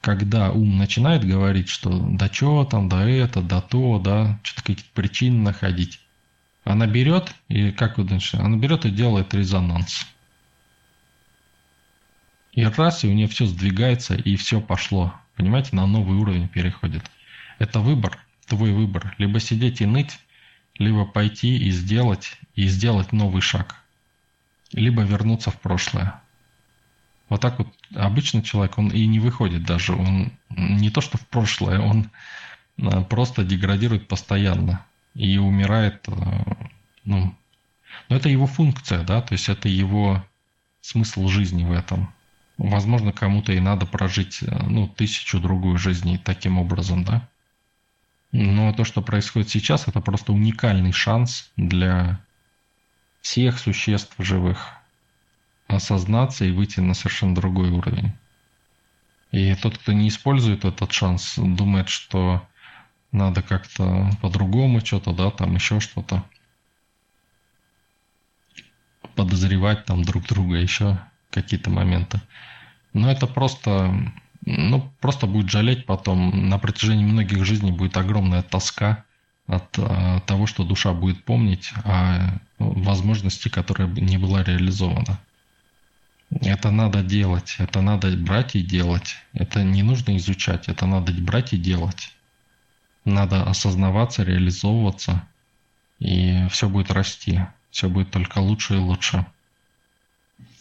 когда 0.00 0.50
ум 0.50 0.78
начинает 0.78 1.24
говорить, 1.24 1.68
что 1.68 1.90
да 1.90 2.32
что 2.32 2.64
там, 2.64 2.88
да 2.88 3.08
это, 3.08 3.42
да 3.42 3.60
то, 3.60 3.98
да, 3.98 4.38
что-то 4.42 4.62
какие-то 4.62 4.84
причины 4.94 5.42
находить, 5.42 6.00
она 6.64 6.86
берет, 6.86 7.34
и 7.48 7.70
как 7.70 7.98
вы 7.98 8.04
думаете, 8.04 8.38
она 8.38 8.56
берет 8.56 8.86
и 8.86 8.90
делает 8.90 9.34
резонанс. 9.34 10.06
И 12.52 12.64
раз, 12.64 13.04
и 13.04 13.08
у 13.08 13.12
нее 13.12 13.28
все 13.28 13.46
сдвигается, 13.46 14.14
и 14.14 14.36
все 14.36 14.60
пошло. 14.60 15.14
Понимаете, 15.36 15.76
на 15.76 15.86
новый 15.86 16.16
уровень 16.16 16.48
переходит. 16.48 17.04
Это 17.58 17.80
выбор, 17.80 18.18
твой 18.46 18.72
выбор. 18.72 19.14
Либо 19.18 19.40
сидеть 19.40 19.82
и 19.82 19.86
ныть, 19.86 20.18
либо 20.78 21.04
пойти 21.04 21.56
и 21.56 21.70
сделать, 21.70 22.38
и 22.54 22.66
сделать 22.68 23.12
новый 23.12 23.42
шаг. 23.42 23.76
Либо 24.72 25.02
вернуться 25.02 25.50
в 25.50 25.60
прошлое. 25.60 26.20
Вот 27.28 27.40
так 27.40 27.58
вот 27.58 27.68
обычный 27.94 28.42
человек, 28.42 28.78
он 28.78 28.88
и 28.88 29.06
не 29.06 29.18
выходит 29.18 29.64
даже. 29.64 29.94
Он 29.94 30.32
не 30.50 30.90
то, 30.90 31.00
что 31.00 31.18
в 31.18 31.26
прошлое, 31.26 31.80
он 31.80 32.10
а, 32.80 33.02
просто 33.02 33.44
деградирует 33.44 34.06
постоянно 34.06 34.84
и 35.14 35.38
умирает, 35.38 36.06
э, 36.08 36.12
ну, 37.04 37.34
но 38.08 38.16
это 38.16 38.28
его 38.28 38.46
функция, 38.46 39.02
да, 39.02 39.22
то 39.22 39.32
есть 39.32 39.48
это 39.48 39.68
его 39.68 40.22
смысл 40.82 41.26
жизни 41.28 41.64
в 41.64 41.72
этом. 41.72 42.12
Возможно, 42.58 43.12
кому-то 43.12 43.52
и 43.52 43.60
надо 43.60 43.86
прожить, 43.86 44.42
э, 44.42 44.66
ну, 44.68 44.88
тысячу 44.88 45.40
другую 45.40 45.78
жизней 45.78 46.18
таким 46.18 46.58
образом, 46.58 47.04
да. 47.04 47.28
Но 48.32 48.72
то, 48.72 48.84
что 48.84 49.02
происходит 49.02 49.48
сейчас, 49.48 49.88
это 49.88 50.00
просто 50.00 50.32
уникальный 50.32 50.92
шанс 50.92 51.50
для 51.56 52.20
всех 53.20 53.58
существ 53.58 54.14
живых 54.18 54.74
осознаться 55.68 56.44
и 56.44 56.52
выйти 56.52 56.80
на 56.80 56.94
совершенно 56.94 57.34
другой 57.34 57.70
уровень. 57.70 58.12
И 59.32 59.54
тот, 59.56 59.78
кто 59.78 59.92
не 59.92 60.08
использует 60.08 60.64
этот 60.64 60.92
шанс, 60.92 61.34
думает, 61.36 61.88
что 61.88 62.46
надо 63.12 63.42
как-то 63.42 64.10
по-другому 64.20 64.84
что-то, 64.84 65.12
да, 65.12 65.30
там 65.30 65.54
еще 65.54 65.80
что-то. 65.80 66.24
Подозревать 69.14 69.84
там 69.84 70.02
друг 70.02 70.24
друга 70.26 70.56
еще 70.56 70.98
какие-то 71.30 71.70
моменты. 71.70 72.20
Но 72.92 73.10
это 73.10 73.26
просто, 73.26 74.12
ну, 74.46 74.92
просто 75.00 75.26
будет 75.26 75.50
жалеть 75.50 75.86
потом. 75.86 76.48
На 76.48 76.58
протяжении 76.58 77.04
многих 77.04 77.44
жизней 77.44 77.72
будет 77.72 77.96
огромная 77.96 78.42
тоска 78.42 79.04
от 79.46 79.76
а, 79.78 80.20
того, 80.20 80.46
что 80.46 80.64
душа 80.64 80.92
будет 80.92 81.24
помнить 81.24 81.72
о 81.84 82.38
возможности, 82.58 83.48
которая 83.48 83.88
не 83.88 84.18
была 84.18 84.44
реализована. 84.44 85.20
Это 86.30 86.70
надо 86.70 87.02
делать, 87.02 87.56
это 87.58 87.80
надо 87.80 88.16
брать 88.16 88.56
и 88.56 88.62
делать. 88.62 89.16
Это 89.32 89.62
не 89.62 89.82
нужно 89.82 90.16
изучать, 90.16 90.68
это 90.68 90.86
надо 90.86 91.12
брать 91.12 91.52
и 91.52 91.58
делать. 91.58 92.12
Надо 93.04 93.42
осознаваться, 93.44 94.24
реализовываться, 94.24 95.26
и 95.98 96.46
все 96.50 96.68
будет 96.68 96.90
расти. 96.90 97.40
Все 97.70 97.88
будет 97.88 98.10
только 98.10 98.38
лучше 98.38 98.74
и 98.74 98.78
лучше. 98.78 99.26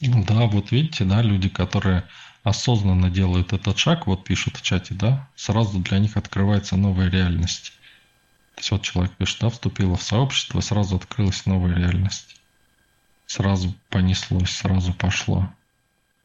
Да, 0.02 0.46
вот 0.48 0.72
видите, 0.72 1.06
да, 1.06 1.22
люди, 1.22 1.50
которые 1.50 2.04
осознанно 2.46 3.10
делают 3.10 3.54
этот 3.54 3.78
шаг, 3.80 4.06
вот 4.06 4.24
пишут 4.24 4.58
в 4.58 4.62
чате, 4.62 4.94
да, 4.94 5.28
сразу 5.36 5.80
для 5.80 5.98
них 5.98 6.16
открывается 6.16 6.78
новая 6.78 7.10
реальность. 7.10 7.74
То 8.54 8.60
есть 8.60 8.72
вот 8.72 8.84
человек 8.84 9.14
пишет, 9.16 9.40
да, 9.42 9.50
вступила 9.50 9.98
в 9.98 10.04
сообщество, 10.04 10.62
сразу 10.62 10.96
открылась 10.96 11.48
новая 11.48 11.74
реальность. 11.76 12.40
Сразу 13.26 13.74
понеслось, 13.90 14.52
сразу 14.52 14.94
пошло. 14.94 15.52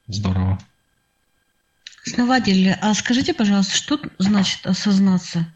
Здорово. 0.09 0.61
Основатель, 2.07 2.71
а 2.71 2.93
скажите, 2.93 3.33
пожалуйста, 3.33 3.75
что 3.75 3.99
значит 4.19 4.67
осознаться? 4.67 5.51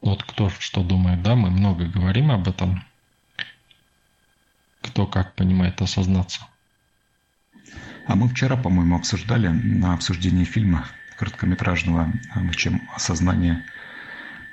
Вот 0.00 0.22
кто 0.22 0.48
что 0.48 0.82
думает, 0.82 1.22
да, 1.22 1.34
мы 1.34 1.50
много 1.50 1.84
говорим 1.84 2.30
об 2.30 2.48
этом. 2.48 2.82
Кто 4.80 5.06
как 5.06 5.34
понимает 5.34 5.82
осознаться. 5.82 6.46
А 8.06 8.16
мы 8.16 8.28
вчера, 8.28 8.56
по-моему, 8.56 8.96
обсуждали 8.96 9.48
на 9.48 9.94
обсуждении 9.94 10.44
фильма 10.44 10.86
короткометражного, 11.16 12.12
чем 12.54 12.88
осознание 12.94 13.62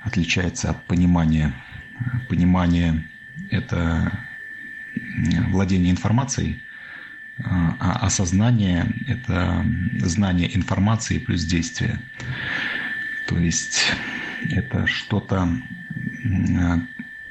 отличается 0.00 0.70
от 0.70 0.84
понимания. 0.86 1.52
Понимание– 2.28 3.04
это 3.50 4.12
владение 5.48 5.90
информацией, 5.90 6.60
а 7.44 7.98
осознание– 8.06 8.92
это 9.06 9.64
знание 10.00 10.56
информации 10.56 11.18
плюс 11.18 11.44
действие. 11.44 12.00
То 13.28 13.38
есть 13.38 13.84
это 14.50 14.86
что-то 14.86 15.48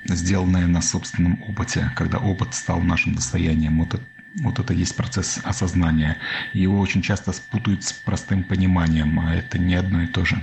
сделанное 0.06 0.68
на 0.68 0.82
собственном 0.82 1.42
опыте, 1.44 1.92
когда 1.96 2.18
опыт 2.18 2.54
стал 2.54 2.82
нашим 2.82 3.16
достоянием. 3.16 3.80
Вот 3.80 3.94
это, 3.94 4.04
вот 4.40 4.60
это 4.60 4.74
есть 4.74 4.96
процесс 4.96 5.40
осознания. 5.44 6.18
Его 6.54 6.80
очень 6.80 7.02
часто 7.02 7.32
спутают 7.34 7.84
с 7.84 7.94
простым 7.94 8.44
пониманием, 8.44 9.20
а 9.20 9.36
это 9.36 9.58
не 9.58 9.76
одно 9.76 10.04
и 10.04 10.08
то 10.08 10.26
же. 10.26 10.42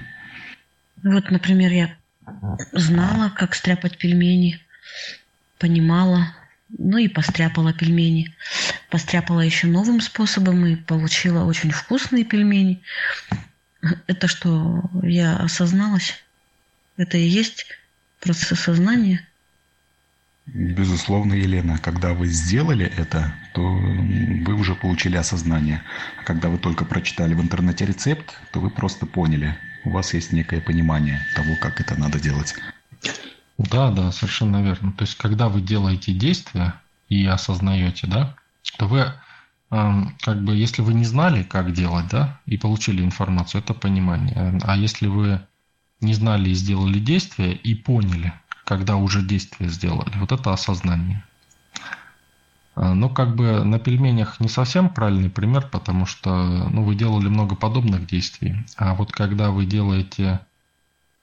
Вот, 1.03 1.31
например, 1.31 1.73
я 1.73 1.95
знала, 2.73 3.31
как 3.31 3.55
стряпать 3.55 3.99
пельмени, 3.99 4.61
понимала, 5.59 6.35
ну 6.69 6.99
и 6.99 7.09
постряпала 7.09 7.73
пельмени. 7.73 8.35
Постряпала 8.91 9.41
еще 9.41 9.67
новым 9.67 10.01
способом 10.01 10.67
и 10.67 10.77
получила 10.77 11.45
очень 11.45 11.71
вкусные 11.71 12.25
пельмени. 12.25 12.83
Это 14.07 14.29
что, 14.29 14.83
я 15.03 15.37
осозналась? 15.37 16.25
Это 16.97 17.17
и 17.17 17.27
есть 17.27 17.67
процесс 18.21 18.61
сознания? 18.61 19.27
Безусловно, 20.47 21.35
Елена, 21.35 21.79
когда 21.79 22.15
вы 22.15 22.27
сделали 22.27 22.91
это, 22.97 23.35
то 23.59 23.65
вы 23.65 24.55
уже 24.55 24.77
получили 24.77 25.17
осознание. 25.17 25.83
А 26.21 26.23
когда 26.23 26.49
вы 26.49 26.59
только 26.59 26.85
прочитали 26.85 27.35
в 27.35 27.41
интернете 27.41 27.87
рецепт, 27.87 28.41
то 28.53 28.61
вы 28.61 28.71
просто 28.71 29.05
поняли. 29.05 29.59
У 29.85 29.91
вас 29.91 30.15
есть 30.15 30.33
некое 30.33 30.61
понимание 30.61 31.21
того, 31.35 31.57
как 31.61 31.81
это 31.81 31.99
надо 31.99 32.21
делать. 32.21 32.55
Да, 33.59 33.91
да, 33.91 34.13
совершенно 34.13 34.63
верно. 34.63 34.93
То 34.93 35.03
есть, 35.03 35.17
когда 35.17 35.49
вы 35.49 35.61
делаете 35.61 36.13
действия 36.13 36.75
и 37.09 37.27
осознаете, 37.27 38.07
да, 38.07 38.37
то 38.79 38.87
вы, 38.87 39.13
как 39.71 40.45
бы, 40.45 40.55
если 40.55 40.83
вы 40.83 40.95
не 40.95 41.05
знали, 41.05 41.43
как 41.43 41.73
делать, 41.73 42.07
да, 42.09 42.39
и 42.47 42.57
получили 42.59 43.03
информацию, 43.03 43.61
это 43.61 43.75
понимание. 43.75 44.61
А 44.63 44.77
если 44.77 45.09
вы 45.09 45.41
не 46.01 46.15
знали 46.15 46.51
и 46.51 46.55
сделали 46.55 47.01
действие, 47.01 47.57
и 47.57 47.75
поняли, 47.75 48.33
когда 48.65 48.95
уже 48.95 49.21
действие 49.21 49.69
сделали, 49.69 50.17
вот 50.19 50.31
это 50.31 50.53
осознание. 50.53 51.25
А, 52.81 52.95
но 52.95 53.09
как 53.09 53.35
бы 53.35 53.65
на 53.65 53.81
пельменях 53.81 54.39
не 54.39 54.49
совсем 54.49 54.89
правильный 54.89 55.31
пример, 55.31 55.67
потому 55.69 56.07
что 56.07 56.69
ну, 56.71 56.85
вы 56.85 56.95
делали 56.95 57.27
много 57.27 57.57
подобных 57.57 58.07
действий. 58.07 58.65
А 58.77 58.95
вот 58.95 59.11
когда 59.11 59.51
вы 59.51 59.67
делаете 59.67 60.41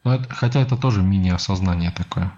ну, 0.03 0.11
это, 0.11 0.33
хотя 0.33 0.59
это 0.59 0.75
тоже 0.75 1.01
мини-осознание 1.01 1.91
такое. 1.91 2.33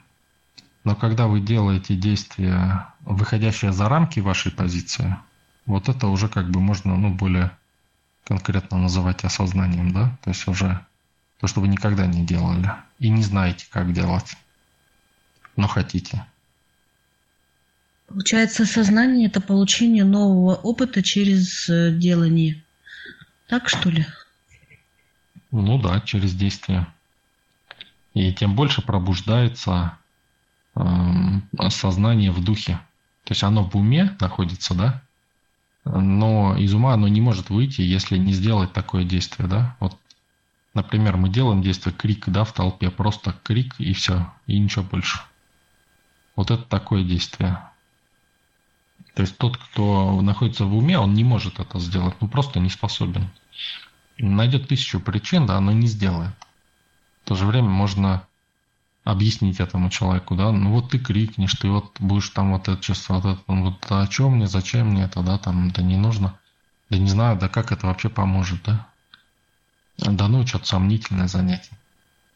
Но 0.84 0.96
когда 0.96 1.26
вы 1.26 1.42
делаете 1.42 1.96
действия, 1.96 2.94
выходящие 3.02 3.72
за 3.74 3.90
рамки 3.90 4.20
вашей 4.20 4.52
позиции, 4.52 5.18
вот 5.66 5.90
это 5.90 6.08
уже 6.08 6.30
как 6.30 6.52
бы 6.52 6.60
можно 6.60 6.96
ну, 6.96 7.12
более 7.12 7.52
конкретно 8.24 8.78
называть 8.78 9.24
осознанием, 9.24 9.94
да? 9.94 10.16
То 10.24 10.30
есть 10.30 10.48
уже 10.48 10.80
то, 11.40 11.48
что 11.48 11.62
вы 11.62 11.70
никогда 11.70 12.06
не 12.06 12.24
делали 12.24 12.72
и 13.00 13.10
не 13.10 13.24
знаете, 13.24 13.66
как 13.72 13.94
делать, 13.94 14.38
но 15.56 15.68
хотите. 15.68 16.24
Получается, 18.08 18.66
сознание– 18.66 19.28
это 19.28 19.42
получение 19.42 20.04
нового 20.04 20.56
опыта 20.56 21.04
через 21.04 21.70
э, 21.70 21.92
делание. 21.92 22.64
Так 23.48 23.70
что 23.70 23.90
ли? 23.90 24.06
Ну 25.52 25.78
да, 25.82 26.00
через 26.02 26.34
действие. 26.34 26.88
И 28.14 28.34
тем 28.34 28.56
больше 28.56 28.82
пробуждается 28.82 29.98
э, 30.76 30.82
сознание 31.70 32.32
в 32.32 32.44
духе. 32.44 32.80
То 33.26 33.34
есть 33.34 33.44
оно 33.44 33.64
в 33.64 33.76
уме 33.76 34.16
находится, 34.20 34.74
да? 34.74 35.02
Но 35.84 36.58
из 36.58 36.74
ума 36.74 36.94
оно 36.94 37.08
не 37.08 37.22
может 37.22 37.50
выйти, 37.50 37.82
если 37.82 38.18
не 38.18 38.34
сделать 38.34 38.74
такое 38.74 39.04
действие, 39.04 39.48
да? 39.48 39.76
Вот 39.80 39.98
Например, 40.78 41.18
мы 41.18 41.30
делаем 41.30 41.64
действие 41.64 41.92
крик, 41.92 42.26
да, 42.30 42.44
в 42.44 42.54
толпе, 42.54 42.92
просто 42.92 43.36
крик 43.42 43.74
и 43.80 43.94
все, 43.94 44.32
и 44.46 44.60
ничего 44.60 44.84
больше. 44.84 45.20
Вот 46.36 46.52
это 46.52 46.62
такое 46.62 47.04
действие. 47.04 47.60
То 49.18 49.24
есть 49.24 49.36
тот, 49.40 49.58
кто 49.58 50.22
находится 50.22 50.66
в 50.66 50.76
уме, 50.78 51.00
он 51.00 51.16
не 51.16 51.24
может 51.24 51.60
это 51.60 51.80
сделать, 51.80 52.14
ну 52.22 52.28
просто 52.28 52.60
не 52.60 52.70
способен. 52.70 53.32
Найдет 54.20 54.68
тысячу 54.68 55.00
причин, 55.00 55.48
да, 55.48 55.60
но 55.60 55.72
не 55.72 55.88
сделает. 55.88 56.36
В 57.24 57.30
то 57.30 57.34
же 57.34 57.48
время 57.48 57.68
можно 57.68 58.28
объяснить 59.04 59.60
этому 59.60 59.90
человеку, 59.90 60.36
да, 60.36 60.52
ну 60.52 60.70
вот 60.70 60.92
ты 60.92 61.00
крикнешь, 61.00 61.56
ты 61.56 61.68
вот 61.68 62.00
будешь 62.00 62.30
там 62.30 62.52
вот 62.52 62.68
это 62.68 62.80
чувство, 62.80 63.16
вот 63.16 63.26
это, 63.26 63.42
вот 63.48 63.84
а 63.90 64.04
о 64.04 64.08
чем 64.08 64.36
мне, 64.36 64.46
зачем 64.46 64.90
мне 64.90 65.06
это, 65.06 65.24
да, 65.24 65.40
там, 65.40 65.72
да 65.72 65.82
не 65.82 65.98
нужно. 65.98 66.38
Да 66.92 67.00
не 67.00 67.10
знаю, 67.10 67.40
да 67.40 67.50
как 67.50 67.72
это 67.72 67.88
вообще 67.88 68.10
поможет, 68.10 68.62
да? 68.66 68.86
Да 69.98 70.28
ну, 70.28 70.46
что-то 70.46 70.68
сомнительное 70.68 71.28
занятие. 71.28 71.76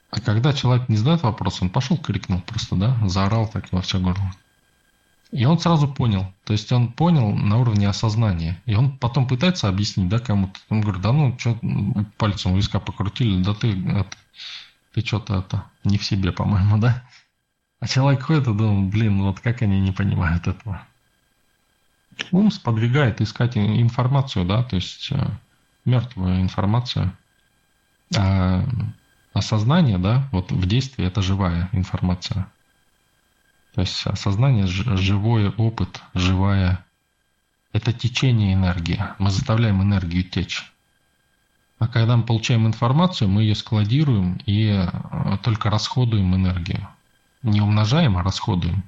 А 0.09 0.19
когда 0.19 0.51
человек 0.51 0.89
не 0.89 0.97
задает 0.97 1.21
вопрос, 1.21 1.61
он 1.61 1.69
пошел, 1.69 1.95
крикнул 1.95 2.41
просто, 2.41 2.75
да, 2.75 2.97
заорал 3.07 3.47
так 3.47 3.71
во 3.71 3.83
все 3.83 3.99
горло. 3.99 4.33
И 5.31 5.45
он 5.45 5.59
сразу 5.59 5.87
понял. 5.87 6.33
То 6.43 6.53
есть 6.53 6.71
он 6.71 6.91
понял 6.91 7.31
на 7.31 7.57
уровне 7.57 7.87
осознания. 7.87 8.61
И 8.65 8.75
он 8.75 8.97
потом 8.97 9.27
пытается 9.27 9.69
объяснить, 9.69 10.09
да, 10.09 10.19
кому-то. 10.19 10.59
Он 10.69 10.81
говорит, 10.81 11.01
да 11.01 11.13
ну, 11.13 11.37
что 11.39 11.57
пальцем 12.17 12.51
у 12.51 12.57
виска 12.57 12.79
покрутили, 12.79 13.41
да 13.41 13.53
ты, 13.53 13.71
это, 13.71 14.17
ты 14.93 15.01
что-то 15.01 15.39
это, 15.39 15.63
не 15.85 15.97
в 15.97 16.03
себе, 16.03 16.31
по-моему, 16.31 16.77
да? 16.77 17.03
А 17.79 17.87
человек 17.87 18.23
ходит 18.23 18.47
и 18.47 18.53
думает, 18.53 18.91
блин, 18.91 19.17
ну 19.17 19.27
вот 19.27 19.39
как 19.39 19.61
они 19.61 19.79
не 19.79 19.91
понимают 19.91 20.47
этого. 20.47 20.85
Ум 22.31 22.51
сподвигает 22.51 23.21
искать 23.21 23.57
информацию, 23.57 24.45
да, 24.45 24.63
то 24.63 24.75
есть 24.75 25.11
э, 25.11 25.27
мертвую 25.85 26.41
информацию. 26.41 27.11
А 28.15 28.65
осознание, 29.33 29.97
да, 29.97 30.27
вот 30.31 30.51
в 30.51 30.65
действии 30.67 31.05
это 31.05 31.21
живая 31.21 31.69
информация. 31.71 32.47
То 33.73 33.81
есть 33.81 34.05
осознание– 34.05 34.67
живой 34.67 35.49
опыт, 35.49 36.01
живая– 36.13 36.85
это 37.73 37.93
течение 37.93 38.53
энергии. 38.53 39.01
Мы 39.17 39.31
заставляем 39.31 39.81
энергию 39.81 40.23
течь. 40.23 40.71
А 41.79 41.87
когда 41.87 42.15
мы 42.15 42.23
получаем 42.23 42.67
информацию, 42.67 43.27
мы 43.27 43.41
ее 43.41 43.55
складируем 43.55 44.39
и 44.45 44.67
э, 44.67 45.37
только 45.41 45.69
расходуем 45.69 46.35
энергию. 46.35 46.87
Не 47.41 47.61
умножаем, 47.61 48.17
а 48.17 48.23
расходуем. 48.23 48.83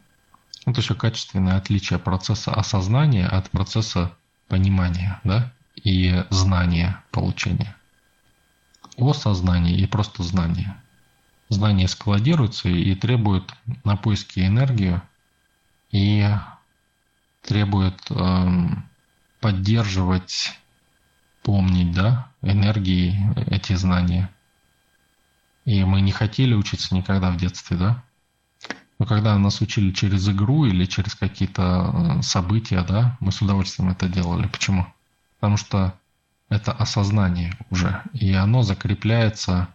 Это 0.65 0.81
еще 0.81 0.93
качественное 0.93 1.57
отличие 1.57 1.97
процесса 1.97 2.53
осознания 2.53 3.25
от 3.25 3.49
процесса 3.49 4.15
понимания 4.47 5.19
да? 5.23 5.51
и 5.75 6.23
знания 6.29 7.01
получения. 7.11 7.75
Осознание 8.97 9.75
и 9.75 9.87
просто 9.87 10.21
знание. 10.21 10.75
Знание 11.53 11.87
складируется 11.87 12.67
и 12.67 12.95
требует 12.95 13.53
на 13.83 13.95
поиски 13.95 14.39
энергию 14.39 15.01
и 15.91 16.27
требует 17.43 17.99
э, 18.09 18.67
поддерживать, 19.39 20.57
помнить, 21.43 21.91
да, 21.91 22.29
энергии 22.41 23.15
эти 23.47 23.73
знания. 23.73 24.29
И 25.65 25.83
мы 25.83 26.01
не 26.01 26.11
хотели 26.11 26.55
учиться 26.55 26.95
никогда 26.95 27.29
в 27.29 27.37
детстве, 27.37 27.77
да? 27.77 28.03
Но 28.99 29.05
когда 29.05 29.37
нас 29.37 29.61
учили 29.61 29.91
через 29.91 30.27
игру 30.29 30.65
или 30.65 30.85
через 30.85 31.15
какие-то 31.15 31.91
э, 31.93 32.21
события, 32.21 32.81
да, 32.81 33.17
мы 33.19 33.31
с 33.31 33.41
удовольствием 33.41 33.91
это 33.91 34.07
делали. 34.07 34.47
Почему? 34.47 34.87
Потому 35.39 35.57
что 35.57 35.93
это 36.49 36.71
осознание 36.71 37.57
уже, 37.69 38.01
и 38.13 38.33
оно 38.33 38.63
закрепляется 38.63 39.72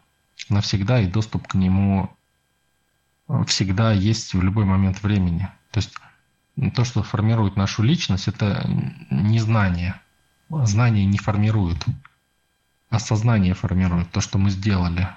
навсегда, 0.51 1.01
и 1.01 1.07
доступ 1.07 1.49
к 1.49 1.55
нему 1.55 2.11
всегда 3.47 3.93
есть 3.93 4.35
в 4.35 4.43
любой 4.43 4.65
момент 4.65 5.03
времени. 5.03 5.49
То 5.71 5.81
есть 5.81 5.95
то, 6.75 6.85
что 6.85 7.03
формирует 7.03 7.57
нашу 7.57 7.83
личность, 7.83 8.29
это 8.29 8.69
не 9.11 9.39
знание. 9.39 10.01
Знание 10.49 11.05
не 11.05 11.19
формирует. 11.19 11.85
Осознание 12.91 13.55
формирует 13.55 14.11
то, 14.11 14.21
что 14.21 14.39
мы 14.39 14.51
сделали. 14.51 15.09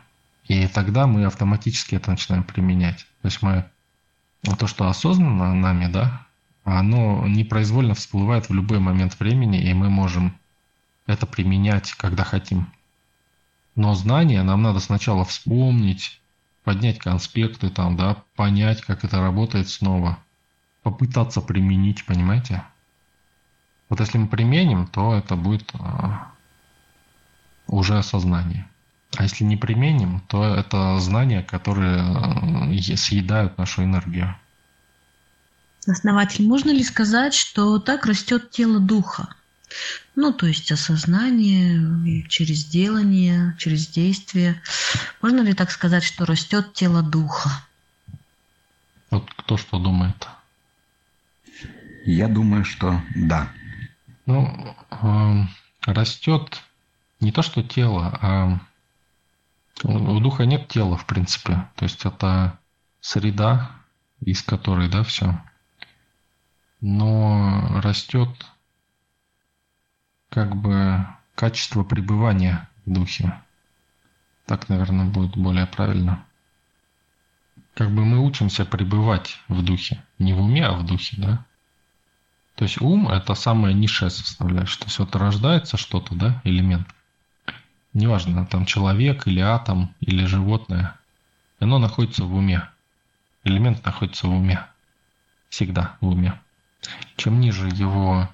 И 0.47 0.67
тогда 0.67 1.07
мы 1.07 1.25
автоматически 1.25 1.95
это 1.95 2.11
начинаем 2.11 2.43
применять. 2.43 3.07
То 3.21 3.27
есть 3.27 3.41
мы 3.41 3.65
то, 4.59 4.67
что 4.67 4.89
осознанно 4.89 5.53
нами, 5.53 5.87
да, 5.87 6.25
оно 6.63 7.25
непроизвольно 7.27 7.95
всплывает 7.95 8.49
в 8.49 8.53
любой 8.53 8.79
момент 8.79 9.19
времени, 9.19 9.61
и 9.61 9.73
мы 9.73 9.89
можем 9.89 10.37
это 11.07 11.25
применять, 11.25 11.93
когда 11.93 12.23
хотим. 12.23 12.67
Но 13.75 13.93
знание 13.95 14.43
нам 14.43 14.61
надо 14.61 14.79
сначала 14.79 15.23
вспомнить, 15.25 16.21
поднять 16.63 16.99
конспекты 16.99 17.69
там, 17.69 17.95
да, 17.95 18.23
понять, 18.35 18.81
как 18.81 19.03
это 19.03 19.19
работает 19.19 19.69
снова, 19.69 20.19
попытаться 20.83 21.41
применить, 21.41 22.05
понимаете? 22.05 22.63
Вот 23.89 23.99
если 23.99 24.17
мы 24.17 24.27
применим, 24.27 24.87
то 24.87 25.13
это 25.15 25.35
будет 25.35 25.69
а, 25.73 26.31
уже 27.67 27.97
осознание. 27.97 28.67
А 29.17 29.23
если 29.23 29.43
не 29.43 29.57
применим, 29.57 30.21
то 30.27 30.45
это 30.45 30.97
знания, 30.99 31.43
которые 31.43 31.99
э, 32.71 32.95
съедают 32.95 33.57
нашу 33.57 33.83
энергию. 33.83 34.35
Основатель, 35.85 36.47
можно 36.47 36.69
ли 36.69 36.83
сказать, 36.83 37.33
что 37.33 37.79
так 37.79 38.05
растет 38.05 38.51
тело 38.51 38.79
духа? 38.79 39.35
Ну, 40.15 40.33
то 40.33 40.45
есть 40.45 40.71
осознание 40.71 42.23
через 42.27 42.65
делание, 42.65 43.55
через 43.57 43.87
действие. 43.87 44.61
Можно 45.21 45.41
ли 45.41 45.53
так 45.53 45.71
сказать, 45.71 46.03
что 46.03 46.25
растет 46.25 46.73
тело 46.73 47.01
духа? 47.01 47.49
Вот 49.09 49.29
кто 49.33 49.57
что 49.57 49.79
думает? 49.79 50.27
Я 52.05 52.27
думаю, 52.27 52.65
что 52.65 53.01
да. 53.15 53.51
Ну, 54.25 54.75
э, 54.89 55.45
растет 55.85 56.61
не 57.19 57.31
то, 57.31 57.41
что 57.41 57.63
тело, 57.63 58.17
а 58.21 58.59
у 59.83 60.19
духа 60.19 60.45
нет 60.45 60.67
тела, 60.67 60.97
в 60.97 61.05
принципе. 61.05 61.67
То 61.75 61.85
есть 61.85 62.05
это 62.05 62.59
среда, 62.99 63.71
из 64.21 64.41
которой, 64.43 64.89
да, 64.89 65.03
все. 65.03 65.41
Но 66.81 67.79
растет 67.81 68.29
как 70.31 70.55
бы 70.55 71.05
качество 71.35 71.83
пребывания 71.83 72.67
в 72.87 72.93
духе. 72.93 73.39
Так, 74.47 74.67
наверное, 74.67 75.05
будет 75.05 75.37
более 75.37 75.67
правильно. 75.67 76.25
Как 77.75 77.91
бы 77.91 78.03
мы 78.03 78.17
учимся 78.17 78.65
пребывать 78.65 79.39
в 79.47 79.63
духе. 79.63 80.03
Не 80.17 80.33
в 80.33 80.41
уме, 80.41 80.65
а 80.65 80.73
в 80.73 80.83
духе, 80.85 81.15
да? 81.21 81.45
То 82.55 82.63
есть 82.63 82.81
ум– 82.81 83.07
это 83.09 83.35
самая 83.35 83.73
низшая 83.73 84.09
составляющая. 84.09 84.79
То 84.79 84.85
есть 84.85 84.97
вот 84.97 85.15
рождается 85.15 85.77
что-то, 85.77 86.15
да, 86.15 86.41
элемент– 86.43 86.87
неважно, 87.93 88.45
там 88.45 88.65
человек 88.65 89.27
или 89.27 89.39
атом 89.39 89.93
или 89.99 90.25
животное, 90.25 90.95
оно 91.59 91.79
находится 91.79 92.23
в 92.23 92.33
уме. 92.33 92.67
Элемент 93.43 93.83
находится 93.85 94.27
в 94.27 94.31
уме. 94.31 94.65
Всегда 95.49 95.97
в 95.99 96.07
уме. 96.07 96.39
Чем 97.15 97.39
ниже 97.39 97.67
его, 97.67 98.29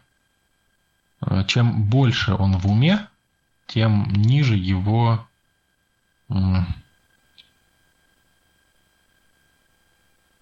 чем 1.48 1.84
больше 1.84 2.34
он 2.34 2.58
в 2.58 2.68
уме, 2.68 3.08
тем 3.66 4.08
ниже 4.12 4.56
его 4.56 5.28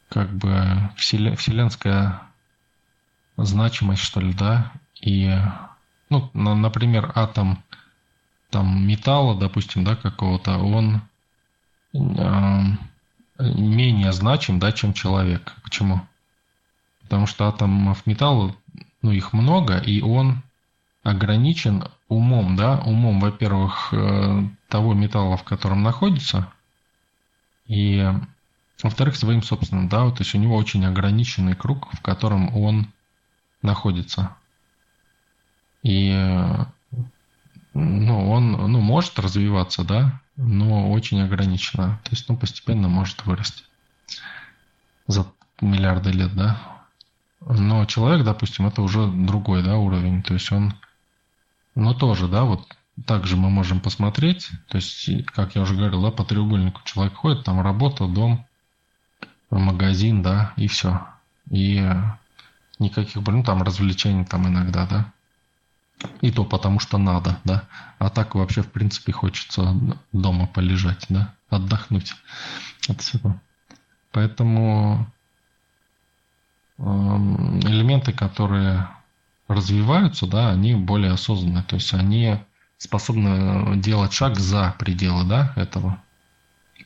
как 0.09 0.31
бы 0.33 0.89
вселенская 0.97 2.21
значимость, 3.37 4.01
что 4.01 4.19
ли, 4.21 4.33
да, 4.33 4.71
и, 5.01 5.37
ну, 6.09 6.29
например, 6.33 7.11
атом– 7.15 7.63
там 8.55 8.87
металла, 8.87 9.37
допустим, 9.37 9.83
да, 9.83 9.97
какого-то, 9.97 10.59
он 10.59 11.01
э, 11.93 11.97
менее 13.37 14.13
значим, 14.13 14.59
да, 14.59 14.71
чем 14.71 14.93
человек. 14.93 15.53
Почему? 15.61 15.99
Потому 17.01 17.27
что 17.27 17.49
атомов 17.49 18.05
металла, 18.05 18.55
ну, 19.01 19.11
их 19.11 19.33
много, 19.33 19.77
и 19.77 19.99
он 19.99 20.41
ограничен 21.05 21.85
умом, 22.09 22.55
да, 22.55 22.79
умом, 22.79 23.19
во-первых, 23.19 23.93
э, 23.93 24.47
того 24.67 24.93
металла, 24.93 25.37
в 25.37 25.43
котором 25.43 25.83
находится, 25.83 26.51
и, 27.67 28.05
во-вторых, 28.83 29.15
своим 29.15 29.41
собственным, 29.41 29.87
да, 29.87 30.09
то 30.11 30.17
есть 30.19 30.35
у 30.35 30.37
него 30.37 30.55
очень 30.55 30.85
ограниченный 30.85 31.55
круг, 31.55 31.93
в 31.93 32.01
котором 32.01 32.55
он 32.55 32.91
находится. 33.61 34.35
И 35.83 36.11
ну, 37.75 38.31
он 38.31 38.51
ну, 38.53 38.79
может 38.81 39.19
развиваться, 39.19 39.83
да, 39.83 40.21
но 40.37 40.91
очень 40.91 41.21
ограниченно. 41.21 41.99
То 42.03 42.11
есть, 42.11 42.27
ну, 42.29 42.37
постепенно 42.37 42.87
может 42.87 43.25
вырасти 43.25 43.63
за 45.07 45.27
миллиарды 45.61 46.11
лет, 46.11 46.33
да. 46.35 46.59
Но 47.41 47.85
человек, 47.85 48.25
допустим, 48.25 48.65
это 48.65 48.81
уже 48.81 49.07
другой, 49.07 49.61
да, 49.61 49.77
уровень. 49.77 50.23
То 50.23 50.33
есть 50.33 50.51
он, 50.51 50.73
ну, 51.75 51.93
тоже, 51.93 52.27
да, 52.27 52.43
вот 52.43 52.65
также 53.05 53.35
мы 53.35 53.49
можем 53.49 53.81
посмотреть, 53.81 54.49
то 54.69 54.77
есть, 54.77 55.09
как 55.27 55.55
я 55.55 55.61
уже 55.61 55.75
говорил, 55.75 56.01
да, 56.01 56.11
по 56.11 56.23
треугольнику 56.23 56.81
человек 56.85 57.15
ходит, 57.15 57.43
там 57.43 57.61
работа, 57.61 58.07
дом, 58.07 58.45
магазин, 59.49 60.21
да, 60.21 60.53
и 60.55 60.67
все. 60.67 61.05
И 61.51 61.85
никаких, 62.79 63.15
ну, 63.27 63.43
там 63.43 63.61
развлечений 63.61 64.25
там 64.25 64.47
иногда, 64.47 64.87
да. 64.87 65.11
И 66.21 66.31
то 66.31 66.43
потому, 66.43 66.79
что 66.79 66.97
надо, 66.97 67.39
да. 67.43 67.63
А 67.99 68.09
так 68.09 68.35
вообще, 68.35 68.61
в 68.61 68.71
принципе, 68.71 69.11
хочется 69.11 69.75
дома 70.11 70.47
полежать, 70.47 71.05
да, 71.09 71.33
отдохнуть 71.49 72.13
от 72.87 73.01
всего. 73.01 73.39
Поэтому 74.11 75.07
эм, 76.77 77.59
элементы, 77.59 78.13
которые 78.13 78.87
развиваются, 79.47 80.27
да, 80.27 80.51
они 80.51 80.75
более 80.75 81.11
осознанные. 81.11 81.63
То 81.63 81.75
есть 81.75 81.93
они 81.93 82.37
способны 82.77 83.77
делать 83.77 84.13
шаг 84.13 84.37
за 84.39 84.75
пределы 84.79 85.23
да, 85.23 85.53
этого. 85.55 86.01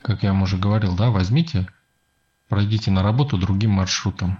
Как 0.01 0.23
я 0.23 0.31
вам 0.31 0.43
уже 0.43 0.57
говорил, 0.57 0.95
да, 0.95 1.09
возьмите, 1.09 1.67
пройдите 2.47 2.91
на 2.91 3.03
работу 3.03 3.37
другим 3.37 3.71
маршрутом. 3.71 4.39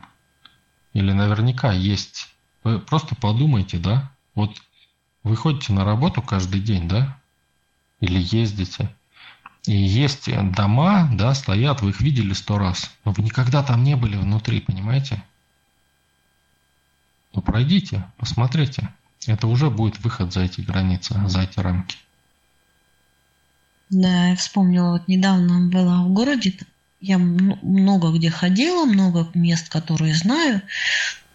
Или 0.94 1.12
наверняка 1.12 1.72
есть. 1.72 2.30
Вы 2.64 2.80
просто 2.80 3.16
подумайте, 3.16 3.78
да, 3.78 4.12
вот 4.36 4.56
вы 5.24 5.36
ходите 5.36 5.74
на 5.74 5.86
работу 5.86 6.22
каждый 6.22 6.62
день, 6.62 6.88
да, 6.88 7.18
или 8.00 8.20
ездите. 8.20 8.94
И 9.66 9.76
есть 9.76 10.30
дома, 10.56 11.10
да, 11.14 11.34
стоят, 11.34 11.82
вы 11.82 11.90
их 11.90 12.02
видели 12.02 12.34
сто 12.34 12.58
раз, 12.58 12.92
но 13.04 13.12
вы 13.12 13.24
никогда 13.24 13.62
там 13.62 13.84
не 13.84 13.96
были 13.96 14.16
внутри, 14.16 14.62
понимаете? 14.62 15.22
Ну 17.34 17.42
пройдите, 17.42 18.06
посмотрите. 18.18 18.90
Это 19.28 19.48
уже 19.48 19.70
будет 19.70 20.00
выход 20.00 20.34
за 20.34 20.42
эти 20.42 20.62
границы, 20.62 21.16
за 21.28 21.42
эти 21.42 21.60
рамки. 21.60 21.98
Да, 23.90 24.30
я 24.30 24.36
вспомнила, 24.36 24.92
вот 24.94 25.08
недавно 25.08 25.68
была 25.68 26.04
в 26.04 26.10
городе, 26.10 26.54
я 27.02 27.18
много 27.18 28.12
где 28.12 28.30
ходила, 28.30 28.86
много 28.86 29.28
мест, 29.34 29.70
которые 29.70 30.14
знаю. 30.14 30.62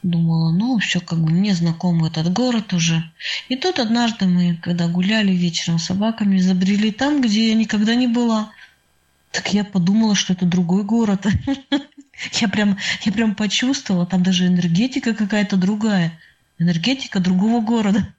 Думала, 0.03 0.53
ну, 0.53 0.79
все 0.79 1.01
как 1.01 1.19
бы 1.19 1.31
мне 1.31 1.55
знаком 1.55 2.05
этот 2.05 2.31
город 2.33 2.75
уже. 2.75 3.11
И 3.49 3.57
тут 3.57 3.79
однажды 3.79 4.27
мы, 4.27 4.57
когда 4.57 4.87
гуляли 4.87 5.33
вечером 5.33 5.79
с 5.79 5.87
собаками, 5.87 6.39
забрели 6.39 6.93
там, 6.93 7.23
где 7.23 7.49
я 7.49 7.55
никогда 7.55 7.95
не 7.95 8.07
была. 8.07 8.51
Так 9.31 9.55
я 9.55 9.65
подумала, 9.65 10.15
что 10.15 10.35
это 10.35 10.45
другой 10.45 10.85
город. 10.85 11.27
Я 12.33 12.49
прям, 12.49 12.79
я 13.03 13.13
прям 13.13 13.35
почувствовала, 13.35 14.07
там 14.07 14.23
даже 14.23 14.47
энергетика 14.47 15.15
какая-то 15.15 15.57
другая. 15.57 16.19
Энергетика 16.59 17.21
другого 17.21 17.61
города. 17.61 18.15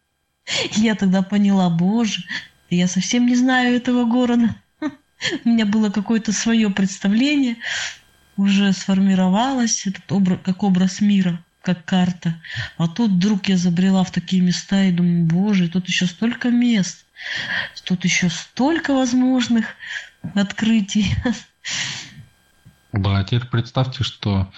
Я 0.74 0.96
тогда 0.96 1.22
поняла, 1.22 1.70
боже, 1.70 2.24
я 2.70 2.88
совсем 2.88 3.26
не 3.26 3.36
знаю 3.36 3.76
этого 3.76 4.06
города. 4.06 4.56
У 5.46 5.50
меня 5.50 5.66
было 5.66 5.90
какое-то 5.90 6.32
свое 6.34 6.70
представление, 6.70 7.58
уже 8.38 8.74
сформировалось, 8.74 9.88
этот 9.88 10.12
образ, 10.12 10.40
как 10.44 10.64
образ 10.64 11.02
мира, 11.02 11.44
как 11.62 11.86
карта. 11.86 12.40
А 12.78 12.88
тут 12.88 13.12
вдруг 13.12 13.48
я 13.48 13.58
забрела 13.58 14.04
в 14.04 14.12
такие 14.12 14.42
места 14.42 14.84
и 14.84 14.92
думаю, 14.92 15.26
боже, 15.26 15.70
тут 15.70 15.88
еще 15.88 16.06
столько 16.06 16.50
мест, 16.50 17.06
тут 17.86 18.04
еще 18.04 18.30
столько 18.30 18.94
возможных 18.94 19.76
открытий. 20.36 21.16
Да, 22.96 23.26
теперь 23.26 23.46
представьте, 23.48 24.06
что 24.06 24.50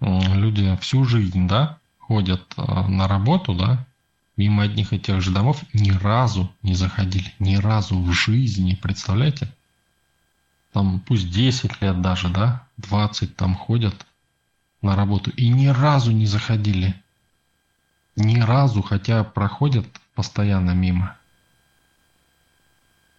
люди 0.00 0.76
всю 0.82 1.04
жизнь, 1.06 1.48
да, 1.48 1.78
ходят 1.98 2.42
э, 2.58 2.62
на 2.88 3.08
работу, 3.08 3.54
да, 3.54 3.86
мимо 4.36 4.64
одних 4.64 4.92
и 4.92 5.00
тех 5.00 5.22
же 5.22 5.30
домов, 5.30 5.62
ни 5.72 5.90
разу 5.90 6.52
не 6.62 6.74
заходили, 6.74 7.32
ни 7.38 7.56
разу 7.56 7.98
в 7.98 8.12
жизни, 8.12 8.74
представляете? 8.74 9.50
Там 10.74 11.00
пусть 11.00 11.30
10 11.30 11.80
лет 11.80 12.02
даже, 12.02 12.28
да, 12.28 12.66
20 12.76 13.34
там 13.34 13.54
ходят 13.54 14.06
на 14.82 14.94
работу 14.94 15.30
и 15.30 15.48
ни 15.48 15.68
разу 15.68 16.12
не 16.12 16.26
заходили. 16.26 16.94
Ни 18.14 18.40
разу, 18.40 18.82
хотя 18.82 19.24
проходят 19.24 19.86
постоянно 20.14 20.72
мимо. 20.72 21.16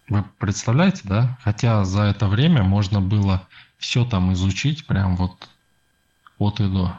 Вы 0.07 0.23
представляете, 0.37 1.01
да? 1.03 1.37
Хотя 1.41 1.83
за 1.83 2.03
это 2.03 2.27
время 2.27 2.61
можно 2.63 3.01
было 3.01 3.47
все 3.77 4.05
там 4.05 4.33
изучить, 4.33 4.85
прям 4.85 5.15
вот 5.15 5.49
от 6.37 6.59
и 6.59 6.67
до. 6.67 6.97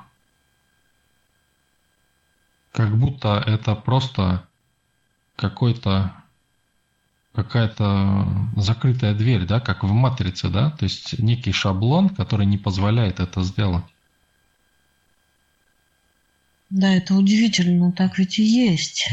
Как 2.72 2.96
будто 2.96 3.42
это 3.46 3.74
просто 3.74 4.46
какой-то 5.36 6.14
какая-то 7.34 8.26
закрытая 8.56 9.14
дверь, 9.14 9.46
да, 9.46 9.60
как 9.60 9.84
в 9.84 9.92
матрице, 9.92 10.48
да, 10.48 10.70
то 10.70 10.84
есть 10.84 11.18
некий 11.20 11.52
шаблон, 11.52 12.08
который 12.08 12.46
не 12.46 12.58
позволяет 12.58 13.20
это 13.20 13.44
сделать. 13.44 13.84
Да, 16.70 16.92
это 16.92 17.14
удивительно, 17.14 17.86
но 17.86 17.92
так 17.92 18.18
ведь 18.18 18.40
и 18.40 18.42
есть. 18.42 19.08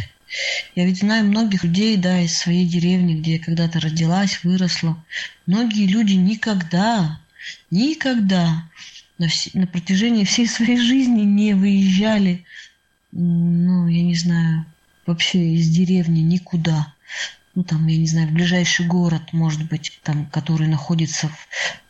Я 0.73 0.85
ведь 0.85 0.99
знаю 0.99 1.25
многих 1.25 1.63
людей, 1.63 1.97
да, 1.97 2.19
из 2.19 2.37
своей 2.37 2.67
деревни, 2.67 3.19
где 3.19 3.35
я 3.35 3.39
когда-то 3.39 3.79
родилась, 3.79 4.43
выросла. 4.43 5.03
Многие 5.45 5.85
люди 5.85 6.13
никогда, 6.13 7.19
никогда 7.71 8.69
на, 9.17 9.25
вс- 9.25 9.51
на 9.53 9.67
протяжении 9.67 10.23
всей 10.23 10.47
своей 10.47 10.77
жизни 10.77 11.21
не 11.21 11.53
выезжали, 11.53 12.45
ну, 13.11 13.87
я 13.87 14.03
не 14.03 14.15
знаю, 14.15 14.65
вообще 15.05 15.55
из 15.55 15.69
деревни 15.69 16.19
никуда. 16.19 16.93
Ну, 17.53 17.63
там, 17.63 17.87
я 17.87 17.97
не 17.97 18.07
знаю, 18.07 18.27
в 18.27 18.33
ближайший 18.33 18.85
город, 18.85 19.31
может 19.31 19.63
быть, 19.69 19.99
там, 20.03 20.25
который 20.25 20.67
находится 20.67 21.29
в, 21.29 21.47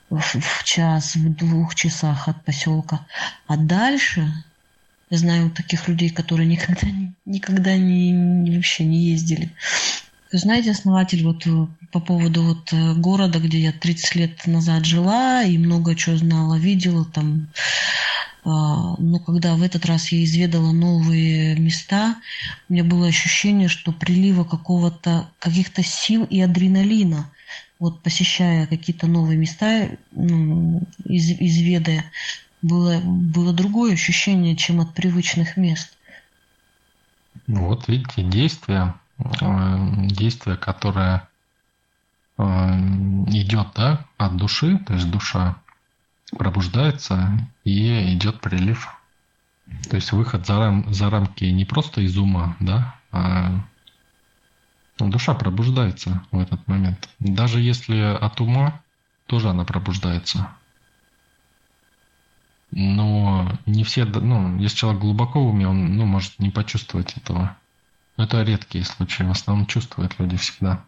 в, 0.09 0.39
в 0.39 0.63
час, 0.63 1.15
в 1.15 1.35
двух 1.35 1.73
часах 1.73 2.27
от 2.27 2.43
поселка. 2.45 3.07
А 3.47 3.57
дальше 3.57 4.31
я 5.09 5.17
знаю 5.17 5.49
таких 5.49 5.87
людей, 5.87 6.09
которые 6.09 6.47
никогда, 6.47 6.87
никогда 7.25 7.75
не, 7.77 8.55
вообще 8.55 8.85
не 8.85 9.09
ездили. 9.09 9.51
Знаете, 10.37 10.71
основатель, 10.71 11.23
вот 11.23 11.47
э, 11.47 11.67
по 11.91 12.01
поводу 12.01 12.43
вот 12.43 12.73
э, 12.73 12.93
города, 12.95 13.39
где 13.39 13.59
я 13.59 13.71
30 13.71 14.15
лет 14.15 14.47
назад 14.47 14.83
жила 14.85 15.43
и 15.43 15.57
много 15.57 15.95
чего 15.95 16.17
знала, 16.17 16.55
видела 16.55 17.05
там, 17.05 17.47
а, 18.43 18.95
но 18.99 19.19
когда 19.19 19.55
в 19.55 19.63
этот 19.63 19.85
раз 19.85 20.11
я 20.11 20.23
изведала 20.23 20.73
новые 20.73 21.57
места, 21.57 22.17
у 22.67 22.73
меня 22.73 22.83
было 22.83 23.07
ощущение, 23.07 23.69
что 23.69 23.93
прилива 23.93 24.43
какого-то, 24.43 25.29
каких-то 25.39 25.83
сил 25.83 26.25
и 26.25 26.41
адреналина, 26.41 27.31
вот 27.79 28.03
посещая 28.03 28.67
какие-то 28.67 29.07
новые 29.07 29.37
места, 29.37 29.89
ну, 30.11 30.81
из, 31.05 31.31
изведая, 31.31 32.03
было, 32.61 32.99
было 32.99 33.53
другое 33.53 33.93
ощущение, 33.93 34.57
чем 34.57 34.81
от 34.81 34.93
привычных 34.93 35.55
мест. 35.55 35.97
Ну 37.47 37.67
вот 37.67 37.87
видите, 37.87 38.21
действие, 38.21 38.79
э, 38.79 39.04
действие, 39.17 40.57
которое 40.57 41.27
э, 42.37 42.43
идет 42.43 43.67
да, 43.75 44.05
от 44.17 44.35
души, 44.35 44.77
то 44.79 44.93
есть 44.93 45.09
душа 45.09 45.57
пробуждается 46.37 47.49
и 47.63 48.13
идет 48.13 48.41
прилив. 48.41 48.89
То 49.89 49.95
есть 49.95 50.11
выход 50.11 50.45
за, 50.45 50.59
рам, 50.59 50.93
за 50.93 51.09
рамки 51.09 51.45
не 51.45 51.65
просто 51.65 52.01
из 52.01 52.17
ума, 52.17 52.55
да, 52.59 52.95
а 53.11 53.61
душа 54.99 55.33
пробуждается 55.33 56.23
в 56.31 56.39
этот 56.39 56.67
момент. 56.67 57.09
Даже 57.19 57.59
если 57.61 57.99
от 57.99 58.39
ума, 58.41 58.81
тоже 59.27 59.49
она 59.49 59.63
пробуждается. 59.63 60.49
Но 62.71 63.51
не 63.65 63.83
все, 63.83 64.05
ну, 64.05 64.57
если 64.57 64.77
человек 64.77 65.01
глубоко 65.01 65.41
в 65.41 65.49
уме, 65.49 65.67
он 65.67 65.95
ну, 65.95 66.05
может 66.05 66.39
не 66.39 66.49
почувствовать 66.49 67.15
этого. 67.15 67.55
Это 68.17 68.43
редкие 68.43 68.85
случаи, 68.85 69.23
в 69.23 69.31
основном 69.31 69.67
чувствуют 69.67 70.19
люди 70.19 70.37
всегда. 70.37 70.83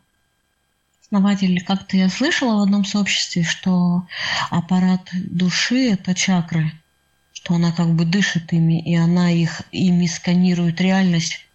Основатель, 1.01 1.63
как-то 1.63 1.97
я 1.97 2.09
слышала 2.09 2.59
в 2.59 2.63
одном 2.63 2.85
сообществе, 2.85 3.43
что 3.43 4.07
аппарат 4.49 5.09
души– 5.13 5.91
это 5.91 6.13
чакры, 6.13 6.71
что 7.33 7.55
она 7.55 7.71
как 7.71 7.95
бы 7.95 8.05
дышит 8.05 8.51
ими, 8.51 8.81
и 8.81 8.95
она 8.95 9.31
их 9.31 9.61
ими 9.71 10.05
сканирует 10.05 10.81
реальность 10.81 11.45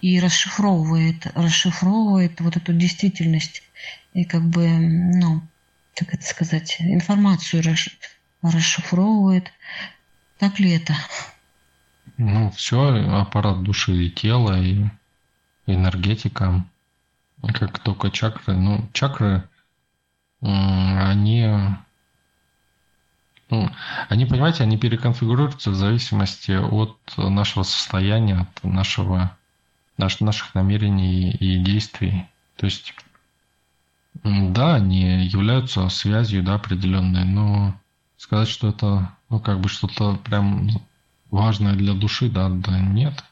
и 0.00 0.18
расшифровывает, 0.20 1.26
расшифровывает 1.34 2.40
вот 2.40 2.56
эту 2.56 2.72
действительность 2.72 3.62
и 4.12 4.24
как 4.24 4.42
бы, 4.42 4.68
ну, 4.68 5.42
как 5.94 6.14
это 6.14 6.24
сказать, 6.24 6.76
информацию 6.80 7.62
расшифровывает. 8.42 9.52
Так 10.38 10.58
ли 10.58 10.72
это? 10.72 10.94
Ну, 12.16 12.50
все, 12.50 12.90
аппарат 13.20 13.62
души 13.62 14.06
и 14.06 14.10
тела, 14.10 14.60
и 14.60 14.84
энергетика, 15.66 16.64
как 17.54 17.78
только 17.80 18.10
чакры. 18.10 18.54
Ну, 18.54 18.88
чакры, 18.92 19.48
они, 20.40 21.46
ну, 23.50 23.70
они, 24.08 24.26
понимаете, 24.26 24.62
они 24.62 24.76
переконфигурируются 24.78 25.70
в 25.70 25.74
зависимости 25.74 26.52
от 26.52 26.98
нашего 27.16 27.62
состояния, 27.62 28.40
от 28.40 28.64
нашего, 28.64 29.36
наш, 29.96 30.20
наших 30.20 30.54
намерений 30.54 31.30
и 31.30 31.58
действий. 31.58 32.26
То 32.56 32.66
есть, 32.66 32.94
да, 34.24 34.76
они 34.76 35.26
являются 35.26 35.88
связью, 35.88 36.42
да, 36.42 36.54
определенной, 36.54 37.24
но 37.24 37.74
сказать, 38.16 38.48
что 38.48 38.68
это, 38.68 39.12
ну, 39.28 39.40
как 39.40 39.60
бы 39.60 39.68
что-то 39.68 40.16
прям 40.16 40.68
важное 41.30 41.74
для 41.74 41.94
души, 41.94 42.30
да, 42.30 42.48
да 42.48 42.78
нет. 42.78 43.24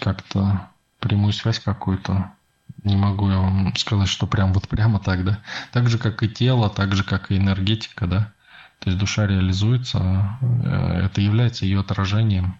Как-то 0.00 0.68
прямую 1.00 1.32
связь 1.32 1.58
какую-то 1.60 2.32
не 2.86 2.96
могу 2.96 3.30
я 3.30 3.38
вам 3.38 3.74
сказать, 3.76 4.08
что 4.08 4.26
прям 4.26 4.52
вот 4.52 4.68
прямо 4.68 5.00
так, 5.00 5.24
да. 5.24 5.40
Так 5.72 5.88
же, 5.88 5.98
как 5.98 6.22
и 6.22 6.28
тело, 6.28 6.70
так 6.70 6.94
же, 6.94 7.04
как 7.04 7.30
и 7.30 7.36
энергетика, 7.36 8.06
да. 8.06 8.32
То 8.78 8.90
есть 8.90 8.98
душа 8.98 9.26
реализуется, 9.26 10.38
э, 10.40 11.06
это 11.06 11.20
является 11.20 11.64
ее 11.64 11.80
отражением 11.80 12.58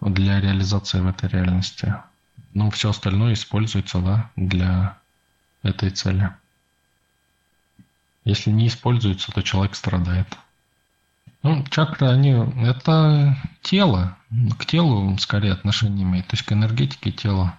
для 0.00 0.40
реализации 0.40 1.00
в 1.00 1.06
этой 1.06 1.28
реальности. 1.28 1.94
Ну, 2.54 2.70
все 2.70 2.90
остальное 2.90 3.32
используется, 3.32 3.98
да, 4.00 4.30
для 4.36 4.98
этой 5.62 5.90
цели. 5.90 6.30
Если 8.24 8.50
не 8.50 8.68
используется, 8.68 9.32
то 9.32 9.42
человек 9.42 9.74
страдает. 9.74 10.28
Ну, 11.42 11.64
чакры, 11.70 12.06
они, 12.08 12.30
это 12.30 13.36
тело, 13.62 14.16
к 14.58 14.64
телу 14.64 15.16
скорее 15.18 15.52
отношение 15.52 16.04
имеет, 16.04 16.28
то 16.28 16.34
есть 16.34 16.44
к 16.44 16.52
энергетике 16.52 17.10
тела. 17.10 17.58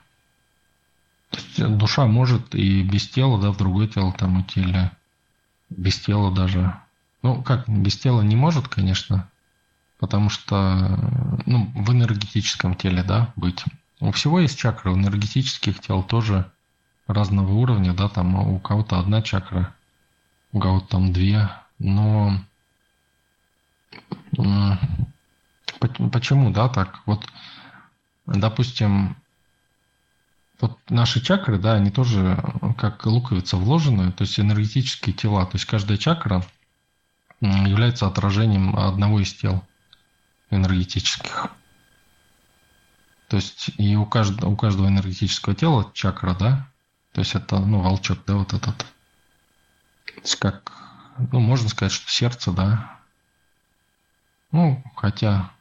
То 1.29 1.39
есть 1.39 1.77
душа 1.77 2.05
может 2.05 2.55
и 2.55 2.81
без 2.83 3.09
тела, 3.09 3.41
да, 3.41 3.51
в 3.51 3.57
другое 3.57 3.87
тело 3.87 4.13
там 4.13 4.41
идти, 4.41 4.61
или 4.61 4.91
без 5.69 5.99
тела 5.99 6.33
даже. 6.33 6.73
Ну, 7.23 7.41
как, 7.41 7.67
без 7.67 7.97
тела 7.97 8.21
не 8.21 8.37
может, 8.37 8.69
конечно, 8.69 9.29
потому 9.99 10.29
что, 10.29 11.37
ну, 11.45 11.69
в 11.75 11.91
энергетическом 11.91 12.75
теле, 12.75 13.03
да, 13.03 13.33
быть. 13.35 13.65
У 13.99 14.11
всего 14.11 14.39
есть 14.39 14.57
чакры, 14.57 14.91
у 14.91 14.95
энергетических 14.95 15.79
тел 15.81 16.03
тоже 16.03 16.49
разного 17.07 17.51
уровня, 17.51 17.93
да, 17.93 18.07
там 18.07 18.35
у 18.35 18.59
кого-то 18.59 18.99
одна 18.99 19.21
чакра, 19.21 19.73
у 20.53 20.59
кого-то 20.59 20.87
там 20.87 21.11
две, 21.11 21.49
но 21.79 22.37
Почему, 26.11 26.51
да, 26.51 26.69
так? 26.69 27.01
Вот, 27.05 27.27
допустим, 28.25 29.17
вот 30.59 30.79
наши 30.89 31.19
чакры, 31.19 31.57
да, 31.57 31.73
они 31.73 31.91
тоже 31.91 32.41
как 32.77 33.05
луковица 33.05 33.57
вложены, 33.57 34.11
то 34.11 34.23
есть 34.23 34.39
энергетические 34.39 35.13
тела. 35.13 35.45
То 35.45 35.55
есть 35.55 35.65
каждая 35.65 35.97
чакра 35.97 36.45
является 37.41 38.07
отражением 38.07 38.77
одного 38.77 39.19
из 39.19 39.33
тел 39.33 39.63
энергетических. 40.49 41.49
То 43.27 43.37
есть 43.37 43.71
и 43.77 43.95
у 43.95 44.05
каждого, 44.05 44.51
у 44.51 44.55
каждого 44.55 44.87
энергетического 44.87 45.55
тела 45.55 45.91
чакра, 45.93 46.33
да, 46.35 46.67
то 47.11 47.19
есть 47.19 47.35
это, 47.35 47.59
ну, 47.59 47.81
волчок, 47.81 48.19
да, 48.25 48.35
вот 48.35 48.53
этот. 48.53 48.77
То 48.77 50.13
есть 50.21 50.35
как, 50.37 50.71
ну, 51.31 51.39
можно 51.39 51.67
сказать, 51.67 51.91
что 51.91 52.09
сердце, 52.09 52.51
да, 52.51 52.99
ну, 54.53 54.81
хотя, 54.95 55.51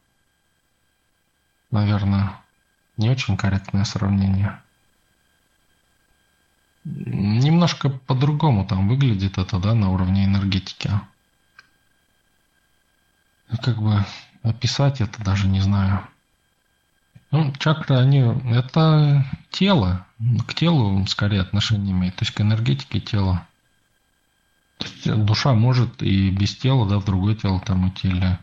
наверное, 1.70 2.36
не 2.98 3.08
очень 3.08 3.38
корректное 3.38 3.84
сравнение. 3.84 4.60
Немножко 6.84 7.88
по-другому 7.88 8.66
там 8.66 8.88
выглядит 8.88 9.38
это, 9.38 9.58
да, 9.58 9.74
на 9.74 9.90
уровне 9.90 10.26
энергетики. 10.26 10.90
Как 13.62 13.80
бы 13.80 14.04
описать 14.42 15.00
это 15.00 15.24
даже 15.24 15.46
не 15.48 15.60
знаю. 15.60 16.06
Ну, 17.30 17.50
чакры, 17.54 17.96
они, 17.96 18.18
это 18.54 19.24
тело, 19.50 20.06
к 20.46 20.52
телу 20.52 21.06
скорее 21.06 21.40
отношение 21.40 21.92
имеет, 21.92 22.16
то 22.16 22.24
есть 22.24 22.34
к 22.34 22.42
энергетике 22.42 23.00
тела. 23.00 23.46
То 24.76 24.86
есть 24.86 25.24
душа 25.24 25.54
может 25.54 26.02
и 26.02 26.30
без 26.30 26.54
тела, 26.56 26.86
да, 26.86 26.98
в 26.98 27.06
другое 27.06 27.34
тело 27.36 27.58
там 27.60 27.88
идти, 27.88 28.08
или 28.08 28.38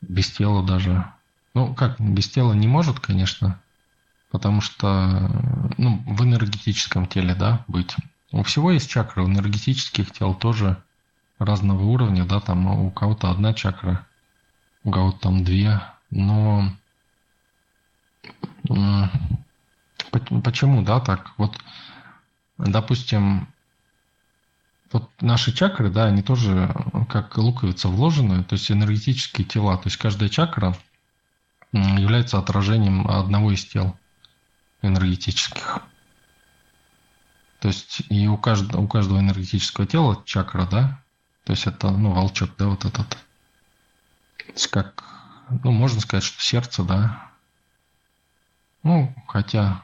без 0.00 0.30
тела 0.30 0.62
даже. 0.62 1.04
Ну, 1.54 1.74
как, 1.74 2.00
без 2.00 2.28
тела 2.28 2.52
не 2.52 2.68
может, 2.68 3.00
конечно, 3.00 3.60
потому 4.30 4.60
что 4.60 5.30
ну, 5.78 6.02
в 6.06 6.22
энергетическом 6.22 7.06
теле, 7.06 7.34
да, 7.34 7.64
быть. 7.66 7.96
У 8.32 8.42
всего 8.42 8.70
есть 8.72 8.90
чакры, 8.90 9.22
у 9.22 9.28
энергетических 9.28 10.10
тел 10.10 10.34
тоже 10.34 10.82
разного 11.38 11.82
уровня, 11.84 12.24
да, 12.24 12.40
там 12.40 12.66
у 12.66 12.90
кого-то 12.90 13.30
одна 13.30 13.54
чакра, 13.54 14.06
у 14.84 14.90
кого-то 14.90 15.18
там 15.18 15.44
две, 15.44 15.80
но 16.10 16.70
почему, 20.42 20.82
да, 20.82 21.00
так? 21.00 21.32
Вот, 21.36 21.56
допустим, 22.58 23.48
вот 24.92 25.10
наши 25.20 25.52
чакры, 25.52 25.90
да, 25.90 26.06
они 26.06 26.22
тоже 26.22 26.74
как 27.08 27.36
луковица 27.36 27.88
вложены, 27.88 28.44
то 28.44 28.54
есть 28.54 28.70
энергетические 28.70 29.46
тела. 29.46 29.76
То 29.76 29.88
есть 29.88 29.96
каждая 29.96 30.28
чакра 30.28 30.76
является 31.72 32.38
отражением 32.38 33.08
одного 33.08 33.52
из 33.52 33.64
тел 33.64 33.96
энергетических. 34.82 35.80
То 37.60 37.68
есть 37.68 38.02
и 38.10 38.28
у 38.28 38.36
каждого, 38.36 38.82
у 38.82 38.88
каждого 38.88 39.18
энергетического 39.18 39.86
тела 39.86 40.22
чакра, 40.24 40.66
да, 40.66 41.02
то 41.44 41.52
есть 41.52 41.66
это, 41.66 41.90
ну, 41.90 42.12
волчок, 42.12 42.50
да, 42.58 42.66
вот 42.66 42.84
этот. 42.84 43.08
То 43.08 44.52
есть 44.52 44.66
как, 44.68 45.04
ну, 45.62 45.72
можно 45.72 46.00
сказать, 46.00 46.24
что 46.24 46.42
сердце, 46.42 46.82
да. 46.82 47.30
Ну, 48.82 49.14
хотя, 49.26 49.82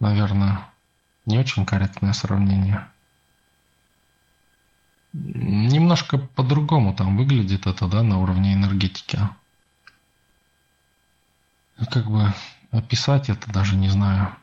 наверное, 0.00 0.68
не 1.26 1.38
очень 1.38 1.66
корректное 1.66 2.12
сравнение. 2.12 2.88
Немножко 5.12 6.18
по-другому 6.18 6.94
там 6.94 7.16
выглядит 7.16 7.66
это, 7.66 7.86
да, 7.86 8.02
на 8.02 8.18
уровне 8.18 8.54
энергетики. 8.54 9.18
Как 11.90 12.10
бы 12.10 12.32
описать 12.70 13.28
это 13.28 13.52
даже 13.52 13.76
не 13.76 13.88
знаю. 13.88 14.34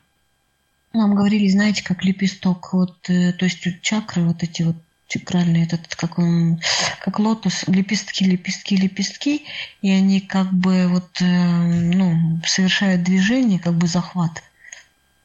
Нам 0.94 1.16
говорили, 1.16 1.48
знаете, 1.48 1.84
как 1.84 2.04
лепесток, 2.04 2.74
вот, 2.74 3.10
э, 3.10 3.34
то 3.34 3.46
есть 3.46 3.82
чакры, 3.82 4.24
вот 4.24 4.42
эти 4.44 4.64
вот 4.64 4.76
чакральные, 5.08 5.66
этот, 5.66 5.96
как 5.96 6.18
он, 6.20 6.60
как 7.04 7.20
лотос, 7.20 7.68
лепестки, 7.68 8.24
лепестки, 8.24 8.76
лепестки, 8.76 9.46
и 9.82 9.92
они 9.92 10.22
как 10.22 10.52
бы 10.52 10.88
вот, 10.88 11.22
э, 11.22 11.26
ну, 11.26 12.40
совершают 12.46 13.04
движение, 13.04 13.60
как 13.60 13.74
бы 13.74 13.88
захват, 13.88 14.44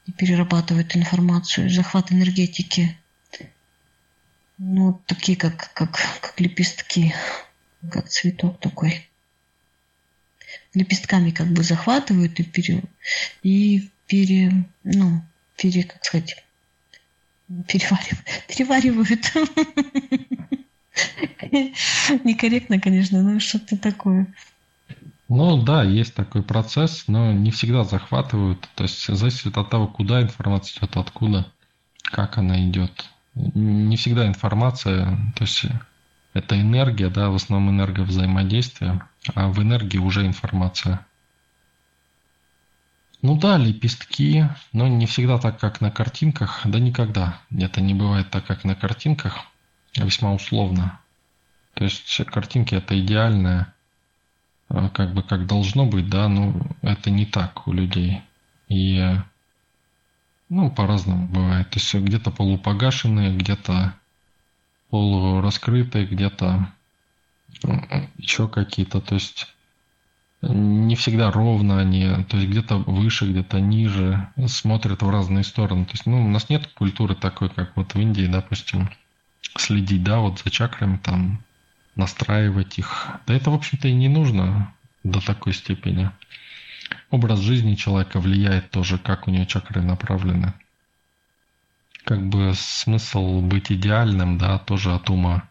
и 0.05 0.11
перерабатывают 0.11 0.95
информацию, 0.95 1.69
захват 1.69 2.11
энергетики. 2.11 2.97
Ну, 4.57 5.01
такие, 5.05 5.37
как, 5.37 5.73
как, 5.73 5.91
как 6.21 6.39
лепестки, 6.39 7.13
как 7.91 8.07
цветок 8.09 8.59
такой. 8.59 9.07
Лепестками 10.73 11.31
как 11.31 11.47
бы 11.47 11.63
захватывают 11.63 12.39
и 12.39 12.43
пере, 12.43 12.83
и 13.43 13.89
пере, 14.07 14.65
ну, 14.83 15.21
пере, 15.57 15.83
как 15.83 16.03
сказать, 16.03 16.43
переваривают, 17.67 18.25
переваривают. 18.47 19.31
Некорректно, 22.23 22.79
конечно, 22.79 23.21
но 23.21 23.39
что-то 23.39 23.77
такое. 23.77 24.27
Ну 25.27 25.61
да, 25.63 25.83
есть 25.83 26.13
такой 26.13 26.43
процесс, 26.43 27.05
но 27.07 27.33
не 27.33 27.51
всегда 27.51 27.83
захватывают. 27.83 28.69
То 28.75 28.83
есть 28.83 29.07
зависит 29.07 29.57
от 29.57 29.69
того, 29.69 29.87
куда 29.87 30.21
информация 30.21 30.79
идет, 30.79 30.97
откуда, 30.97 31.51
как 32.03 32.37
она 32.37 32.63
идет 32.69 33.09
не 33.35 33.97
всегда 33.97 34.27
информация, 34.27 35.05
то 35.35 35.43
есть 35.43 35.65
это 36.33 36.59
энергия, 36.59 37.09
да, 37.09 37.29
в 37.29 37.35
основном 37.35 37.75
энергия 37.75 38.03
взаимодействия, 38.03 39.07
а 39.33 39.47
в 39.49 39.61
энергии 39.61 39.97
уже 39.97 40.25
информация. 40.25 41.05
Ну 43.21 43.37
да, 43.37 43.57
лепестки, 43.57 44.47
но 44.71 44.87
не 44.87 45.05
всегда 45.05 45.37
так, 45.39 45.59
как 45.59 45.81
на 45.81 45.91
картинках, 45.91 46.61
да 46.65 46.79
никогда. 46.79 47.39
Это 47.57 47.81
не 47.81 47.93
бывает 47.93 48.29
так, 48.29 48.45
как 48.45 48.63
на 48.63 48.75
картинках, 48.75 49.45
весьма 49.95 50.33
условно. 50.33 50.99
То 51.73 51.85
есть 51.85 52.23
картинки 52.25 52.75
это 52.75 52.99
идеальное, 52.99 53.73
а, 54.69 54.89
как 54.89 55.13
бы 55.13 55.23
как 55.23 55.47
должно 55.47 55.85
быть, 55.85 56.09
да, 56.09 56.27
но 56.27 56.53
это 56.81 57.09
не 57.09 57.25
так 57.25 57.67
у 57.67 57.73
людей. 57.73 58.21
И 58.67 59.17
ну, 60.49 60.69
по-разному 60.69 61.27
бывает. 61.27 61.69
То 61.69 61.79
есть 61.79 61.93
где-то 61.93 62.31
полупогашенные, 62.31 63.35
где-то 63.35 63.93
полураскрытые, 64.89 66.05
где-то 66.05 66.69
еще 68.17 68.47
какие-то. 68.47 69.01
То 69.01 69.15
есть 69.15 69.47
не 70.41 70.95
всегда 70.95 71.31
ровно 71.31 71.79
они, 71.79 72.23
то 72.25 72.37
есть 72.37 72.49
где-то 72.49 72.77
выше, 72.77 73.29
где-то 73.29 73.59
ниже, 73.59 74.27
смотрят 74.47 75.01
в 75.01 75.09
разные 75.09 75.43
стороны. 75.43 75.85
То 75.85 75.91
есть, 75.93 76.05
ну, 76.05 76.23
у 76.25 76.29
нас 76.29 76.49
нет 76.49 76.67
культуры 76.67 77.15
такой, 77.15 77.49
как 77.49 77.75
вот 77.75 77.93
в 77.93 77.99
Индии, 77.99 78.27
допустим, 78.27 78.89
следить, 79.57 80.03
да, 80.03 80.19
вот 80.19 80.39
за 80.39 80.51
чакрами, 80.51 80.97
там, 80.97 81.39
настраивать 81.95 82.77
их. 82.77 83.07
Да 83.25 83.33
это, 83.33 83.49
в 83.49 83.55
общем-то, 83.55 83.87
и 83.87 83.93
не 83.93 84.09
нужно 84.09 84.73
до 85.03 85.25
такой 85.25 85.53
степени. 85.53 86.11
Образ 87.15 87.39
жизни 87.39 87.75
человека 87.75 88.19
влияет 88.19 88.71
тоже, 88.71 88.97
как 88.97 89.27
у 89.27 89.31
него 89.31 89.45
чакры 89.45 89.81
направлены. 89.81 90.53
Как 92.03 92.23
бы 92.27 92.53
смысл 92.55 93.41
быть 93.41 93.71
идеальным, 93.71 94.37
да, 94.37 94.59
тоже 94.59 94.93
от 94.93 95.09
ума. 95.09 95.49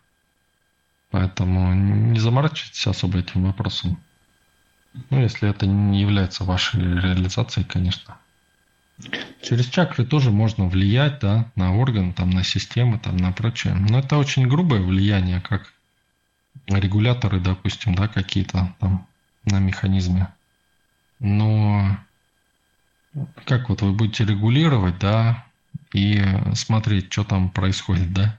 Поэтому 1.11 1.75
не 1.75 2.19
заморачивайтесь 2.19 2.87
особо 2.87 3.19
этим 3.19 3.45
вопросом. 3.45 3.99
Ну, 5.11 5.21
если 5.21 5.49
это 5.49 5.67
не 5.67 6.01
является 6.01 6.45
вашей 6.45 6.81
реализацией, 6.81 7.67
конечно. 7.67 8.17
Через 9.43 9.67
чакры 9.67 10.05
тоже 10.05 10.31
можно 10.31 10.69
влиять, 10.69 11.19
да, 11.21 11.51
на 11.57 11.77
органы, 11.77 12.13
там, 12.13 12.31
на 12.31 12.45
системы, 12.45 12.99
там, 12.99 13.17
на 13.17 13.33
прочее. 13.33 13.75
Но 13.75 13.99
это 13.99 14.17
очень 14.17 14.47
грубое 14.47 14.81
влияние, 14.81 15.41
как 15.41 15.73
регуляторы, 16.69 17.41
допустим, 17.41 17.95
да, 17.95 18.07
какие-то 18.07 18.75
там 18.79 19.07
на 19.45 19.59
механизме. 19.59 20.29
Но 21.25 21.97
как 23.47 23.71
вот 23.71 23.81
вы 23.81 23.93
будете 23.93 24.27
регулировать, 24.27 24.99
да, 24.99 25.47
и 25.95 26.23
смотреть, 26.53 27.11
что 27.11 27.25
там 27.25 27.49
происходит, 27.49 28.13
да. 28.13 28.39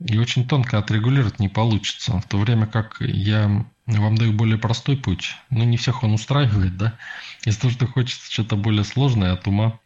И 0.00 0.16
очень 0.16 0.48
тонко 0.48 0.78
отрегулировать 0.78 1.38
не 1.38 1.50
получится. 1.50 2.18
В 2.18 2.26
то 2.26 2.38
время 2.38 2.66
как 2.66 2.96
я 3.00 3.66
вам 3.86 4.16
даю 4.16 4.32
более 4.32 4.56
простой 4.56 4.96
путь, 4.96 5.36
но 5.50 5.64
не 5.64 5.76
всех 5.76 6.02
он 6.02 6.14
устраивает, 6.14 6.78
да. 6.78 6.98
Того, 7.60 7.70
что 7.70 7.86
хочется 7.86 8.32
что-то 8.32 8.56
более 8.56 8.84
сложное 8.84 9.34
от 9.34 9.46
ума. 9.46 9.78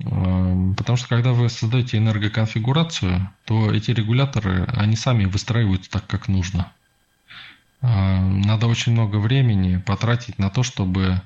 Эм, 0.00 0.74
потому 0.76 0.96
что 0.96 1.08
когда 1.08 1.34
вы 1.34 1.50
создаете 1.50 1.98
энергоконфигурацию, 1.98 3.30
то 3.44 3.70
эти 3.70 3.90
регуляторы, 3.90 4.64
они 4.74 4.96
сами 4.96 5.26
выстраиваются 5.26 5.90
так, 5.90 6.06
как 6.06 6.26
нужно. 6.28 6.72
Эм, 7.80 8.40
надо 8.40 8.66
очень 8.66 8.92
много 8.92 9.16
времени 9.16 9.76
потратить 9.78 10.38
на 10.38 10.50
то, 10.50 10.62
чтобы 10.62 11.22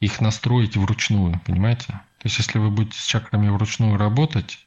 их 0.00 0.20
настроить 0.20 0.76
вручную, 0.76 1.40
понимаете? 1.46 1.86
То 2.18 2.26
есть, 2.26 2.38
если 2.38 2.58
вы 2.58 2.70
будете 2.70 2.98
с 2.98 3.06
чакрами 3.06 3.48
вручную 3.48 3.96
работать, 3.96 4.66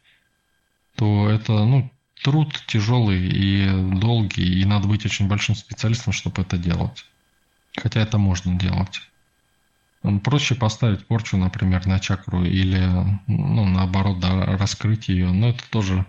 то 0.95 1.29
это, 1.29 1.63
ну, 1.65 1.91
труд 2.23 2.63
тяжелый 2.67 3.27
и 3.27 3.97
долгий, 3.99 4.61
и 4.61 4.65
надо 4.65 4.87
быть 4.87 5.05
очень 5.05 5.27
большим 5.27 5.55
специалистом, 5.55 6.13
чтобы 6.13 6.41
это 6.41 6.57
делать. 6.57 7.05
Хотя 7.77 8.01
это 8.01 8.17
можно 8.17 8.57
делать. 8.57 9.01
Проще 10.23 10.55
поставить 10.55 11.05
порчу, 11.05 11.37
например, 11.37 11.85
на 11.85 11.99
чакру 11.99 12.43
или, 12.43 12.83
ну, 13.27 13.65
наоборот, 13.65 14.19
да, 14.19 14.45
раскрыть 14.57 15.09
ее, 15.09 15.31
но 15.31 15.49
это 15.49 15.63
тоже 15.69 16.05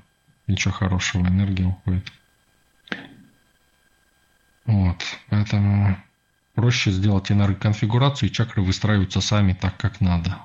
ничего 0.47 0.73
хорошего, 0.73 1.27
энергия 1.27 1.67
уходит. 1.67 2.11
Вот, 4.65 5.05
поэтому 5.29 5.99
проще 6.73 6.91
сделать 6.91 7.31
энергоконфигурацию, 7.31 8.31
и 8.31 8.33
чакры 8.33 8.63
выстраиваются 8.63 9.21
сами 9.21 9.53
так, 9.53 9.77
как 9.77 10.01
надо. 10.01 10.39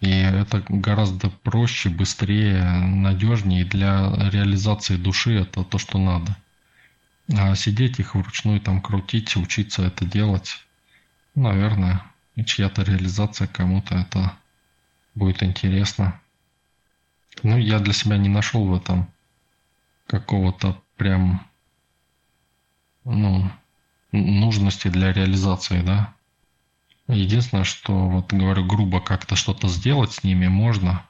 И 0.00 0.10
это 0.10 0.62
гораздо 0.68 1.30
проще, 1.30 1.88
быстрее, 1.88 2.62
надежнее. 2.62 3.62
И 3.62 3.64
для 3.64 4.12
реализации 4.30 4.96
души 4.96 5.32
это 5.32 5.64
то, 5.64 5.78
что 5.78 5.96
надо. 5.96 6.36
А 7.34 7.54
сидеть 7.54 7.98
их 7.98 8.14
вручную 8.14 8.60
там 8.60 8.82
крутить, 8.82 9.34
учиться 9.36 9.82
это 9.86 10.04
делать, 10.04 10.66
наверное, 11.34 12.02
чья-то 12.44 12.82
реализация 12.82 13.46
кому-то 13.46 13.94
это 13.94 14.34
будет 15.14 15.42
интересно. 15.42 16.20
Ну, 17.42 17.56
я 17.56 17.78
для 17.78 17.94
себя 17.94 18.18
не 18.18 18.28
нашел 18.28 18.66
в 18.66 18.74
этом 18.74 19.08
какого-то 20.08 20.78
прям, 20.98 21.46
ну, 23.04 23.50
нужности 24.14 24.88
для 24.88 25.12
реализации, 25.12 25.82
да. 25.82 26.14
Единственное, 27.08 27.64
что, 27.64 28.08
вот 28.08 28.32
говорю, 28.32 28.64
грубо 28.64 29.00
как-то 29.00 29.36
что-то 29.36 29.68
сделать 29.68 30.12
с 30.12 30.24
ними 30.24 30.48
можно. 30.48 31.04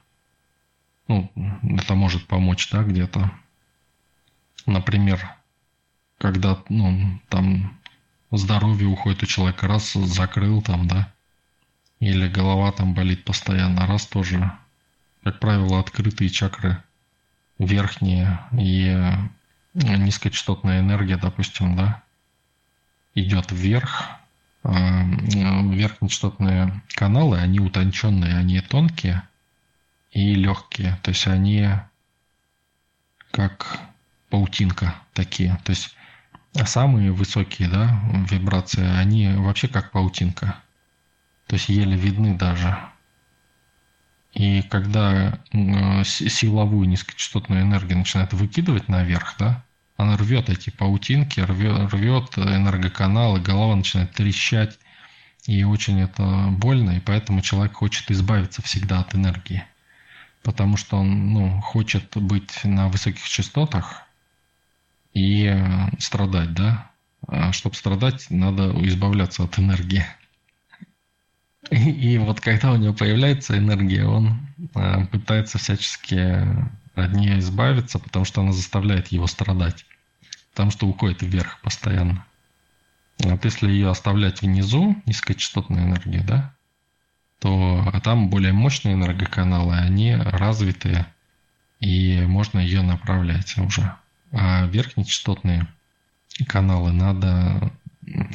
Ну, 1.07 1.31
это 1.63 1.95
может 1.95 2.27
помочь, 2.27 2.69
да, 2.71 2.83
где-то. 2.83 3.31
Например, 4.65 5.35
когда, 6.17 6.57
ну, 6.69 7.19
там 7.29 7.79
здоровье 8.31 8.87
уходит 8.87 9.23
у 9.23 9.25
человека, 9.25 9.67
раз 9.67 9.93
закрыл 9.93 10.61
там, 10.61 10.87
да, 10.87 11.13
или 11.99 12.27
голова 12.27 12.71
там 12.71 12.93
болит 12.93 13.23
постоянно, 13.23 13.85
раз 13.85 14.07
тоже, 14.07 14.51
как 15.23 15.39
правило, 15.39 15.79
открытые 15.79 16.29
чакры 16.29 16.83
верхние 17.59 18.39
и 18.51 19.13
низкочастотная 19.73 20.79
энергия, 20.81 21.17
допустим, 21.17 21.75
да, 21.75 22.03
идет 23.15 23.51
вверх, 23.51 24.03
а, 24.63 25.03
верхнечастотные 25.03 26.81
каналы, 26.89 27.39
они 27.39 27.59
утонченные, 27.59 28.37
они 28.37 28.61
тонкие 28.61 29.23
и 30.11 30.35
легкие. 30.35 30.99
То 31.01 31.09
есть 31.09 31.27
они 31.27 31.69
как 33.31 33.79
паутинка 34.29 34.95
такие. 35.13 35.59
То 35.63 35.71
есть 35.71 35.95
самые 36.65 37.11
высокие 37.11 37.67
да, 37.67 38.01
вибрации, 38.29 38.85
они 38.97 39.29
вообще 39.29 39.67
как 39.67 39.91
паутинка. 39.91 40.59
То 41.47 41.55
есть 41.55 41.69
еле 41.69 41.95
видны 41.95 42.35
даже. 42.35 42.77
И 44.33 44.61
когда 44.63 45.39
силовую 46.03 46.89
низкочастотную 46.89 47.61
энергию 47.61 47.97
начинает 47.97 48.33
выкидывать 48.33 48.89
наверх, 48.89 49.35
да, 49.37 49.63
она 49.97 50.17
рвет 50.17 50.49
эти 50.49 50.69
паутинки, 50.69 51.39
рвет, 51.39 51.93
рвет 51.93 52.37
энергоканалы, 52.37 53.39
голова 53.39 53.75
начинает 53.75 54.11
трещать. 54.11 54.77
И 55.45 55.63
очень 55.63 56.01
это 56.01 56.47
больно, 56.49 56.97
и 56.97 56.99
поэтому 56.99 57.41
человек 57.41 57.73
хочет 57.73 58.09
избавиться 58.09 58.61
всегда 58.61 58.99
от 58.99 59.13
энергии. 59.13 59.63
Потому 60.41 60.75
что 60.75 60.97
он 60.97 61.33
ну, 61.33 61.61
хочет 61.61 62.17
быть 62.17 62.63
на 62.63 62.87
высоких 62.87 63.23
частотах 63.27 64.03
и 65.13 65.55
страдать, 65.99 66.53
да? 66.53 66.91
А 67.27 67.51
чтобы 67.53 67.75
страдать, 67.75 68.27
надо 68.29 68.71
избавляться 68.87 69.43
от 69.43 69.57
энергии. 69.59 70.05
И, 71.71 72.13
и 72.13 72.17
вот 72.17 72.41
когда 72.41 72.71
у 72.71 72.77
него 72.77 72.93
появляется 72.93 73.57
энергия, 73.57 74.05
он 74.05 74.47
э, 74.75 75.05
пытается 75.07 75.57
всячески 75.57 76.45
от 76.95 77.13
нее 77.13 77.39
избавиться, 77.39 77.99
потому 77.99 78.25
что 78.25 78.41
она 78.41 78.51
заставляет 78.51 79.07
его 79.09 79.27
страдать. 79.27 79.85
Потому 80.51 80.71
что 80.71 80.87
уходит 80.87 81.21
вверх 81.21 81.59
постоянно. 81.61 82.25
Вот 83.19 83.45
если 83.45 83.69
ее 83.69 83.89
оставлять 83.89 84.41
внизу, 84.41 84.95
низкочастотную 85.05 85.83
энергию, 85.83 86.23
да, 86.23 86.53
то 87.39 87.93
там 88.03 88.29
более 88.29 88.53
мощные 88.53 88.95
энергоканалы, 88.95 89.75
они 89.75 90.15
развитые, 90.15 91.05
и 91.79 92.21
можно 92.21 92.59
ее 92.59 92.81
направлять 92.81 93.57
уже. 93.57 93.93
А 94.31 94.65
верхнечастотные 94.65 95.67
каналы 96.47 96.91
надо 96.91 97.71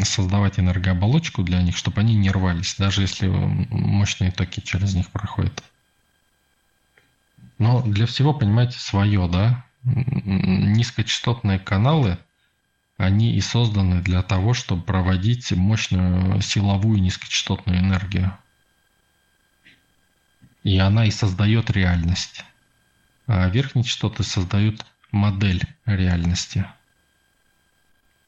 создавать 0.03 0.59
энергооболочку 0.59 1.43
для 1.43 1.63
них, 1.63 1.77
чтобы 1.77 2.01
они 2.01 2.15
не 2.15 2.31
рвались, 2.31 2.77
даже 2.77 3.03
если 3.03 3.29
мощные 3.29 4.31
токи 4.31 4.61
через 4.61 4.95
них 4.95 5.11
проходят. 5.11 5.63
Но 7.61 7.83
для 7.83 8.07
всего, 8.07 8.33
понимаете, 8.33 8.79
свое, 8.79 9.29
да? 9.29 9.67
Низкочастотные 9.85 11.59
каналы, 11.59 12.17
они 12.97 13.35
и 13.35 13.41
созданы 13.43 14.01
для 14.01 14.23
того, 14.23 14.55
чтобы 14.55 14.83
проводить 14.83 15.53
мощную 15.53 16.41
силовую 16.41 17.03
низкочастотную 17.03 17.81
энергию. 17.81 18.35
И 20.63 20.79
она 20.79 21.05
и 21.05 21.11
создает 21.11 21.71
реальность. 21.71 22.47
А 23.27 23.47
верхние 23.51 23.85
частоты 23.85 24.23
создают 24.23 24.87
модель 25.13 25.63
реальности. 25.85 26.65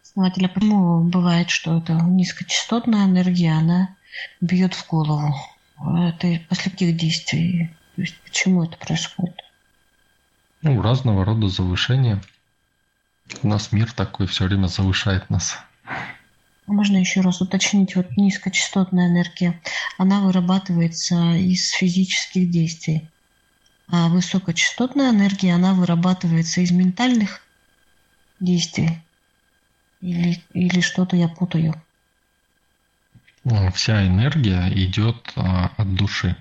Основателя, 0.02 0.48
почему 0.48 1.04
бывает, 1.04 1.48
что 1.48 1.78
это 1.78 1.94
низкочастотная 1.94 3.06
энергия, 3.06 3.52
она 3.52 3.96
бьет 4.42 4.74
в 4.74 4.86
голову? 4.88 5.34
Это 5.78 6.38
после 6.50 6.70
каких 6.70 6.98
действий? 6.98 7.74
То 8.02 8.06
есть 8.06 8.20
почему 8.24 8.64
это 8.64 8.76
происходит? 8.78 9.36
Ну, 10.60 10.82
разного 10.82 11.24
рода 11.24 11.46
завышения. 11.46 12.20
У 13.44 13.46
нас 13.46 13.70
мир 13.70 13.92
такой 13.92 14.26
все 14.26 14.46
время 14.46 14.66
завышает 14.66 15.30
нас. 15.30 15.56
Можно 16.66 16.96
еще 16.96 17.20
раз 17.20 17.40
уточнить, 17.40 17.94
вот 17.94 18.16
низкочастотная 18.16 19.06
энергия, 19.06 19.60
она 19.98 20.18
вырабатывается 20.18 21.36
из 21.36 21.70
физических 21.70 22.50
действий, 22.50 23.08
а 23.86 24.08
высокочастотная 24.08 25.10
энергия, 25.10 25.54
она 25.54 25.72
вырабатывается 25.72 26.60
из 26.60 26.72
ментальных 26.72 27.40
действий. 28.40 28.98
Или, 30.00 30.42
или 30.54 30.80
что-то 30.80 31.14
я 31.14 31.28
путаю? 31.28 31.80
Вся 33.72 34.04
энергия 34.04 34.68
идет 34.74 35.32
а, 35.36 35.70
от 35.76 35.94
души. 35.94 36.34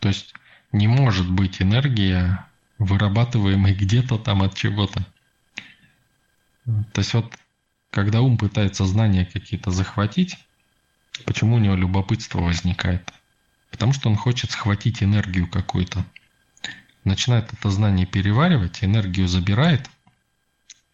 То 0.00 0.08
есть 0.08 0.34
не 0.72 0.88
может 0.88 1.30
быть 1.30 1.62
энергия, 1.62 2.46
вырабатываемой 2.78 3.74
где-то 3.74 4.18
там 4.18 4.42
от 4.42 4.54
чего-то. 4.54 5.06
То 6.64 7.00
есть 7.00 7.14
вот, 7.14 7.34
когда 7.90 8.20
ум 8.20 8.36
пытается 8.38 8.84
знания 8.84 9.24
какие-то 9.24 9.70
захватить, 9.70 10.36
Почему 11.24 11.56
у 11.56 11.58
него 11.58 11.74
любопытство 11.74 12.40
возникает? 12.40 13.12
Потому 13.70 13.92
что 13.92 14.08
он 14.08 14.16
хочет 14.16 14.50
схватить 14.50 15.02
энергию 15.02 15.48
какую-то. 15.48 16.04
Начинает 17.04 17.52
это 17.52 17.70
знание 17.70 18.06
переваривать, 18.06 18.82
энергию 18.84 19.28
забирает, 19.28 19.88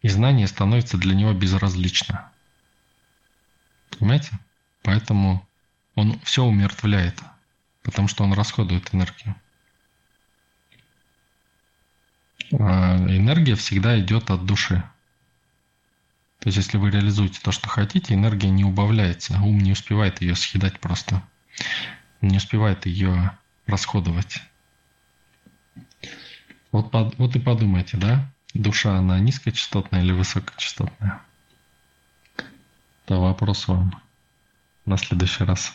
и 0.01 0.09
знание 0.09 0.47
становится 0.47 0.97
для 0.97 1.15
него 1.15 1.33
безразлично. 1.33 2.31
Понимаете? 3.89 4.31
Поэтому 4.83 5.45
он 5.95 6.19
все 6.21 6.43
умертвляет, 6.43 7.19
потому 7.87 8.09
что 8.09 8.25
он 8.25 8.33
расходует 8.33 8.93
энергию. 8.93 9.33
А 12.51 12.97
энергия 12.97 13.55
всегда 13.55 13.97
идет 13.97 14.29
от 14.29 14.45
души. 14.45 14.83
То 16.39 16.49
есть, 16.49 16.57
если 16.57 16.77
вы 16.77 16.91
реализуете 16.91 17.39
то, 17.41 17.53
что 17.53 17.69
хотите, 17.69 18.13
энергия 18.13 18.49
не 18.49 18.65
убавляется, 18.65 19.39
ум 19.41 19.59
не 19.59 19.71
успевает 19.71 20.19
ее 20.21 20.35
съедать 20.35 20.81
просто, 20.81 21.23
не 22.19 22.35
успевает 22.35 22.85
ее 22.85 23.37
расходовать. 23.67 24.41
Вот, 26.73 26.91
вот 26.91 27.35
и 27.37 27.39
подумайте, 27.39 27.95
да, 27.95 28.29
душа, 28.53 28.97
она 28.97 29.17
низкочастотная 29.19 30.03
или 30.03 30.11
высокочастотная? 30.11 31.21
Это 33.05 33.15
вопрос 33.15 33.69
вам 33.69 34.01
на 34.85 34.97
следующий 34.97 35.45
раз. 35.45 35.73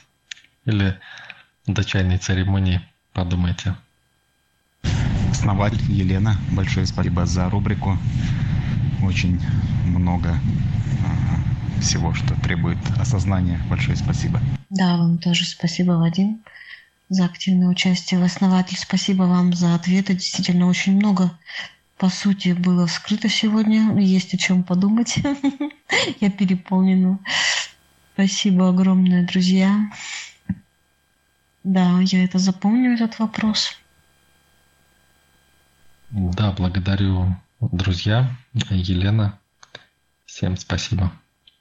Или 0.66 1.00
до 1.66 1.84
чайной 1.84 2.18
церемонии 2.18 2.80
подумайте. 3.12 3.76
Основатель 5.30 5.90
Елена, 5.90 6.36
большое 6.52 6.86
спасибо 6.86 7.26
за 7.26 7.48
рубрику. 7.50 7.98
Очень 9.02 9.40
много 9.84 10.38
а, 11.04 11.80
всего, 11.80 12.14
что 12.14 12.34
требует 12.42 12.78
осознания. 12.98 13.60
Большое 13.68 13.96
спасибо. 13.96 14.40
Да, 14.70 14.96
вам 14.96 15.18
тоже 15.18 15.44
спасибо, 15.44 15.92
Вадим, 15.92 16.42
за 17.08 17.24
активное 17.24 17.68
участие. 17.68 18.20
в 18.20 18.24
Основатель, 18.24 18.78
спасибо 18.78 19.24
вам 19.24 19.52
за 19.52 19.74
ответы. 19.74 20.14
Действительно, 20.14 20.66
очень 20.66 20.96
много 20.96 21.30
по 22.02 22.08
сути, 22.08 22.48
было 22.48 22.88
вскрыто 22.88 23.28
сегодня. 23.28 23.96
Есть 23.96 24.34
о 24.34 24.36
чем 24.36 24.64
подумать. 24.64 25.18
Я 26.20 26.30
переполнена. 26.32 27.20
Спасибо 28.14 28.70
огромное, 28.70 29.24
друзья. 29.24 29.88
Да, 31.64 32.00
я 32.00 32.24
это 32.24 32.38
запомню, 32.38 32.94
этот 32.94 33.18
вопрос. 33.18 33.76
Да, 36.10 36.52
благодарю, 36.52 37.36
друзья. 37.60 38.30
Елена, 38.70 39.38
всем 40.26 40.56
спасибо. 40.56 41.12